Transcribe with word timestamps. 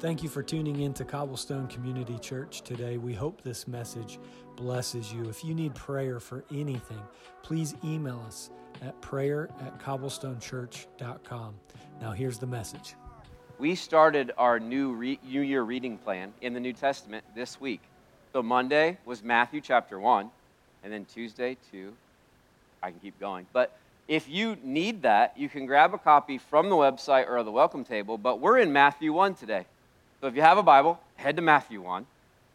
Thank 0.00 0.22
you 0.22 0.30
for 0.30 0.42
tuning 0.42 0.80
in 0.80 0.94
to 0.94 1.04
Cobblestone 1.04 1.66
Community 1.66 2.18
Church 2.18 2.62
today. 2.62 2.96
We 2.96 3.12
hope 3.12 3.42
this 3.42 3.68
message 3.68 4.18
blesses 4.56 5.12
you. 5.12 5.28
If 5.28 5.44
you 5.44 5.54
need 5.54 5.74
prayer 5.74 6.18
for 6.18 6.42
anything, 6.50 7.02
please 7.42 7.74
email 7.84 8.24
us 8.26 8.48
at 8.80 8.98
prayer 9.02 9.50
at 9.60 9.78
cobblestonechurch.com. 9.78 11.54
Now, 12.00 12.12
here's 12.12 12.38
the 12.38 12.46
message. 12.46 12.94
We 13.58 13.74
started 13.74 14.32
our 14.38 14.58
new, 14.58 14.94
re- 14.94 15.20
new 15.22 15.42
year 15.42 15.64
reading 15.64 15.98
plan 15.98 16.32
in 16.40 16.54
the 16.54 16.60
New 16.60 16.72
Testament 16.72 17.22
this 17.34 17.60
week. 17.60 17.82
So, 18.32 18.42
Monday 18.42 18.96
was 19.04 19.22
Matthew 19.22 19.60
chapter 19.60 20.00
1, 20.00 20.30
and 20.82 20.90
then 20.90 21.04
Tuesday, 21.04 21.58
2. 21.72 21.92
I 22.82 22.90
can 22.90 23.00
keep 23.00 23.20
going. 23.20 23.46
But 23.52 23.76
if 24.08 24.30
you 24.30 24.56
need 24.62 25.02
that, 25.02 25.36
you 25.36 25.50
can 25.50 25.66
grab 25.66 25.92
a 25.92 25.98
copy 25.98 26.38
from 26.38 26.70
the 26.70 26.76
website 26.76 27.28
or 27.28 27.42
the 27.42 27.52
welcome 27.52 27.84
table. 27.84 28.16
But 28.16 28.40
we're 28.40 28.56
in 28.56 28.72
Matthew 28.72 29.12
1 29.12 29.34
today. 29.34 29.66
So 30.20 30.26
if 30.26 30.36
you 30.36 30.42
have 30.42 30.58
a 30.58 30.62
Bible, 30.62 31.00
head 31.16 31.36
to 31.36 31.42
Matthew 31.42 31.80
1. 31.80 32.06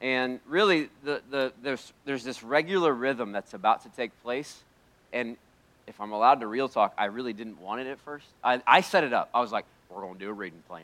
And 0.01 0.39
really, 0.47 0.89
the, 1.03 1.21
the, 1.31 1.53
there's, 1.63 1.93
there's 2.05 2.23
this 2.23 2.43
regular 2.43 2.93
rhythm 2.93 3.31
that's 3.31 3.53
about 3.53 3.83
to 3.83 3.89
take 3.89 4.11
place. 4.21 4.61
And 5.13 5.37
if 5.87 5.99
I'm 5.99 6.11
allowed 6.11 6.41
to 6.41 6.47
real 6.47 6.69
talk, 6.69 6.93
I 6.97 7.05
really 7.05 7.33
didn't 7.33 7.59
want 7.59 7.81
it 7.81 7.87
at 7.87 7.99
first. 7.99 8.25
I, 8.43 8.61
I 8.67 8.81
set 8.81 9.03
it 9.03 9.13
up. 9.13 9.29
I 9.33 9.41
was 9.41 9.51
like, 9.51 9.65
we're 9.89 10.01
going 10.01 10.13
to 10.13 10.19
do 10.19 10.29
a 10.29 10.33
reading 10.33 10.61
plan. 10.67 10.83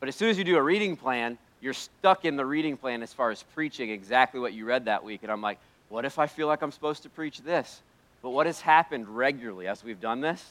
But 0.00 0.08
as 0.08 0.16
soon 0.16 0.30
as 0.30 0.38
you 0.38 0.44
do 0.44 0.56
a 0.56 0.62
reading 0.62 0.96
plan, 0.96 1.38
you're 1.60 1.74
stuck 1.74 2.24
in 2.24 2.36
the 2.36 2.44
reading 2.44 2.76
plan 2.76 3.02
as 3.02 3.12
far 3.12 3.30
as 3.30 3.42
preaching 3.54 3.90
exactly 3.90 4.40
what 4.40 4.52
you 4.52 4.64
read 4.64 4.84
that 4.86 5.04
week. 5.04 5.20
And 5.22 5.32
I'm 5.32 5.42
like, 5.42 5.58
what 5.88 6.04
if 6.04 6.18
I 6.18 6.26
feel 6.26 6.46
like 6.46 6.62
I'm 6.62 6.72
supposed 6.72 7.02
to 7.04 7.08
preach 7.08 7.40
this? 7.40 7.80
But 8.22 8.30
what 8.30 8.46
has 8.46 8.60
happened 8.60 9.08
regularly 9.08 9.66
as 9.68 9.82
we've 9.82 10.00
done 10.00 10.20
this? 10.20 10.44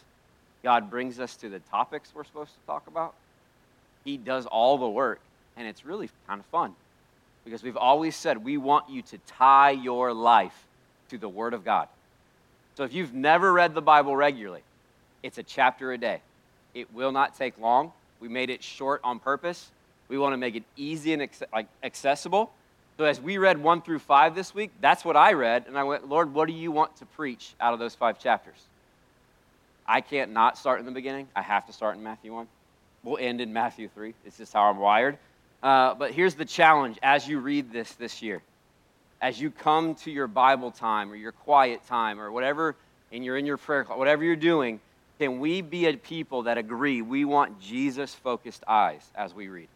God 0.64 0.90
brings 0.90 1.20
us 1.20 1.36
to 1.38 1.50
the 1.50 1.60
topics 1.60 2.10
we're 2.14 2.24
supposed 2.24 2.52
to 2.52 2.66
talk 2.66 2.88
about. 2.88 3.14
He 4.04 4.18
does 4.18 4.46
all 4.46 4.78
the 4.78 4.88
work, 4.88 5.20
and 5.58 5.68
it's 5.68 5.86
really 5.86 6.10
kind 6.28 6.40
of 6.40 6.46
fun 6.48 6.74
because 7.44 7.64
we've 7.64 7.78
always 7.78 8.16
said 8.16 8.44
we 8.44 8.58
want 8.58 8.90
you 8.90 9.02
to 9.02 9.18
tie 9.28 9.72
your 9.72 10.14
life 10.14 10.66
to 11.10 11.18
the 11.18 11.30
Word 11.30 11.54
of 11.54 11.64
God. 11.64 11.88
So 12.76 12.84
if 12.84 12.94
you've 12.94 13.14
never 13.14 13.52
read 13.52 13.74
the 13.74 13.82
Bible 13.82 14.16
regularly, 14.16 14.62
it's 15.24 15.38
a 15.38 15.44
chapter 15.44 15.92
a 15.94 15.98
day. 15.98 16.22
It 16.74 16.94
will 16.94 17.12
not 17.12 17.36
take 17.36 17.58
long. 17.58 17.92
We 18.20 18.28
made 18.28 18.50
it 18.50 18.64
short 18.64 19.02
on 19.04 19.20
purpose. 19.20 19.70
We 20.10 20.18
want 20.18 20.34
to 20.34 20.38
make 20.38 20.56
it 20.56 20.64
easy 20.76 21.14
and 21.14 21.28
accessible 21.84 22.52
so 22.98 23.04
as 23.04 23.22
we 23.22 23.38
read 23.38 23.60
1 23.60 23.84
through 23.84 24.00
5 24.00 24.34
this 24.34 24.56
week, 24.56 24.72
that's 24.82 25.06
what 25.06 25.16
I 25.16 25.34
read. 25.34 25.66
And 25.68 25.78
I 25.78 25.84
went, 25.84 26.10
Lord, 26.10 26.34
what 26.34 26.48
do 26.48 26.54
you 26.54 26.72
want 26.72 26.96
to 26.98 27.06
preach 27.06 27.54
out 27.62 27.74
of 27.74 27.80
those 27.80 27.94
five 27.94 28.18
chapters? 28.18 28.58
I 29.86 30.02
can't 30.02 30.34
not 30.34 30.58
start 30.58 30.80
in 30.80 30.86
the 30.86 30.92
beginning. 30.92 31.28
I 31.36 31.44
have 31.44 31.68
to 31.68 31.74
start 31.74 31.96
in 31.96 32.04
Matthew 32.04 32.34
1. 32.34 32.48
We'll 33.04 33.20
end 33.20 33.40
in 33.40 33.54
Matthew 33.54 33.88
3. 33.88 34.16
It's 34.26 34.38
just 34.38 34.52
how 34.52 34.64
I'm 34.64 34.80
wired. 34.80 35.18
Uh, 35.62 35.94
but 35.96 36.12
here's 36.12 36.36
the 36.36 36.46
challenge 36.46 36.98
as 37.02 37.28
you 37.28 37.40
read 37.40 37.72
this 37.72 37.92
this 37.94 38.22
year. 38.22 38.42
As 39.20 39.42
you 39.42 39.50
come 39.50 39.96
to 39.96 40.12
your 40.12 40.28
Bible 40.28 40.72
time 40.72 41.12
or 41.12 41.16
your 41.16 41.32
quiet 41.32 41.86
time 41.88 42.20
or 42.20 42.32
whatever, 42.32 42.76
and 43.12 43.26
you're 43.26 43.38
in 43.38 43.46
your 43.46 43.58
prayer, 43.58 43.84
whatever 43.84 44.24
you're 44.24 44.36
doing, 44.36 44.80
can 45.20 45.40
we 45.40 45.62
be 45.62 45.88
a 45.88 45.98
people 45.98 46.44
that 46.44 46.58
agree 46.58 47.02
we 47.02 47.26
want 47.26 47.60
Jesus 47.60 48.14
focused 48.14 48.64
eyes 48.68 49.02
as 49.16 49.34
we 49.34 49.48
read? 49.48 49.70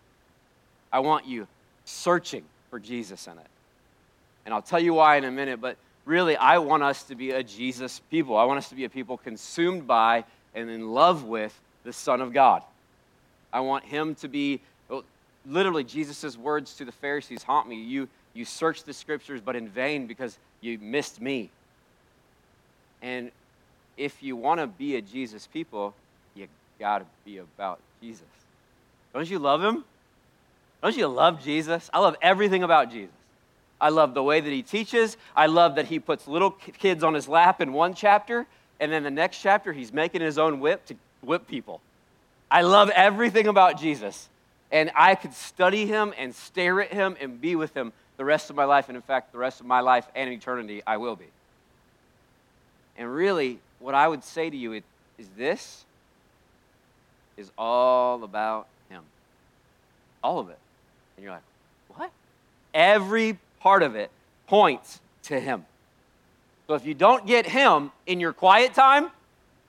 I 0.93 0.99
want 0.99 1.25
you 1.25 1.47
searching 1.85 2.43
for 2.69 2.79
Jesus 2.79 3.25
in 3.25 3.33
it. 3.33 3.47
And 4.45 4.53
I'll 4.53 4.61
tell 4.61 4.79
you 4.79 4.93
why 4.93 5.17
in 5.17 5.23
a 5.23 5.31
minute, 5.31 5.61
but 5.61 5.77
really, 6.05 6.35
I 6.35 6.57
want 6.59 6.83
us 6.83 7.03
to 7.03 7.15
be 7.15 7.31
a 7.31 7.43
Jesus 7.43 7.99
people. 8.11 8.37
I 8.37 8.43
want 8.43 8.57
us 8.57 8.69
to 8.69 8.75
be 8.75 8.85
a 8.85 8.89
people 8.89 9.17
consumed 9.17 9.87
by 9.87 10.25
and 10.53 10.69
in 10.69 10.93
love 10.93 11.23
with 11.23 11.57
the 11.83 11.93
Son 11.93 12.21
of 12.21 12.33
God. 12.33 12.63
I 13.53 13.61
want 13.61 13.85
him 13.85 14.15
to 14.15 14.27
be, 14.27 14.61
literally, 15.45 15.83
Jesus' 15.83 16.37
words 16.37 16.75
to 16.75 16.85
the 16.85 16.91
Pharisees 16.91 17.43
haunt 17.43 17.67
me. 17.67 17.81
You, 17.81 18.07
you 18.33 18.45
search 18.45 18.83
the 18.83 18.93
scriptures, 18.93 19.41
but 19.43 19.55
in 19.55 19.67
vain 19.67 20.07
because 20.07 20.37
you 20.61 20.77
missed 20.79 21.21
me. 21.21 21.49
And 23.01 23.31
if 23.97 24.21
you 24.21 24.35
want 24.35 24.59
to 24.59 24.67
be 24.67 24.95
a 24.95 25.01
Jesus 25.01 25.47
people, 25.47 25.93
you 26.35 26.47
got 26.79 26.99
to 26.99 27.05
be 27.25 27.37
about 27.37 27.79
Jesus. 28.01 28.23
Don't 29.13 29.29
you 29.29 29.39
love 29.39 29.63
him? 29.63 29.83
Don't 30.81 30.95
you 30.95 31.07
love 31.07 31.43
Jesus? 31.43 31.89
I 31.93 31.99
love 31.99 32.15
everything 32.21 32.63
about 32.63 32.91
Jesus. 32.91 33.13
I 33.79 33.89
love 33.89 34.13
the 34.13 34.23
way 34.23 34.39
that 34.39 34.49
he 34.49 34.61
teaches. 34.61 35.17
I 35.35 35.47
love 35.47 35.75
that 35.75 35.87
he 35.87 35.99
puts 35.99 36.27
little 36.27 36.51
kids 36.51 37.03
on 37.03 37.13
his 37.13 37.27
lap 37.27 37.61
in 37.61 37.73
one 37.73 37.93
chapter, 37.95 38.45
and 38.79 38.91
then 38.91 39.03
the 39.03 39.11
next 39.11 39.41
chapter, 39.41 39.73
he's 39.73 39.91
making 39.91 40.21
his 40.21 40.37
own 40.37 40.59
whip 40.59 40.85
to 40.85 40.95
whip 41.21 41.47
people. 41.47 41.81
I 42.49 42.61
love 42.61 42.89
everything 42.91 43.47
about 43.47 43.79
Jesus. 43.79 44.29
And 44.71 44.91
I 44.95 45.15
could 45.15 45.33
study 45.33 45.85
him 45.85 46.13
and 46.17 46.33
stare 46.33 46.81
at 46.81 46.93
him 46.93 47.17
and 47.19 47.41
be 47.41 47.55
with 47.55 47.73
him 47.73 47.91
the 48.17 48.25
rest 48.25 48.49
of 48.49 48.55
my 48.55 48.63
life. 48.63 48.87
And 48.87 48.95
in 48.95 49.01
fact, 49.01 49.31
the 49.31 49.37
rest 49.37 49.59
of 49.59 49.65
my 49.65 49.81
life 49.81 50.07
and 50.15 50.29
eternity, 50.29 50.81
I 50.87 50.97
will 50.97 51.15
be. 51.15 51.25
And 52.97 53.13
really, 53.13 53.59
what 53.79 53.95
I 53.95 54.07
would 54.07 54.23
say 54.23 54.49
to 54.49 54.55
you 54.55 54.73
is 54.73 54.83
this 55.35 55.83
is 57.37 57.51
all 57.57 58.23
about 58.23 58.67
him. 58.89 59.03
All 60.23 60.39
of 60.39 60.49
it. 60.49 60.57
And 61.17 61.23
you're 61.23 61.33
like, 61.33 61.43
what? 61.95 62.11
Every 62.73 63.37
part 63.59 63.83
of 63.83 63.95
it 63.95 64.11
points 64.47 64.99
to 65.23 65.39
Him. 65.39 65.65
So 66.67 66.73
if 66.73 66.85
you 66.85 66.93
don't 66.93 67.25
get 67.25 67.45
Him 67.45 67.91
in 68.05 68.19
your 68.19 68.33
quiet 68.33 68.73
time, 68.73 69.09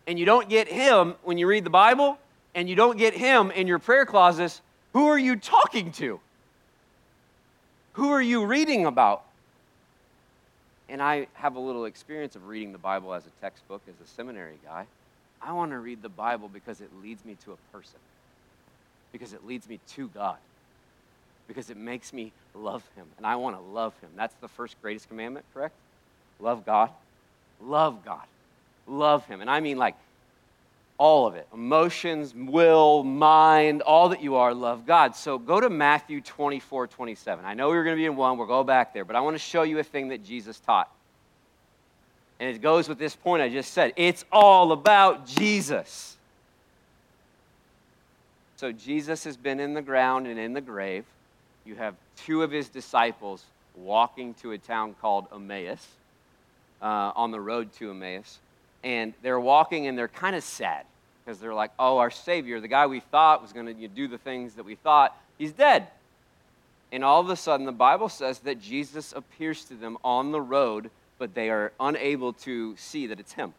and 0.07 0.19
you 0.19 0.27
don't 0.27 0.49
get 0.49 0.67
Him 0.67 1.15
when 1.23 1.39
you 1.39 1.47
read 1.47 1.65
the 1.65 1.71
Bible, 1.71 2.19
and 2.55 2.69
you 2.69 2.75
don't 2.75 2.99
get 2.99 3.15
Him 3.15 3.51
in 3.51 3.67
your 3.67 3.79
prayer 3.79 4.05
closets, 4.05 4.61
who 4.93 5.07
are 5.09 5.19
you 5.19 5.37
talking 5.37 5.93
to? 5.93 6.21
Who 7.95 8.11
are 8.11 8.23
you 8.23 8.45
reading 8.45 8.87
about? 8.87 9.25
And 10.89 11.03
I 11.03 11.27
have 11.35 11.57
a 11.57 11.61
little 11.61 11.85
experience 11.85 12.37
of 12.37 12.49
reading 12.49 12.73
the 12.73 12.79
Bible 12.79 13.15
as 13.15 13.25
a 13.27 13.31
textbook, 13.41 13.83
as 13.89 13.95
a 14.05 14.09
seminary 14.09 14.59
guy. 14.65 14.87
I 15.41 15.53
want 15.53 15.73
to 15.73 15.79
read 15.79 16.03
the 16.03 16.09
Bible 16.09 16.49
because 16.49 16.81
it 16.81 16.91
leads 17.03 17.25
me 17.25 17.37
to 17.45 17.53
a 17.53 17.57
person, 17.73 17.99
because 19.13 19.33
it 19.33 19.47
leads 19.47 19.69
me 19.69 19.81
to 19.95 20.09
God 20.09 20.37
because 21.53 21.71
it 21.71 21.77
makes 21.77 22.13
me 22.13 22.33
love 22.55 22.83
him, 22.97 23.07
and 23.17 23.27
I 23.27 23.37
want 23.37 23.57
to 23.57 23.63
love 23.63 23.93
him. 24.01 24.11
That's 24.17 24.35
the 24.41 24.49
first 24.49 24.81
greatest 24.81 25.09
commandment, 25.09 25.45
correct? 25.53 25.75
Love 26.41 26.65
God. 26.65 26.91
Love 27.63 28.05
God. 28.05 28.25
Love 28.87 29.27
him. 29.27 29.41
And 29.41 29.51
I 29.51 29.61
mean, 29.61 29.77
like, 29.77 29.95
all 31.03 31.27
of 31.27 31.35
it 31.35 31.49
emotions, 31.53 32.33
will, 32.33 33.03
mind, 33.03 33.83
all 33.83 34.11
that 34.11 34.23
you 34.23 34.37
are, 34.37 34.55
love 34.55 34.87
God. 34.87 35.17
So 35.17 35.37
go 35.37 35.59
to 35.59 35.69
Matthew 35.69 36.21
24, 36.21 36.87
27. 36.87 37.45
I 37.45 37.55
know 37.55 37.71
we 37.71 37.77
are 37.77 37.83
going 37.83 37.97
to 37.97 38.01
be 38.01 38.07
in 38.07 38.15
one, 38.15 38.39
we'll 38.39 38.47
go 38.47 38.63
back 38.63 38.95
there, 38.95 39.05
but 39.05 39.17
I 39.17 39.21
want 39.21 39.35
to 39.35 39.41
show 39.41 39.65
you 39.65 39.81
a 39.81 39.83
thing 39.83 40.11
that 40.11 40.25
Jesus 40.25 40.61
taught. 40.61 40.89
And 42.39 42.55
it 42.55 42.63
goes 42.63 42.89
with 42.89 43.01
this 43.01 43.17
point 43.17 43.43
I 43.43 43.49
just 43.49 43.73
said 43.73 43.93
it's 43.97 44.25
all 44.31 44.71
about 44.71 45.27
Jesus. 45.27 46.17
So 48.55 48.71
Jesus 48.71 49.25
has 49.25 49.37
been 49.37 49.59
in 49.59 49.75
the 49.75 49.83
ground 49.83 50.29
and 50.29 50.39
in 50.39 50.53
the 50.53 50.61
grave 50.61 51.05
you 51.65 51.75
have 51.75 51.97
two 52.15 52.45
of 52.45 52.53
his 52.53 52.69
disciples 52.69 53.43
walking 53.75 54.35
to 54.35 54.53
a 54.53 54.59
town 54.59 54.95
called 55.01 55.27
Emmaus, 55.35 55.85
uh, 56.81 57.11
on 57.17 57.33
the 57.33 57.41
road 57.41 57.73
to 57.81 57.91
Emmaus. 57.91 58.39
And 58.85 59.15
they're 59.23 59.41
walking 59.41 59.89
and 59.89 59.99
they're 59.99 60.07
kind 60.07 60.37
of 60.37 60.45
sad 60.45 60.87
because 61.25 61.39
they're 61.39 61.55
like, 61.55 61.71
oh, 61.79 61.99
our 61.99 62.11
Savior, 62.11 62.61
the 62.61 62.69
guy 62.69 62.87
we 62.87 63.01
thought 63.01 63.43
was 63.43 63.53
going 63.53 63.67
to 63.67 63.89
do 63.89 64.09
the 64.09 64.19
things 64.19 64.55
that 64.55 64.65
we 64.65 64.75
thought, 64.75 65.17
he's 65.39 65.53
dead. 65.53 65.87
And 66.91 67.05
all 67.05 67.21
of 67.21 67.31
a 67.31 67.37
sudden, 67.37 67.65
the 67.65 67.73
Bible 67.73 68.09
says 68.09 68.41
that 68.41 68.61
Jesus 68.61 69.13
appears 69.13 69.65
to 69.67 69.75
them 69.75 69.97
on 70.05 70.33
the 70.33 70.41
road, 70.41 70.91
but 71.19 71.35
they 71.35 71.49
are 71.49 71.73
unable 71.81 72.33
to 72.35 72.77
see 72.77 73.07
that 73.07 73.19
it's 73.19 73.33
him. 73.33 73.55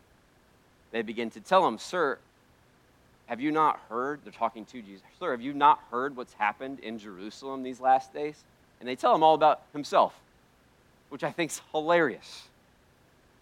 They 0.91 1.01
begin 1.01 1.31
to 1.31 1.41
tell 1.41 1.68
him, 1.68 1.79
Sir, 1.79 2.19
have 3.25 3.41
you 3.41 3.51
not 3.51 3.80
heard? 3.90 4.19
They're 4.24 4.31
talking 4.34 4.66
to 4.66 4.81
Jesus. 4.81 5.01
Sir, 5.19 5.31
have 5.31 5.41
you 5.41 5.53
not 5.53 5.80
heard 5.90 6.16
what's 6.16 6.34
happened 6.34 6.80
in 6.81 7.00
Jerusalem 7.00 7.63
these 7.63 7.80
last 7.80 8.13
days? 8.13 8.36
And 8.80 8.88
they 8.88 8.95
tell 8.95 9.16
him 9.16 9.24
all 9.24 9.33
about 9.33 9.62
himself, 9.71 10.13
which 11.09 11.24
I 11.24 11.31
think 11.31 11.51
is 11.51 11.62
hilarious. 11.71 12.44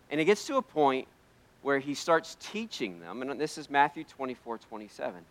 And 0.10 0.22
it 0.22 0.26
gets 0.26 0.46
to 0.48 0.58
a 0.58 0.62
point 0.62 1.08
where 1.62 1.80
he 1.80 1.94
starts 1.94 2.38
teaching 2.40 3.00
them, 3.00 3.22
and 3.22 3.40
this 3.40 3.58
is 3.58 3.70
Matthew 3.70 4.04
24 4.04 4.58
27. 4.58 5.22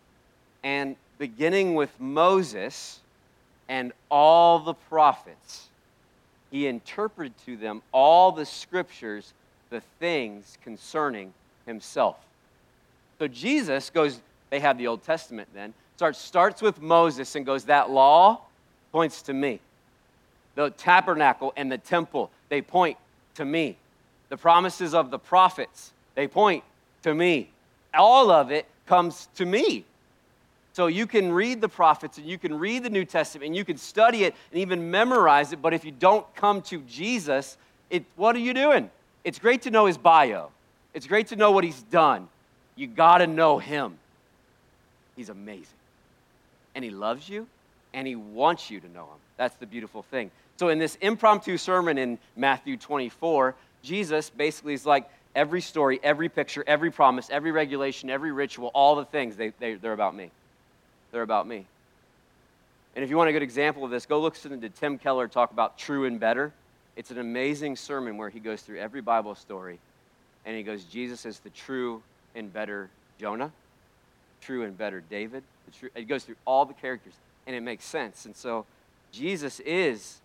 And 0.63 0.95
beginning 1.17 1.75
with 1.75 1.99
Moses 1.99 2.99
and 3.67 3.91
all 4.09 4.59
the 4.59 4.73
prophets, 4.73 5.67
he 6.51 6.67
interpreted 6.67 7.33
to 7.45 7.57
them 7.57 7.81
all 7.91 8.31
the 8.31 8.45
scriptures, 8.45 9.33
the 9.69 9.81
things 9.99 10.57
concerning 10.63 11.33
himself. 11.65 12.17
So 13.19 13.27
Jesus 13.27 13.89
goes 13.89 14.19
they 14.51 14.59
had 14.59 14.77
the 14.77 14.85
Old 14.85 15.03
Testament 15.03 15.49
then. 15.55 15.73
Starts, 15.95 16.19
starts 16.19 16.61
with 16.61 16.79
Moses 16.81 17.35
and 17.35 17.45
goes, 17.45 17.65
That 17.65 17.89
law 17.89 18.41
points 18.91 19.23
to 19.23 19.33
me. 19.33 19.59
The 20.55 20.69
tabernacle 20.71 21.53
and 21.55 21.71
the 21.71 21.77
temple, 21.77 22.29
they 22.49 22.61
point 22.61 22.97
to 23.35 23.45
me. 23.45 23.77
The 24.29 24.37
promises 24.37 24.93
of 24.93 25.09
the 25.09 25.17
prophets, 25.17 25.91
they 26.15 26.27
point 26.27 26.63
to 27.03 27.13
me. 27.13 27.49
All 27.93 28.31
of 28.31 28.51
it 28.51 28.65
comes 28.85 29.27
to 29.35 29.45
me. 29.45 29.85
So 30.73 30.87
you 30.87 31.05
can 31.05 31.31
read 31.31 31.59
the 31.59 31.67
prophets 31.67 32.17
and 32.17 32.25
you 32.25 32.37
can 32.37 32.57
read 32.57 32.83
the 32.83 32.89
New 32.89 33.03
Testament 33.03 33.47
and 33.47 33.55
you 33.55 33.65
can 33.65 33.77
study 33.77 34.23
it 34.23 34.35
and 34.51 34.61
even 34.61 34.89
memorize 34.89 35.51
it, 35.51 35.61
but 35.61 35.73
if 35.73 35.83
you 35.83 35.91
don't 35.91 36.25
come 36.35 36.61
to 36.63 36.81
Jesus, 36.83 37.57
it, 37.89 38.05
what 38.15 38.35
are 38.35 38.39
you 38.39 38.53
doing? 38.53 38.89
It's 39.23 39.37
great 39.37 39.63
to 39.63 39.71
know 39.71 39.85
his 39.85 39.97
bio. 39.97 40.49
It's 40.93 41.07
great 41.07 41.27
to 41.27 41.35
know 41.35 41.51
what 41.51 41.63
he's 41.63 41.81
done. 41.83 42.27
You 42.75 42.87
got 42.87 43.17
to 43.17 43.27
know 43.27 43.59
him. 43.59 43.97
He's 45.15 45.29
amazing. 45.29 45.65
And 46.73 46.85
he 46.85 46.89
loves 46.89 47.27
you 47.27 47.47
and 47.93 48.07
he 48.07 48.15
wants 48.15 48.71
you 48.71 48.79
to 48.79 48.89
know 48.91 49.03
him. 49.03 49.19
That's 49.37 49.55
the 49.55 49.65
beautiful 49.65 50.03
thing. 50.03 50.31
So 50.57 50.69
in 50.69 50.79
this 50.79 50.95
impromptu 51.01 51.57
sermon 51.57 51.97
in 51.97 52.17
Matthew 52.37 52.77
24, 52.77 53.55
Jesus 53.83 54.29
basically 54.29 54.73
is 54.73 54.85
like 54.85 55.09
every 55.35 55.61
story, 55.61 55.99
every 56.03 56.29
picture, 56.29 56.63
every 56.67 56.91
promise, 56.91 57.29
every 57.29 57.51
regulation, 57.51 58.09
every 58.09 58.31
ritual, 58.31 58.71
all 58.73 58.95
the 58.95 59.05
things, 59.05 59.35
they, 59.35 59.49
they, 59.59 59.75
they're 59.75 59.93
about 59.93 60.15
me. 60.15 60.31
They're 61.11 61.21
about 61.21 61.47
me. 61.47 61.65
And 62.95 63.03
if 63.03 63.09
you 63.09 63.17
want 63.17 63.29
a 63.29 63.33
good 63.33 63.41
example 63.41 63.85
of 63.85 63.91
this, 63.91 64.05
go 64.05 64.19
listen 64.19 64.59
to 64.59 64.69
Tim 64.69 64.97
Keller 64.97 65.27
talk 65.27 65.51
about 65.51 65.77
true 65.77 66.05
and 66.05 66.19
better. 66.19 66.51
It's 66.95 67.11
an 67.11 67.19
amazing 67.19 67.77
sermon 67.77 68.17
where 68.17 68.29
he 68.29 68.39
goes 68.39 68.61
through 68.61 68.79
every 68.79 69.01
Bible 69.01 69.35
story 69.35 69.79
and 70.45 70.57
he 70.57 70.63
goes, 70.63 70.83
Jesus 70.83 71.25
is 71.25 71.39
the 71.39 71.49
true 71.51 72.01
and 72.35 72.51
better 72.51 72.89
Jonah, 73.19 73.51
true 74.41 74.63
and 74.63 74.77
better 74.77 75.01
David. 75.09 75.43
True, 75.79 75.89
he 75.95 76.03
goes 76.03 76.25
through 76.25 76.35
all 76.45 76.65
the 76.65 76.73
characters 76.73 77.13
and 77.47 77.55
it 77.55 77.61
makes 77.61 77.85
sense. 77.85 78.25
And 78.25 78.35
so 78.35 78.65
Jesus 79.13 79.61
is 79.61 80.19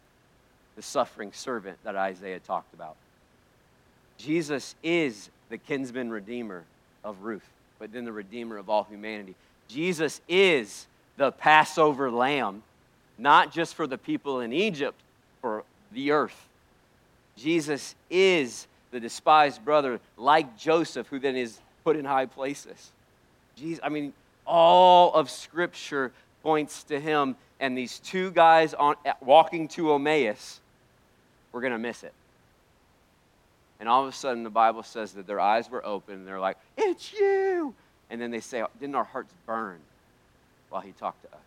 the 0.75 0.83
suffering 0.83 1.33
servant 1.33 1.79
that 1.85 1.95
Isaiah 1.95 2.41
talked 2.41 2.75
about. 2.75 2.97
Jesus 4.19 4.75
is 4.83 5.31
the 5.49 5.59
kinsman 5.59 6.11
redeemer 6.11 6.65
of 7.05 7.23
Ruth, 7.23 7.47
but 7.79 7.93
then 7.93 8.05
the 8.05 8.13
redeemer 8.13 8.57
of 8.57 8.69
all 8.69 8.85
humanity. 8.85 9.35
Jesus 9.69 10.21
is 10.29 10.87
the 11.17 11.33
Passover 11.33 12.11
lamb, 12.11 12.63
not 13.19 13.53
just 13.53 13.75
for 13.75 13.87
the 13.87 13.99
people 13.99 14.41
in 14.41 14.53
Egypt, 14.53 14.99
for 15.41 15.65
the 15.93 16.13
earth. 16.13 16.47
Jesus 17.37 17.95
is 18.11 18.67
the 18.91 19.01
despised 19.01 19.65
brother, 19.65 20.01
like 20.17 20.57
Joseph, 20.59 21.07
who 21.09 21.19
then 21.19 21.37
is 21.37 21.59
put 21.85 21.97
in 21.97 22.05
high 22.05 22.27
places. 22.27 22.93
Jesus, 23.57 23.81
I 23.85 23.89
mean, 23.89 24.13
all 24.47 25.13
of 25.15 25.31
Scripture 25.31 26.13
points 26.43 26.85
to 26.85 27.01
him, 27.01 27.37
and 27.61 27.77
these 27.77 27.99
two 27.99 28.31
guys 28.31 28.75
on, 28.75 28.97
walking 29.21 29.69
to 29.69 29.95
Emmaus, 29.95 30.61
we're 31.53 31.61
going 31.61 31.73
to 31.73 31.79
miss 31.79 32.05
it. 32.05 32.13
And 33.79 33.89
all 33.89 34.03
of 34.03 34.09
a 34.09 34.13
sudden, 34.13 34.43
the 34.43 34.51
Bible 34.51 34.83
says 34.83 35.13
that 35.13 35.27
their 35.27 35.41
eyes 35.41 35.71
were 35.71 35.85
open, 35.85 36.15
and 36.15 36.27
they're 36.27 36.41
like, 36.41 36.57
It's 36.77 37.13
you! 37.13 37.75
And 38.11 38.21
then 38.21 38.31
they 38.31 38.41
say, 38.41 38.65
Didn't 38.81 38.95
our 38.95 39.05
hearts 39.05 39.33
burn 39.45 39.79
while 40.71 40.83
he 40.83 40.93
talked 40.93 41.23
to 41.23 41.29
us? 41.29 41.43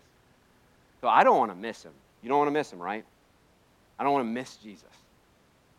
So 1.02 1.08
I 1.08 1.24
don't 1.24 1.38
want 1.38 1.52
to 1.52 1.58
miss 1.58 1.84
him. 1.84 1.94
You 2.22 2.30
don't 2.30 2.38
want 2.38 2.48
to 2.48 2.54
miss 2.54 2.72
him, 2.72 2.80
right? 2.80 3.06
I 3.98 4.04
don't 4.04 4.14
want 4.14 4.26
to 4.26 4.32
miss 4.32 4.56
Jesus. 4.58 4.84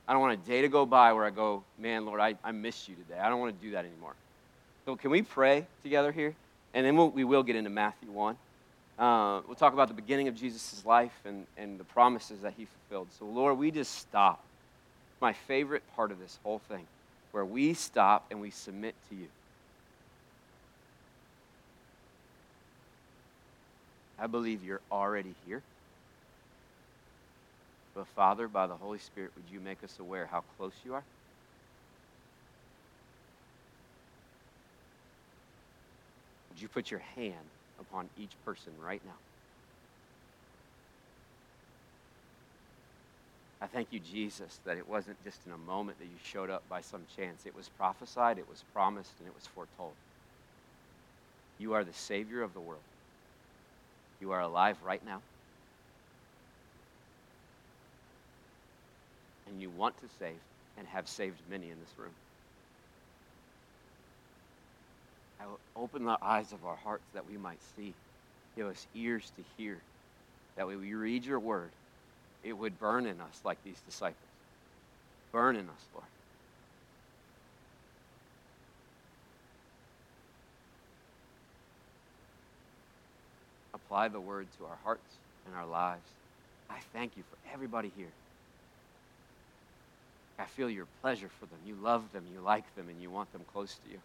I 0.08 0.12
don't 0.12 0.22
want 0.22 0.42
a 0.42 0.48
day 0.48 0.62
to 0.62 0.68
go 0.68 0.86
by 0.86 1.12
where 1.12 1.24
I 1.24 1.30
go, 1.30 1.62
man, 1.78 2.04
Lord, 2.04 2.20
I, 2.20 2.34
I 2.42 2.52
miss 2.52 2.88
you 2.88 2.96
today. 2.96 3.18
I 3.18 3.28
don't 3.28 3.38
want 3.38 3.58
to 3.58 3.64
do 3.64 3.72
that 3.72 3.84
anymore. 3.84 4.14
So 4.84 4.96
can 4.96 5.10
we 5.10 5.22
pray 5.22 5.66
together 5.82 6.10
here? 6.10 6.34
And 6.74 6.84
then 6.84 6.96
we'll, 6.96 7.10
we 7.10 7.24
will 7.24 7.42
get 7.42 7.56
into 7.56 7.70
Matthew 7.70 8.10
1. 8.10 8.36
Uh, 8.98 9.40
we'll 9.46 9.56
talk 9.56 9.72
about 9.72 9.88
the 9.88 9.94
beginning 9.94 10.28
of 10.28 10.34
Jesus' 10.34 10.82
life 10.84 11.14
and, 11.24 11.46
and 11.56 11.78
the 11.78 11.84
promises 11.84 12.40
that 12.40 12.54
he 12.56 12.66
fulfilled. 12.66 13.08
So, 13.18 13.24
Lord, 13.24 13.56
we 13.56 13.70
just 13.70 13.94
stop. 13.94 14.42
My 15.20 15.32
favorite 15.32 15.82
part 15.94 16.10
of 16.10 16.18
this 16.18 16.38
whole 16.42 16.60
thing, 16.68 16.86
where 17.32 17.44
we 17.44 17.74
stop 17.74 18.26
and 18.30 18.40
we 18.40 18.50
submit 18.50 18.94
to 19.10 19.16
you. 19.16 19.26
I 24.18 24.26
believe 24.26 24.64
you're 24.64 24.80
already 24.90 25.34
here. 25.46 25.62
But 27.94 28.06
Father, 28.08 28.48
by 28.48 28.66
the 28.66 28.74
Holy 28.74 28.98
Spirit, 28.98 29.32
would 29.34 29.52
you 29.52 29.60
make 29.60 29.82
us 29.82 29.98
aware 29.98 30.26
how 30.26 30.42
close 30.56 30.72
you 30.84 30.94
are? 30.94 31.02
Would 36.50 36.62
you 36.62 36.68
put 36.68 36.90
your 36.90 37.00
hand 37.00 37.34
upon 37.80 38.08
each 38.18 38.32
person 38.44 38.72
right 38.82 39.00
now? 39.04 39.29
I 43.62 43.66
thank 43.66 43.88
you, 43.92 44.00
Jesus, 44.00 44.58
that 44.64 44.78
it 44.78 44.88
wasn't 44.88 45.22
just 45.22 45.44
in 45.46 45.52
a 45.52 45.58
moment 45.58 45.98
that 45.98 46.06
you 46.06 46.16
showed 46.24 46.48
up 46.48 46.62
by 46.68 46.80
some 46.80 47.02
chance. 47.14 47.44
It 47.44 47.54
was 47.54 47.68
prophesied, 47.68 48.38
it 48.38 48.48
was 48.48 48.64
promised, 48.72 49.12
and 49.18 49.28
it 49.28 49.34
was 49.34 49.46
foretold. 49.46 49.92
You 51.58 51.74
are 51.74 51.84
the 51.84 51.92
Savior 51.92 52.42
of 52.42 52.54
the 52.54 52.60
world. 52.60 52.80
You 54.20 54.32
are 54.32 54.40
alive 54.40 54.78
right 54.82 55.04
now. 55.04 55.20
And 59.46 59.60
you 59.60 59.68
want 59.68 59.96
to 60.00 60.08
save 60.18 60.40
and 60.78 60.86
have 60.88 61.06
saved 61.06 61.42
many 61.50 61.70
in 61.70 61.78
this 61.80 61.92
room. 61.98 62.12
I 65.38 65.46
will 65.46 65.60
open 65.76 66.04
the 66.04 66.18
eyes 66.22 66.52
of 66.52 66.64
our 66.64 66.76
hearts 66.76 67.04
that 67.12 67.26
we 67.28 67.36
might 67.36 67.60
see. 67.76 67.92
Give 68.56 68.66
us 68.66 68.86
ears 68.94 69.30
to 69.36 69.42
hear. 69.56 69.82
That 70.56 70.66
we 70.66 70.74
read 70.74 71.24
your 71.24 71.40
word, 71.40 71.70
it 72.42 72.52
would 72.52 72.78
burn 72.78 73.06
in 73.06 73.20
us 73.20 73.40
like 73.44 73.62
these 73.62 73.80
disciples. 73.80 74.30
Burn 75.32 75.56
in 75.56 75.68
us, 75.68 75.88
Lord. 75.92 76.06
apply 83.90 84.08
the 84.08 84.20
word 84.20 84.46
to 84.56 84.64
our 84.64 84.78
hearts 84.84 85.18
and 85.44 85.54
our 85.54 85.66
lives. 85.66 86.08
I 86.68 86.78
thank 86.92 87.16
you 87.16 87.24
for 87.28 87.36
everybody 87.52 87.90
here. 87.96 88.12
I 90.38 90.44
feel 90.44 90.70
your 90.70 90.86
pleasure 91.00 91.28
for 91.28 91.46
them. 91.46 91.58
You 91.64 91.74
love 91.74 92.12
them, 92.12 92.24
you 92.26 92.40
like 92.40 92.74
them, 92.76 92.88
and 92.88 93.02
you 93.02 93.10
want 93.10 93.32
them 93.32 93.42
close 93.44 93.78
to 93.82 93.90
you. 93.90 93.98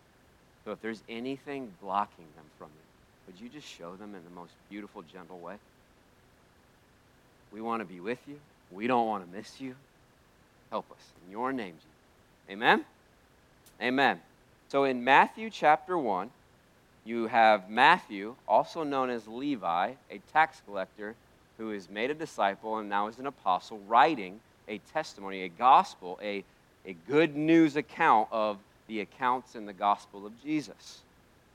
So 0.64 0.72
if 0.72 0.82
there's 0.82 1.04
anything 1.08 1.72
blocking 1.80 2.26
them 2.36 2.46
from 2.58 2.72
you, 2.76 2.84
would 3.28 3.40
you 3.40 3.48
just 3.48 3.68
show 3.68 3.96
them 3.96 4.16
in 4.16 4.24
the 4.24 4.30
most 4.32 4.56
beautiful, 4.70 5.04
gentle 5.04 5.40
way? 5.40 5.58
We 7.56 7.62
want 7.62 7.80
to 7.80 7.86
be 7.86 8.02
with 8.02 8.20
you. 8.28 8.38
We 8.70 8.86
don't 8.86 9.08
want 9.08 9.26
to 9.26 9.38
miss 9.38 9.62
you. 9.62 9.76
Help 10.72 10.92
us. 10.92 10.98
In 11.26 11.32
your 11.32 11.54
name, 11.54 11.76
Jesus. 11.76 11.88
Amen? 12.52 12.84
Amen. 13.82 14.20
So 14.68 14.84
in 14.84 15.06
Matthew 15.06 15.50
chapter 15.50 15.98
1, 15.98 16.30
you 17.06 17.28
have 17.28 17.70
Matthew, 17.70 18.36
also 18.46 18.84
known 18.84 19.10
as 19.10 19.26
Levi, 19.26 19.94
a 20.12 20.18
tax 20.34 20.62
collector 20.66 21.16
who 21.58 21.72
is 21.72 21.90
made 21.90 22.12
a 22.12 22.14
disciple 22.14 22.78
and 22.78 22.90
now 22.90 23.08
is 23.08 23.20
an 23.20 23.28
apostle, 23.28 23.80
writing 23.88 24.42
a 24.68 24.80
testimony, 24.92 25.44
a 25.44 25.50
gospel, 25.50 26.20
a, 26.22 26.44
a 26.86 26.92
good 27.08 27.38
news 27.38 27.78
account 27.78 28.28
of 28.34 28.58
the 28.88 29.00
accounts 29.00 29.56
in 29.56 29.66
the 29.66 29.74
gospel 29.74 30.26
of 30.26 30.34
Jesus. 30.44 31.00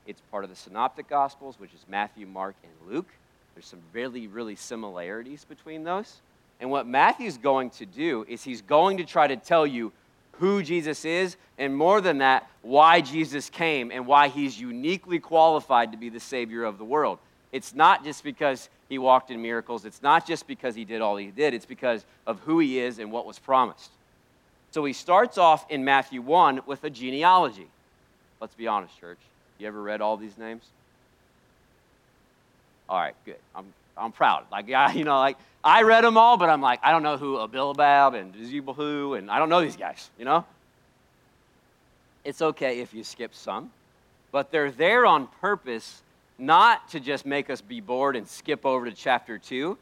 It's 0.07 0.21
part 0.31 0.45
of 0.45 0.49
the 0.49 0.55
synoptic 0.55 1.07
gospels, 1.07 1.59
which 1.59 1.75
is 1.75 1.85
Matthew, 1.87 2.25
Mark, 2.25 2.55
and 2.63 2.91
Luke. 2.91 3.09
There's 3.55 3.65
some 3.65 3.81
really, 3.93 4.27
really 4.27 4.55
similarities 4.55 5.45
between 5.45 5.83
those. 5.83 6.21
And 6.59 6.69
what 6.69 6.87
Matthew's 6.87 7.37
going 7.37 7.71
to 7.71 7.85
do 7.85 8.25
is 8.29 8.43
he's 8.43 8.61
going 8.61 8.97
to 8.97 9.03
try 9.03 9.27
to 9.27 9.35
tell 9.35 9.65
you 9.65 9.91
who 10.33 10.63
Jesus 10.63 11.05
is, 11.05 11.37
and 11.57 11.75
more 11.75 12.01
than 12.01 12.19
that, 12.19 12.49
why 12.61 13.01
Jesus 13.01 13.49
came 13.49 13.91
and 13.91 14.07
why 14.07 14.27
he's 14.27 14.59
uniquely 14.59 15.19
qualified 15.19 15.91
to 15.91 15.97
be 15.97 16.09
the 16.09 16.19
Savior 16.19 16.63
of 16.63 16.77
the 16.77 16.83
world. 16.83 17.19
It's 17.51 17.75
not 17.75 18.03
just 18.03 18.23
because 18.23 18.69
he 18.89 18.97
walked 18.97 19.29
in 19.29 19.41
miracles, 19.41 19.85
it's 19.85 20.01
not 20.01 20.25
just 20.25 20.47
because 20.47 20.73
he 20.73 20.85
did 20.85 21.01
all 21.01 21.17
he 21.17 21.27
did, 21.27 21.53
it's 21.53 21.65
because 21.65 22.05
of 22.25 22.39
who 22.41 22.59
he 22.59 22.79
is 22.79 22.97
and 22.99 23.11
what 23.11 23.25
was 23.25 23.39
promised. 23.39 23.91
So 24.71 24.85
he 24.85 24.93
starts 24.93 25.37
off 25.37 25.69
in 25.69 25.83
Matthew 25.83 26.21
1 26.21 26.61
with 26.65 26.83
a 26.83 26.89
genealogy. 26.89 27.67
Let's 28.39 28.55
be 28.55 28.67
honest, 28.67 28.97
church. 28.99 29.19
You 29.59 29.67
ever 29.67 29.81
read 29.81 30.01
all 30.01 30.17
these 30.17 30.37
names? 30.37 30.63
All 32.89 32.99
right, 32.99 33.15
good. 33.25 33.37
I'm, 33.55 33.73
I'm 33.97 34.11
proud. 34.11 34.45
Like, 34.51 34.67
yeah, 34.67 34.91
you 34.93 35.03
know, 35.03 35.17
like 35.19 35.37
I 35.63 35.83
read 35.83 36.03
them 36.03 36.17
all, 36.17 36.37
but 36.37 36.49
I'm 36.49 36.61
like, 36.61 36.79
I 36.83 36.91
don't 36.91 37.03
know 37.03 37.17
who 37.17 37.35
Abilabab 37.37 38.19
and 38.19 38.33
Zebahu, 38.33 39.17
and 39.17 39.29
I 39.29 39.37
don't 39.39 39.49
know 39.49 39.61
these 39.61 39.77
guys, 39.77 40.09
you 40.17 40.25
know? 40.25 40.45
It's 42.23 42.41
okay 42.41 42.79
if 42.79 42.93
you 42.93 43.03
skip 43.03 43.33
some, 43.33 43.71
but 44.31 44.51
they're 44.51 44.71
there 44.71 45.05
on 45.05 45.27
purpose 45.39 46.01
not 46.37 46.89
to 46.89 46.99
just 46.99 47.25
make 47.25 47.49
us 47.49 47.61
be 47.61 47.79
bored 47.79 48.15
and 48.15 48.27
skip 48.27 48.65
over 48.65 48.85
to 48.85 48.95
chapter 48.95 49.37
2, 49.37 49.77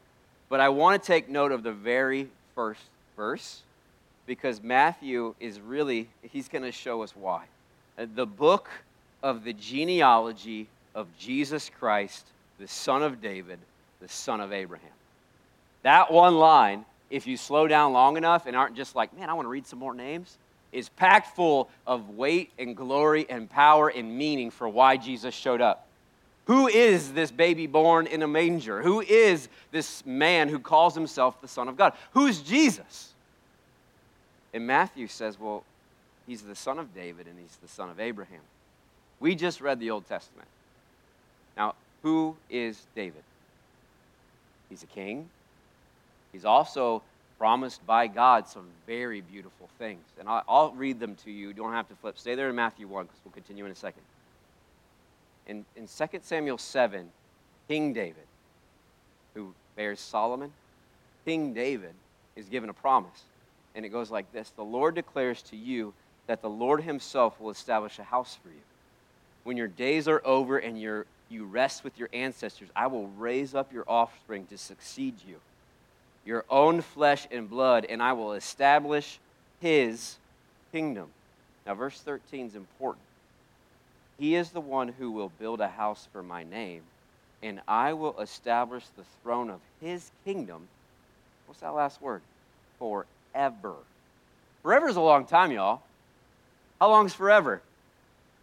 but 0.48 0.60
I 0.60 0.68
want 0.68 1.02
to 1.02 1.06
take 1.06 1.28
note 1.28 1.52
of 1.52 1.62
the 1.62 1.72
very 1.72 2.28
first 2.54 2.82
verse 3.16 3.62
because 4.26 4.62
Matthew 4.62 5.34
is 5.40 5.60
really, 5.60 6.08
he's 6.22 6.48
going 6.48 6.64
to 6.64 6.72
show 6.72 7.02
us 7.02 7.16
why. 7.16 7.44
Uh, 7.98 8.06
the 8.14 8.26
book 8.26 8.68
of 9.22 9.44
the 9.44 9.52
genealogy 9.52 10.68
of 10.94 11.06
Jesus 11.18 11.70
Christ, 11.78 12.26
the 12.60 12.68
son 12.68 13.02
of 13.02 13.20
David, 13.20 13.58
the 14.00 14.08
son 14.08 14.40
of 14.40 14.52
Abraham. 14.52 14.88
That 15.82 16.12
one 16.12 16.36
line, 16.36 16.84
if 17.08 17.26
you 17.26 17.36
slow 17.36 17.66
down 17.66 17.92
long 17.92 18.16
enough 18.16 18.46
and 18.46 18.54
aren't 18.54 18.76
just 18.76 18.94
like, 18.94 19.16
man, 19.18 19.30
I 19.30 19.32
want 19.32 19.46
to 19.46 19.50
read 19.50 19.66
some 19.66 19.78
more 19.78 19.94
names, 19.94 20.36
is 20.70 20.88
packed 20.90 21.34
full 21.34 21.68
of 21.86 22.10
weight 22.10 22.50
and 22.58 22.76
glory 22.76 23.26
and 23.28 23.50
power 23.50 23.88
and 23.88 24.16
meaning 24.16 24.50
for 24.50 24.68
why 24.68 24.96
Jesus 24.96 25.34
showed 25.34 25.60
up. 25.60 25.86
Who 26.44 26.68
is 26.68 27.12
this 27.12 27.30
baby 27.30 27.66
born 27.66 28.06
in 28.06 28.22
a 28.22 28.28
manger? 28.28 28.82
Who 28.82 29.00
is 29.00 29.48
this 29.70 30.04
man 30.04 30.48
who 30.48 30.58
calls 30.58 30.94
himself 30.94 31.40
the 31.40 31.48
Son 31.48 31.66
of 31.68 31.76
God? 31.76 31.94
Who's 32.12 32.40
Jesus? 32.40 33.12
And 34.52 34.66
Matthew 34.66 35.06
says, 35.06 35.38
well, 35.40 35.64
he's 36.26 36.42
the 36.42 36.56
son 36.56 36.78
of 36.78 36.94
David 36.94 37.26
and 37.26 37.36
he's 37.40 37.56
the 37.62 37.68
son 37.68 37.88
of 37.88 38.00
Abraham. 38.00 38.40
We 39.18 39.34
just 39.34 39.60
read 39.60 39.80
the 39.80 39.90
Old 39.90 40.08
Testament. 40.08 40.48
Now, 41.56 41.74
who 42.02 42.36
is 42.48 42.86
David? 42.94 43.22
He's 44.68 44.82
a 44.82 44.86
king. 44.86 45.28
He's 46.32 46.44
also 46.44 47.02
promised 47.38 47.84
by 47.86 48.06
God 48.06 48.46
some 48.48 48.66
very 48.86 49.20
beautiful 49.20 49.68
things. 49.78 50.04
And 50.18 50.28
I'll, 50.28 50.72
read 50.76 51.00
them 51.00 51.16
to 51.24 51.30
you. 51.30 51.48
You 51.48 51.54
don't 51.54 51.72
have 51.72 51.88
to 51.88 51.94
flip. 51.96 52.18
Stay 52.18 52.34
there 52.34 52.50
in 52.50 52.54
Matthew 52.54 52.86
1 52.86 53.06
because 53.06 53.18
we'll 53.24 53.32
continue 53.32 53.64
in 53.64 53.72
a 53.72 53.74
second. 53.74 54.02
In, 55.46 55.64
in 55.74 55.88
2 55.88 56.18
Samuel 56.22 56.58
7, 56.58 57.08
King 57.66 57.92
David, 57.92 58.26
who 59.34 59.54
bears 59.74 60.00
Solomon, 60.00 60.52
King 61.24 61.54
David 61.54 61.94
is 62.36 62.48
given 62.48 62.68
a 62.68 62.74
promise. 62.74 63.24
And 63.74 63.84
it 63.84 63.88
goes 63.88 64.10
like 64.10 64.30
this 64.32 64.50
The 64.50 64.62
Lord 64.62 64.94
declares 64.94 65.42
to 65.44 65.56
you 65.56 65.94
that 66.26 66.42
the 66.42 66.50
Lord 66.50 66.82
himself 66.82 67.40
will 67.40 67.50
establish 67.50 67.98
a 67.98 68.04
house 68.04 68.38
for 68.42 68.50
you. 68.50 68.62
When 69.44 69.56
your 69.56 69.68
days 69.68 70.08
are 70.08 70.20
over 70.24 70.58
and 70.58 70.80
you're, 70.80 71.06
you 71.30 71.44
rest 71.44 71.84
with 71.84 71.98
your 71.98 72.08
ancestors, 72.12 72.68
I 72.74 72.88
will 72.88 73.08
raise 73.08 73.54
up 73.54 73.72
your 73.72 73.84
offspring 73.86 74.46
to 74.46 74.58
succeed 74.58 75.14
you, 75.26 75.36
your 76.24 76.44
own 76.50 76.82
flesh 76.82 77.26
and 77.30 77.48
blood, 77.48 77.84
and 77.84 78.02
I 78.02 78.12
will 78.12 78.32
establish 78.32 79.18
his 79.60 80.16
kingdom. 80.72 81.08
Now, 81.66 81.74
verse 81.74 82.00
13 82.00 82.46
is 82.46 82.54
important. 82.54 83.04
He 84.18 84.34
is 84.34 84.50
the 84.50 84.60
one 84.60 84.88
who 84.88 85.10
will 85.10 85.32
build 85.38 85.60
a 85.60 85.68
house 85.68 86.06
for 86.12 86.22
my 86.22 86.42
name, 86.44 86.82
and 87.42 87.60
I 87.66 87.92
will 87.92 88.18
establish 88.20 88.84
the 88.96 89.04
throne 89.22 89.50
of 89.50 89.60
his 89.80 90.10
kingdom. 90.24 90.68
What's 91.46 91.60
that 91.60 91.74
last 91.74 92.02
word? 92.02 92.22
Forever. 92.78 93.74
Forever 94.62 94.88
is 94.88 94.96
a 94.96 95.00
long 95.00 95.24
time, 95.24 95.52
y'all. 95.52 95.80
How 96.80 96.90
long 96.90 97.06
is 97.06 97.14
forever? 97.14 97.62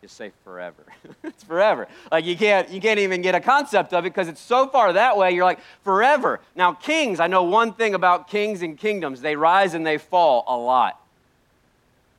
Just 0.01 0.15
say 0.15 0.31
forever. 0.43 0.83
it's 1.23 1.43
forever. 1.43 1.87
Like 2.11 2.25
you 2.25 2.37
can't 2.37 2.69
you 2.69 2.79
can't 2.79 2.99
even 2.99 3.21
get 3.21 3.35
a 3.35 3.39
concept 3.39 3.93
of 3.93 4.05
it 4.05 4.09
because 4.09 4.27
it's 4.27 4.41
so 4.41 4.67
far 4.67 4.93
that 4.93 5.17
way. 5.17 5.31
You're 5.31 5.45
like 5.45 5.59
forever. 5.83 6.39
Now 6.55 6.73
kings, 6.73 7.19
I 7.19 7.27
know 7.27 7.43
one 7.43 7.73
thing 7.73 7.95
about 7.95 8.27
kings 8.27 8.61
and 8.61 8.77
kingdoms. 8.77 9.21
They 9.21 9.35
rise 9.35 9.73
and 9.73 9.85
they 9.85 9.97
fall 9.97 10.43
a 10.47 10.55
lot. 10.55 11.01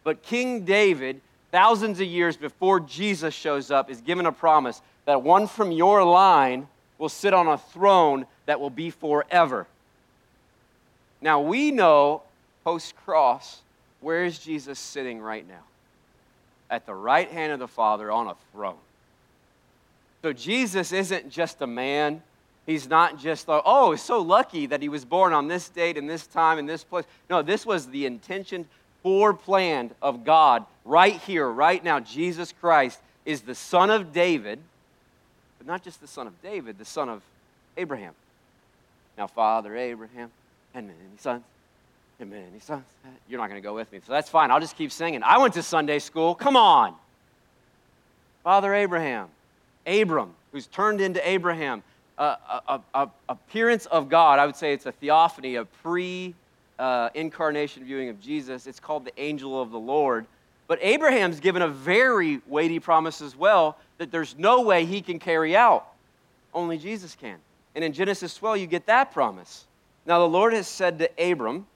But 0.03 0.23
King 0.23 0.65
David, 0.65 1.21
thousands 1.53 2.01
of 2.01 2.07
years 2.07 2.37
before 2.37 2.81
Jesus 2.81 3.35
shows 3.35 3.71
up, 3.71 3.91
is 3.91 4.01
given 4.01 4.27
a 4.27 4.33
promise 4.33 4.81
that 5.05 5.23
one 5.23 5.47
from 5.47 5.71
your 5.71 6.03
line 6.05 6.67
will 6.99 7.09
sit 7.09 7.33
on 7.33 7.47
a 7.47 7.59
throne 7.59 8.27
that 8.47 8.61
will 8.61 8.71
be 8.71 8.91
forever. 8.91 9.67
Now 11.21 11.41
we 11.41 11.71
know 11.71 12.23
post 12.65 12.97
cross, 12.97 13.61
where 14.01 14.25
is 14.25 14.39
Jesus 14.39 14.79
sitting 14.79 15.21
right 15.21 15.47
now? 15.47 15.68
At 16.71 16.87
the 16.87 16.95
right 16.95 17.31
hand 17.31 17.53
of 17.53 17.59
the 17.59 17.69
Father 17.69 18.11
on 18.11 18.27
a 18.27 18.35
throne. 18.53 18.77
So 20.23 20.33
Jesus 20.33 20.93
isn't 20.93 21.31
just 21.31 21.61
a 21.63 21.67
man. 21.67 22.23
He's 22.67 22.89
not 22.89 23.19
just, 23.19 23.49
like, 23.49 23.63
oh, 23.65 23.97
so 23.97 24.21
lucky 24.21 24.67
that 24.67 24.83
he 24.83 24.89
was 24.89 25.05
born 25.05 25.33
on 25.33 25.49
this 25.49 25.69
date 25.69 25.97
and 25.97 26.09
this 26.09 26.27
time 26.27 26.59
and 26.59 26.69
this 26.69 26.85
place. 26.85 27.07
No, 27.31 27.41
this 27.41 27.65
was 27.65 27.87
the 27.87 28.05
intention, 28.05 28.67
foreplanned 29.05 29.91
of 30.03 30.25
God 30.25 30.67
right 30.85 31.15
here, 31.15 31.49
right 31.49 31.83
now. 31.83 32.01
Jesus 32.01 32.53
Christ 32.61 33.01
is 33.25 33.43
the 33.43 33.55
son 33.55 33.91
of 33.91 34.13
David, 34.13 34.59
but 35.57 35.67
not 35.67 35.83
just 35.83 36.01
the 36.01 36.07
son 36.07 36.27
of 36.27 36.43
David, 36.43 36.79
the 36.79 36.85
son 36.85 37.09
of 37.09 37.23
Abraham. 37.77 38.15
Now, 39.17 39.29
Father 39.29 39.77
Abraham 39.77 40.31
had 40.75 40.85
many 40.85 40.97
sons 41.19 41.43
Amen. 42.21 42.47
He 42.53 42.75
You're 43.29 43.39
not 43.39 43.49
going 43.49 43.63
to 43.63 43.67
go 43.67 43.75
with 43.75 43.93
me. 43.93 44.01
So 44.05 44.13
that's 44.13 44.29
fine. 44.29 44.51
I'll 44.51 44.61
just 44.61 44.77
keep 44.77 44.91
singing. 44.91 45.23
I 45.23 45.39
went 45.39 45.55
to 45.55 45.63
Sunday 45.63 46.01
school. 46.01 46.35
Come 46.35 46.57
on. 46.57 46.95
Father 48.43 48.75
Abraham, 48.75 49.29
Abram, 49.87 50.35
who's 50.51 50.67
turned 50.67 51.01
into 51.01 51.27
Abraham, 51.29 51.83
uh, 52.19 52.37
a, 52.67 52.81
a, 52.95 53.09
appearance 53.29 53.87
of 53.87 54.09
God. 54.09 54.41
I 54.41 54.47
would 54.47 54.57
say 54.57 54.73
it's 54.73 54.87
a 54.87 54.93
theophany, 54.93 55.57
a 55.57 55.65
pre 55.65 56.35
uh, 56.79 57.11
incarnation 57.15 57.85
viewing 57.85 58.09
of 58.09 58.21
Jesus. 58.21 58.67
It's 58.67 58.81
called 58.81 59.05
the 59.05 59.13
angel 59.21 59.61
of 59.61 59.71
the 59.71 59.79
Lord. 59.79 60.27
But 60.67 60.81
Abraham's 60.83 61.39
given 61.39 61.63
a 61.63 61.69
very 61.69 62.41
weighty 62.47 62.81
promise 62.81 63.23
as 63.23 63.37
well 63.37 63.79
that 63.99 64.11
there's 64.11 64.37
no 64.37 64.63
way 64.63 64.85
he 64.85 65.01
can 65.01 65.19
carry 65.19 65.55
out. 65.55 65.87
Only 66.53 66.79
Jesus 66.79 67.15
can. 67.15 67.37
And 67.75 67.85
in 67.85 67.93
Genesis 67.93 68.35
12, 68.35 68.59
you 68.59 68.67
get 68.67 68.87
that 68.87 69.13
promise. 69.13 69.67
Now, 70.05 70.19
the 70.19 70.29
Lord 70.29 70.53
has 70.53 70.67
said 70.67 70.99
to 70.99 71.11
Abram, 71.19 71.67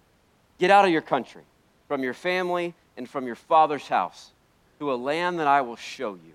Get 0.62 0.70
out 0.70 0.84
of 0.84 0.92
your 0.92 1.02
country, 1.02 1.42
from 1.88 2.04
your 2.04 2.14
family, 2.14 2.72
and 2.96 3.10
from 3.10 3.26
your 3.26 3.34
father's 3.34 3.88
house, 3.88 4.30
to 4.78 4.92
a 4.92 4.94
land 4.94 5.40
that 5.40 5.48
I 5.48 5.60
will 5.62 5.74
show 5.74 6.10
you. 6.10 6.32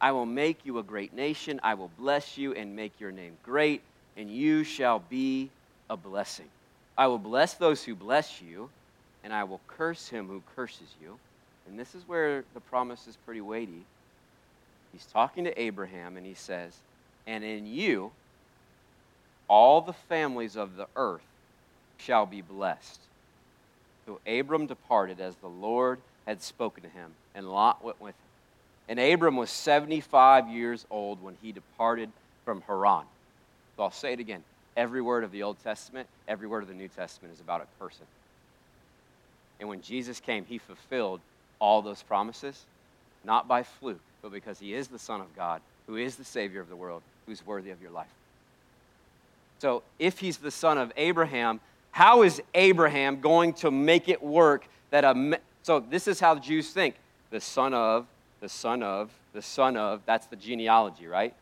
I 0.00 0.10
will 0.10 0.26
make 0.26 0.66
you 0.66 0.80
a 0.80 0.82
great 0.82 1.14
nation. 1.14 1.60
I 1.62 1.74
will 1.74 1.92
bless 1.96 2.36
you 2.36 2.54
and 2.54 2.74
make 2.74 2.98
your 2.98 3.12
name 3.12 3.36
great, 3.44 3.82
and 4.16 4.28
you 4.28 4.64
shall 4.64 4.98
be 4.98 5.48
a 5.88 5.96
blessing. 5.96 6.48
I 6.96 7.06
will 7.06 7.20
bless 7.20 7.54
those 7.54 7.84
who 7.84 7.94
bless 7.94 8.42
you, 8.42 8.68
and 9.22 9.32
I 9.32 9.44
will 9.44 9.60
curse 9.68 10.08
him 10.08 10.26
who 10.26 10.42
curses 10.56 10.88
you. 11.00 11.16
And 11.68 11.78
this 11.78 11.94
is 11.94 12.02
where 12.08 12.42
the 12.54 12.60
promise 12.60 13.06
is 13.06 13.16
pretty 13.24 13.42
weighty. 13.42 13.84
He's 14.92 15.06
talking 15.12 15.44
to 15.44 15.56
Abraham, 15.56 16.16
and 16.16 16.26
he 16.26 16.34
says, 16.34 16.72
And 17.28 17.44
in 17.44 17.64
you, 17.64 18.10
all 19.46 19.80
the 19.80 19.92
families 19.92 20.56
of 20.56 20.74
the 20.74 20.88
earth 20.96 21.22
shall 21.98 22.26
be 22.26 22.40
blessed. 22.40 22.98
So 24.08 24.20
Abram 24.26 24.66
departed 24.66 25.20
as 25.20 25.36
the 25.36 25.48
Lord 25.48 26.00
had 26.26 26.42
spoken 26.42 26.82
to 26.82 26.88
him, 26.88 27.10
and 27.34 27.46
Lot 27.46 27.84
went 27.84 28.00
with 28.00 28.14
him. 28.14 28.28
And 28.88 28.98
Abram 28.98 29.36
was 29.36 29.50
75 29.50 30.48
years 30.48 30.86
old 30.90 31.22
when 31.22 31.36
he 31.42 31.52
departed 31.52 32.10
from 32.46 32.62
Haran. 32.62 33.04
So 33.76 33.82
I'll 33.82 33.90
say 33.90 34.14
it 34.14 34.18
again. 34.18 34.42
Every 34.78 35.02
word 35.02 35.24
of 35.24 35.30
the 35.30 35.42
Old 35.42 35.62
Testament, 35.62 36.08
every 36.26 36.48
word 36.48 36.62
of 36.62 36.70
the 36.70 36.74
New 36.74 36.88
Testament 36.88 37.34
is 37.34 37.40
about 37.40 37.60
a 37.60 37.84
person. 37.84 38.06
And 39.60 39.68
when 39.68 39.82
Jesus 39.82 40.20
came, 40.20 40.46
he 40.46 40.56
fulfilled 40.56 41.20
all 41.58 41.82
those 41.82 42.02
promises, 42.02 42.64
not 43.24 43.46
by 43.46 43.62
fluke, 43.62 44.00
but 44.22 44.32
because 44.32 44.58
he 44.58 44.72
is 44.72 44.88
the 44.88 44.98
Son 44.98 45.20
of 45.20 45.36
God, 45.36 45.60
who 45.86 45.96
is 45.96 46.16
the 46.16 46.24
Savior 46.24 46.62
of 46.62 46.70
the 46.70 46.76
world, 46.76 47.02
who's 47.26 47.46
worthy 47.46 47.72
of 47.72 47.82
your 47.82 47.90
life. 47.90 48.06
So 49.58 49.82
if 49.98 50.18
he's 50.18 50.38
the 50.38 50.50
son 50.50 50.78
of 50.78 50.92
Abraham, 50.96 51.60
how 51.98 52.22
is 52.22 52.40
Abraham 52.54 53.20
going 53.20 53.52
to 53.54 53.72
make 53.72 54.08
it 54.08 54.22
work 54.22 54.68
that 54.90 55.02
a. 55.02 55.40
So, 55.64 55.80
this 55.80 56.06
is 56.06 56.20
how 56.20 56.34
the 56.34 56.40
Jews 56.40 56.70
think 56.70 56.94
the 57.32 57.40
son 57.40 57.74
of, 57.74 58.06
the 58.40 58.48
son 58.48 58.84
of, 58.84 59.10
the 59.32 59.42
son 59.42 59.76
of, 59.76 60.02
that's 60.06 60.28
the 60.28 60.36
genealogy, 60.36 61.08
right? 61.08 61.34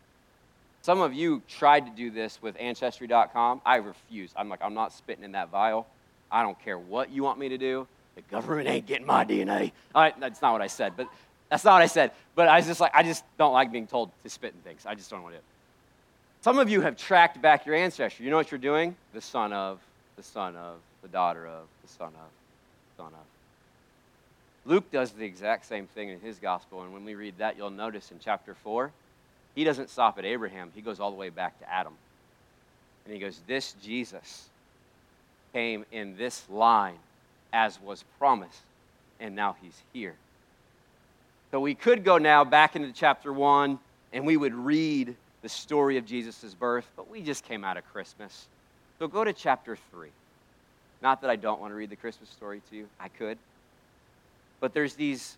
Some 0.81 1.03
of 1.03 1.13
you 1.13 1.43
tried 1.47 1.85
to 1.85 1.93
do 1.93 2.11
this 2.11 2.41
with 2.41 2.57
Ancestry.com. 2.59 3.61
I 3.67 3.77
refuse. 3.77 4.31
I'm 4.35 4.49
like, 4.49 4.61
I'm 4.63 4.73
not 4.73 4.95
spitting 4.95 5.25
in 5.25 5.33
that 5.33 5.51
vial. 5.51 5.87
I 6.33 6.43
don't 6.43 6.59
care 6.65 6.79
what 6.79 7.11
you 7.11 7.23
want 7.23 7.39
me 7.39 7.51
to 7.51 7.59
do. 7.59 7.87
The 8.15 8.23
government 8.23 8.67
ain't 8.67 8.87
getting 8.87 9.07
my 9.07 9.27
DNA. 9.27 9.73
All 9.95 10.01
right, 10.01 10.19
that's 10.19 10.41
not 10.41 10.55
what 10.55 10.63
I 10.63 10.69
said, 10.69 10.95
but 10.97 11.07
that's 11.51 11.65
not 11.65 11.75
what 11.75 11.83
I 11.83 11.87
said. 11.87 12.13
But 12.35 12.49
I 12.49 12.57
was 12.57 12.67
just 12.67 12.81
like, 12.81 12.93
I 12.95 13.03
just 13.03 13.25
don't 13.37 13.53
like 13.53 13.71
being 13.71 13.87
told 13.87 14.09
to 14.23 14.31
spit 14.31 14.55
in 14.55 14.61
things. 14.63 14.87
I 14.87 14.95
just 14.95 15.11
don't 15.11 15.23
want 15.23 15.35
to. 15.35 15.41
Some 16.41 16.59
of 16.59 16.71
you 16.71 16.81
have 16.81 16.97
tracked 16.97 17.43
back 17.43 17.67
your 17.67 17.75
ancestry. 17.75 18.25
You 18.25 18.31
know 18.31 18.39
what 18.39 18.51
you're 18.51 18.59
doing? 18.59 18.97
The 19.13 19.21
son 19.21 19.53
of, 19.53 19.81
the 20.17 20.23
son 20.23 20.57
of, 20.57 20.77
the 21.03 21.09
daughter 21.09 21.47
of, 21.47 21.67
the 21.83 21.89
son 21.89 22.09
of, 22.09 22.97
son 22.97 23.07
of. 23.07 24.71
Luke 24.71 24.91
does 24.91 25.13
the 25.13 25.25
exact 25.25 25.67
same 25.67 25.87
thing 25.87 26.09
in 26.09 26.21
his 26.21 26.39
gospel, 26.39 26.83
and 26.83 26.93
when 26.93 27.05
we 27.05 27.15
read 27.15 27.39
that, 27.39 27.57
you'll 27.57 27.71
notice 27.71 28.11
in 28.11 28.19
chapter 28.23 28.55
4, 28.55 28.91
he 29.55 29.65
doesn't 29.65 29.91
stop 29.91 30.19
at 30.19 30.25
Abraham, 30.25 30.73
he 30.75 30.81
goes 30.81 31.01
all 31.01 31.11
the 31.11 31.17
way 31.17 31.29
back 31.29 31.59
to 31.61 31.73
Adam. 31.73 31.95
And 33.05 33.15
he 33.15 33.21
goes, 33.21 33.41
This 33.47 33.75
Jesus 33.83 34.49
came 35.53 35.87
in 35.93 36.17
this 36.17 36.45
line 36.51 36.99
as 37.53 37.81
was 37.81 38.05
promised, 38.19 38.63
and 39.21 39.37
now 39.37 39.57
he's 39.63 39.81
here. 39.93 40.15
So 41.51 41.61
we 41.61 41.75
could 41.75 42.05
go 42.05 42.19
now 42.19 42.45
back 42.45 42.77
into 42.77 42.93
chapter 42.93 43.33
1 43.33 43.79
and 44.13 44.27
we 44.27 44.37
would 44.37 44.55
read 44.55 45.15
the 45.43 45.49
story 45.49 45.97
of 45.97 46.05
Jesus' 46.05 46.55
birth, 46.55 46.91
but 46.97 47.09
we 47.09 47.23
just 47.23 47.45
came 47.45 47.65
out 47.65 47.77
of 47.77 47.85
Christmas. 47.93 48.47
So 48.99 49.09
go 49.09 49.25
to 49.25 49.33
chapter 49.33 49.77
3. 49.93 50.09
Not 51.03 51.21
that 51.21 51.31
I 51.31 51.37
don't 51.37 51.61
want 51.61 51.73
to 51.73 51.75
read 51.77 51.91
the 51.91 51.97
Christmas 51.97 52.31
story 52.31 52.63
to 52.71 52.77
you, 52.77 52.89
I 52.99 53.09
could. 53.09 53.39
But 54.61 54.73
there's 54.73 54.95
these, 54.95 55.37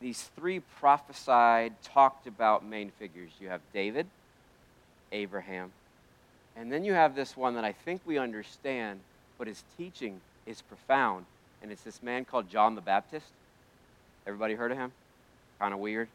these 0.00 0.30
three 0.36 0.60
prophesied, 0.78 1.72
talked 1.82 2.26
about 2.26 2.64
main 2.64 2.90
figures. 2.98 3.30
You 3.40 3.48
have 3.48 3.62
David, 3.72 4.06
Abraham, 5.12 5.72
and 6.56 6.70
then 6.70 6.84
you 6.84 6.92
have 6.92 7.14
this 7.14 7.36
one 7.36 7.54
that 7.54 7.64
I 7.64 7.72
think 7.72 8.02
we 8.04 8.18
understand, 8.18 9.00
but 9.38 9.46
his 9.46 9.64
teaching 9.76 10.20
is 10.46 10.62
profound. 10.62 11.24
And 11.62 11.72
it's 11.72 11.82
this 11.82 12.02
man 12.02 12.24
called 12.24 12.50
John 12.50 12.74
the 12.74 12.80
Baptist. 12.80 13.26
Everybody 14.26 14.54
heard 14.54 14.70
of 14.70 14.76
him? 14.76 14.92
Kind 15.58 15.72
of 15.72 15.80
weird. 15.80 16.08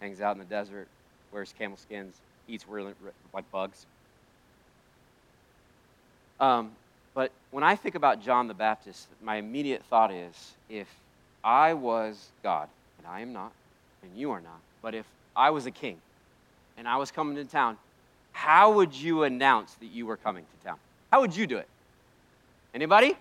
Hangs 0.00 0.20
out 0.20 0.32
in 0.32 0.38
the 0.38 0.44
desert, 0.44 0.88
wears 1.32 1.54
camel 1.58 1.76
skins, 1.76 2.14
eats 2.48 2.64
like 3.34 3.50
bugs. 3.50 3.84
Um, 6.40 6.72
but 7.14 7.32
when 7.50 7.64
I 7.64 7.74
think 7.76 7.94
about 7.94 8.22
John 8.22 8.48
the 8.48 8.54
Baptist, 8.54 9.08
my 9.22 9.36
immediate 9.36 9.82
thought 9.84 10.12
is 10.12 10.54
if 10.68 10.88
I 11.42 11.74
was 11.74 12.28
God, 12.42 12.68
and 12.98 13.06
I 13.06 13.20
am 13.20 13.32
not, 13.32 13.52
and 14.02 14.16
you 14.16 14.30
are 14.30 14.40
not, 14.40 14.60
but 14.82 14.94
if 14.94 15.06
I 15.36 15.50
was 15.50 15.66
a 15.66 15.70
king 15.70 15.98
and 16.76 16.86
I 16.86 16.96
was 16.96 17.10
coming 17.10 17.36
to 17.36 17.44
town, 17.44 17.76
how 18.32 18.72
would 18.74 18.94
you 18.94 19.24
announce 19.24 19.74
that 19.74 19.86
you 19.86 20.06
were 20.06 20.16
coming 20.16 20.44
to 20.44 20.66
town? 20.66 20.78
How 21.10 21.20
would 21.20 21.34
you 21.34 21.46
do 21.46 21.58
it? 21.58 21.68
Anybody? 22.72 23.16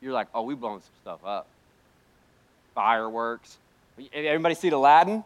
You're 0.00 0.12
like, 0.12 0.28
oh, 0.34 0.42
we 0.42 0.54
blowing 0.54 0.80
some 0.80 0.92
stuff 1.02 1.26
up. 1.26 1.46
Fireworks. 2.74 3.58
Everybody 4.14 4.54
see 4.54 4.68
Aladdin? 4.68 5.24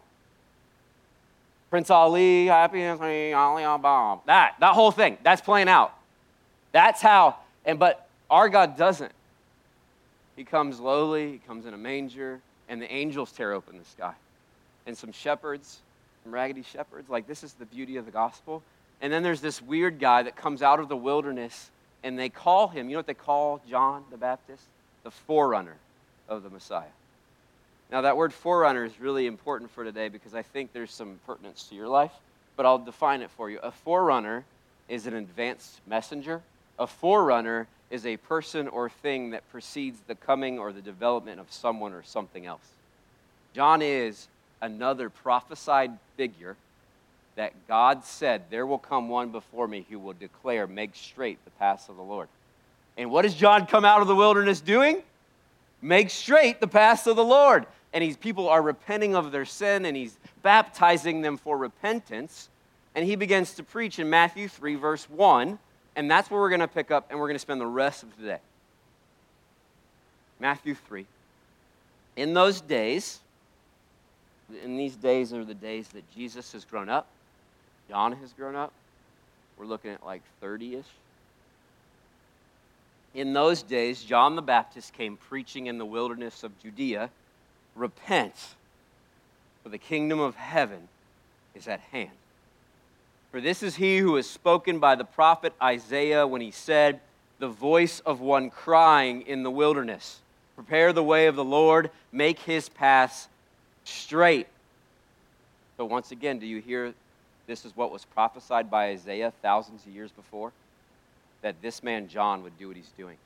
Prince 1.70 1.90
Ali, 1.90 2.46
happy 2.46 2.84
Ali 2.84 3.32
Bob. 3.78 4.26
That, 4.26 4.56
that 4.58 4.74
whole 4.74 4.90
thing, 4.90 5.18
that's 5.22 5.40
playing 5.40 5.68
out. 5.68 5.93
That's 6.74 7.00
how, 7.00 7.36
and 7.64 7.78
but 7.78 8.08
our 8.28 8.48
God 8.48 8.76
doesn't. 8.76 9.12
He 10.34 10.42
comes 10.42 10.80
lowly, 10.80 11.30
he 11.30 11.38
comes 11.38 11.66
in 11.66 11.72
a 11.72 11.78
manger, 11.78 12.40
and 12.68 12.82
the 12.82 12.92
angels 12.92 13.30
tear 13.30 13.52
open 13.52 13.78
the 13.78 13.84
sky. 13.84 14.14
And 14.84 14.98
some 14.98 15.12
shepherds, 15.12 15.78
some 16.24 16.34
raggedy 16.34 16.64
shepherds, 16.64 17.08
like 17.08 17.28
this 17.28 17.44
is 17.44 17.52
the 17.52 17.64
beauty 17.66 17.96
of 17.96 18.06
the 18.06 18.10
gospel. 18.10 18.60
And 19.00 19.12
then 19.12 19.22
there's 19.22 19.40
this 19.40 19.62
weird 19.62 20.00
guy 20.00 20.24
that 20.24 20.34
comes 20.34 20.62
out 20.62 20.80
of 20.80 20.88
the 20.88 20.96
wilderness, 20.96 21.70
and 22.02 22.18
they 22.18 22.28
call 22.28 22.66
him, 22.66 22.88
you 22.88 22.94
know 22.94 22.98
what 22.98 23.06
they 23.06 23.14
call 23.14 23.60
John 23.70 24.02
the 24.10 24.16
Baptist? 24.16 24.64
The 25.04 25.12
forerunner 25.12 25.76
of 26.28 26.42
the 26.42 26.50
Messiah. 26.50 26.82
Now, 27.92 28.00
that 28.00 28.16
word 28.16 28.32
forerunner 28.32 28.84
is 28.84 28.98
really 28.98 29.28
important 29.28 29.70
for 29.70 29.84
today 29.84 30.08
because 30.08 30.34
I 30.34 30.42
think 30.42 30.72
there's 30.72 30.90
some 30.90 31.20
pertinence 31.24 31.68
to 31.68 31.76
your 31.76 31.86
life, 31.86 32.10
but 32.56 32.66
I'll 32.66 32.78
define 32.78 33.22
it 33.22 33.30
for 33.30 33.48
you. 33.48 33.60
A 33.62 33.70
forerunner 33.70 34.44
is 34.88 35.06
an 35.06 35.14
advanced 35.14 35.80
messenger. 35.86 36.42
A 36.78 36.86
forerunner 36.86 37.66
is 37.90 38.06
a 38.06 38.16
person 38.16 38.68
or 38.68 38.88
thing 38.88 39.30
that 39.30 39.48
precedes 39.50 40.00
the 40.06 40.14
coming 40.14 40.58
or 40.58 40.72
the 40.72 40.82
development 40.82 41.40
of 41.40 41.52
someone 41.52 41.92
or 41.92 42.02
something 42.02 42.46
else. 42.46 42.66
John 43.54 43.82
is 43.82 44.26
another 44.60 45.08
prophesied 45.10 45.92
figure 46.16 46.56
that 47.36 47.52
God 47.68 48.04
said, 48.04 48.42
There 48.50 48.66
will 48.66 48.78
come 48.78 49.08
one 49.08 49.30
before 49.30 49.68
me 49.68 49.86
who 49.90 49.98
will 49.98 50.12
declare, 50.14 50.66
Make 50.66 50.94
straight 50.94 51.44
the 51.44 51.50
paths 51.52 51.88
of 51.88 51.96
the 51.96 52.02
Lord. 52.02 52.28
And 52.96 53.10
what 53.10 53.22
does 53.22 53.34
John 53.34 53.66
come 53.66 53.84
out 53.84 54.00
of 54.00 54.08
the 54.08 54.14
wilderness 54.14 54.60
doing? 54.60 55.02
Make 55.82 56.10
straight 56.10 56.60
the 56.60 56.68
paths 56.68 57.06
of 57.06 57.16
the 57.16 57.24
Lord. 57.24 57.66
And 57.92 58.02
these 58.02 58.16
people 58.16 58.48
are 58.48 58.62
repenting 58.62 59.14
of 59.14 59.30
their 59.30 59.44
sin 59.44 59.84
and 59.84 59.96
he's 59.96 60.16
baptizing 60.42 61.22
them 61.22 61.36
for 61.36 61.56
repentance. 61.56 62.48
And 62.94 63.04
he 63.04 63.16
begins 63.16 63.54
to 63.54 63.62
preach 63.62 63.98
in 63.98 64.08
Matthew 64.10 64.48
3, 64.48 64.76
verse 64.76 65.08
1. 65.10 65.58
And 65.96 66.10
that's 66.10 66.30
where 66.30 66.40
we're 66.40 66.48
going 66.48 66.60
to 66.60 66.68
pick 66.68 66.90
up 66.90 67.06
and 67.10 67.18
we're 67.18 67.28
going 67.28 67.36
to 67.36 67.40
spend 67.40 67.60
the 67.60 67.66
rest 67.66 68.02
of 68.02 68.16
today. 68.16 68.38
Matthew 70.40 70.74
3. 70.74 71.06
In 72.16 72.34
those 72.34 72.60
days, 72.60 73.20
in 74.62 74.76
these 74.76 74.96
days 74.96 75.32
are 75.32 75.44
the 75.44 75.54
days 75.54 75.88
that 75.88 76.04
Jesus 76.14 76.52
has 76.52 76.64
grown 76.64 76.88
up, 76.88 77.06
John 77.88 78.12
has 78.12 78.32
grown 78.32 78.56
up. 78.56 78.72
We're 79.56 79.66
looking 79.66 79.90
at 79.90 80.04
like 80.04 80.22
30 80.40 80.76
ish 80.76 80.86
in 83.14 83.32
those 83.32 83.62
days, 83.62 84.02
John 84.02 84.34
the 84.34 84.42
Baptist 84.42 84.92
came 84.92 85.16
preaching 85.16 85.68
in 85.68 85.78
the 85.78 85.86
wilderness 85.86 86.42
of 86.42 86.60
Judea 86.60 87.10
Repent, 87.76 88.34
for 89.62 89.68
the 89.68 89.78
kingdom 89.78 90.18
of 90.20 90.34
heaven 90.34 90.88
is 91.54 91.68
at 91.68 91.80
hand. 91.80 92.10
For 93.34 93.40
this 93.40 93.64
is 93.64 93.74
he 93.74 93.98
who 93.98 94.16
is 94.16 94.30
spoken 94.30 94.78
by 94.78 94.94
the 94.94 95.04
prophet 95.04 95.54
Isaiah 95.60 96.24
when 96.24 96.40
he 96.40 96.52
said, 96.52 97.00
The 97.40 97.48
voice 97.48 97.98
of 97.98 98.20
one 98.20 98.48
crying 98.48 99.22
in 99.22 99.42
the 99.42 99.50
wilderness, 99.50 100.20
Prepare 100.54 100.92
the 100.92 101.02
way 101.02 101.26
of 101.26 101.34
the 101.34 101.42
Lord, 101.42 101.90
make 102.12 102.38
his 102.38 102.68
paths 102.68 103.26
straight. 103.82 104.46
So, 105.76 105.84
once 105.84 106.12
again, 106.12 106.38
do 106.38 106.46
you 106.46 106.60
hear 106.60 106.94
this 107.48 107.64
is 107.64 107.76
what 107.76 107.90
was 107.90 108.04
prophesied 108.04 108.70
by 108.70 108.90
Isaiah 108.90 109.32
thousands 109.42 109.84
of 109.84 109.92
years 109.92 110.12
before? 110.12 110.52
that 111.42 111.60
this 111.60 111.82
man 111.82 112.06
John 112.06 112.44
would 112.44 112.56
do 112.56 112.68
what 112.68 112.76
he's 112.76 112.92
doing. 112.96 113.16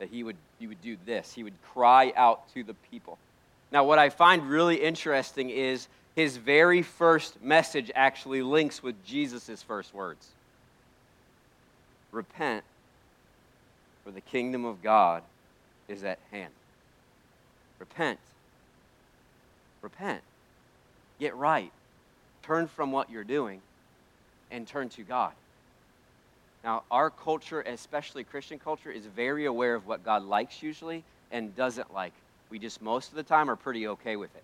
That 0.00 0.08
he 0.08 0.24
would, 0.24 0.34
he 0.58 0.66
would 0.66 0.82
do 0.82 0.96
this. 1.06 1.32
He 1.32 1.44
would 1.44 1.54
cry 1.72 2.12
out 2.16 2.52
to 2.54 2.64
the 2.64 2.74
people. 2.90 3.16
Now, 3.70 3.84
what 3.84 4.00
I 4.00 4.10
find 4.10 4.42
really 4.42 4.74
interesting 4.74 5.50
is 5.50 5.86
his 6.18 6.36
very 6.36 6.82
first 6.82 7.40
message 7.40 7.92
actually 7.94 8.42
links 8.42 8.82
with 8.82 9.04
Jesus' 9.04 9.62
first 9.62 9.94
words 9.94 10.26
Repent, 12.10 12.64
for 14.02 14.10
the 14.10 14.20
kingdom 14.20 14.64
of 14.64 14.82
God 14.82 15.22
is 15.86 16.02
at 16.02 16.18
hand. 16.32 16.52
Repent. 17.78 18.18
Repent. 19.80 20.20
Get 21.20 21.36
right. 21.36 21.70
Turn 22.42 22.66
from 22.66 22.90
what 22.90 23.10
you're 23.10 23.22
doing 23.22 23.60
and 24.50 24.66
turn 24.66 24.88
to 24.88 25.04
God. 25.04 25.34
Now, 26.64 26.82
our 26.90 27.10
culture, 27.10 27.60
especially 27.60 28.24
Christian 28.24 28.58
culture, 28.58 28.90
is 28.90 29.06
very 29.06 29.44
aware 29.44 29.76
of 29.76 29.86
what 29.86 30.04
God 30.04 30.24
likes 30.24 30.64
usually 30.64 31.04
and 31.30 31.54
doesn't 31.54 31.94
like. 31.94 32.14
We 32.50 32.58
just, 32.58 32.82
most 32.82 33.10
of 33.10 33.14
the 33.14 33.22
time, 33.22 33.48
are 33.48 33.54
pretty 33.56 33.86
okay 33.86 34.16
with 34.16 34.34
it. 34.34 34.42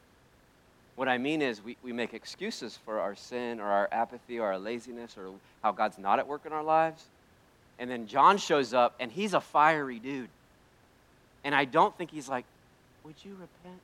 What 0.96 1.08
I 1.08 1.18
mean 1.18 1.42
is, 1.42 1.62
we, 1.62 1.76
we 1.82 1.92
make 1.92 2.14
excuses 2.14 2.78
for 2.84 3.00
our 3.00 3.16
sin 3.16 3.60
or 3.60 3.66
our 3.66 3.88
apathy 3.90 4.38
or 4.38 4.46
our 4.46 4.58
laziness 4.58 5.16
or 5.18 5.30
how 5.62 5.72
God's 5.72 5.98
not 5.98 6.18
at 6.18 6.28
work 6.28 6.46
in 6.46 6.52
our 6.52 6.62
lives. 6.62 7.04
And 7.78 7.90
then 7.90 8.06
John 8.06 8.38
shows 8.38 8.72
up, 8.72 8.94
and 9.00 9.10
he's 9.10 9.34
a 9.34 9.40
fiery 9.40 9.98
dude. 9.98 10.28
And 11.42 11.54
I 11.54 11.64
don't 11.64 11.96
think 11.98 12.10
he's 12.10 12.28
like, 12.28 12.44
Would 13.04 13.16
you 13.24 13.32
repent? 13.32 13.80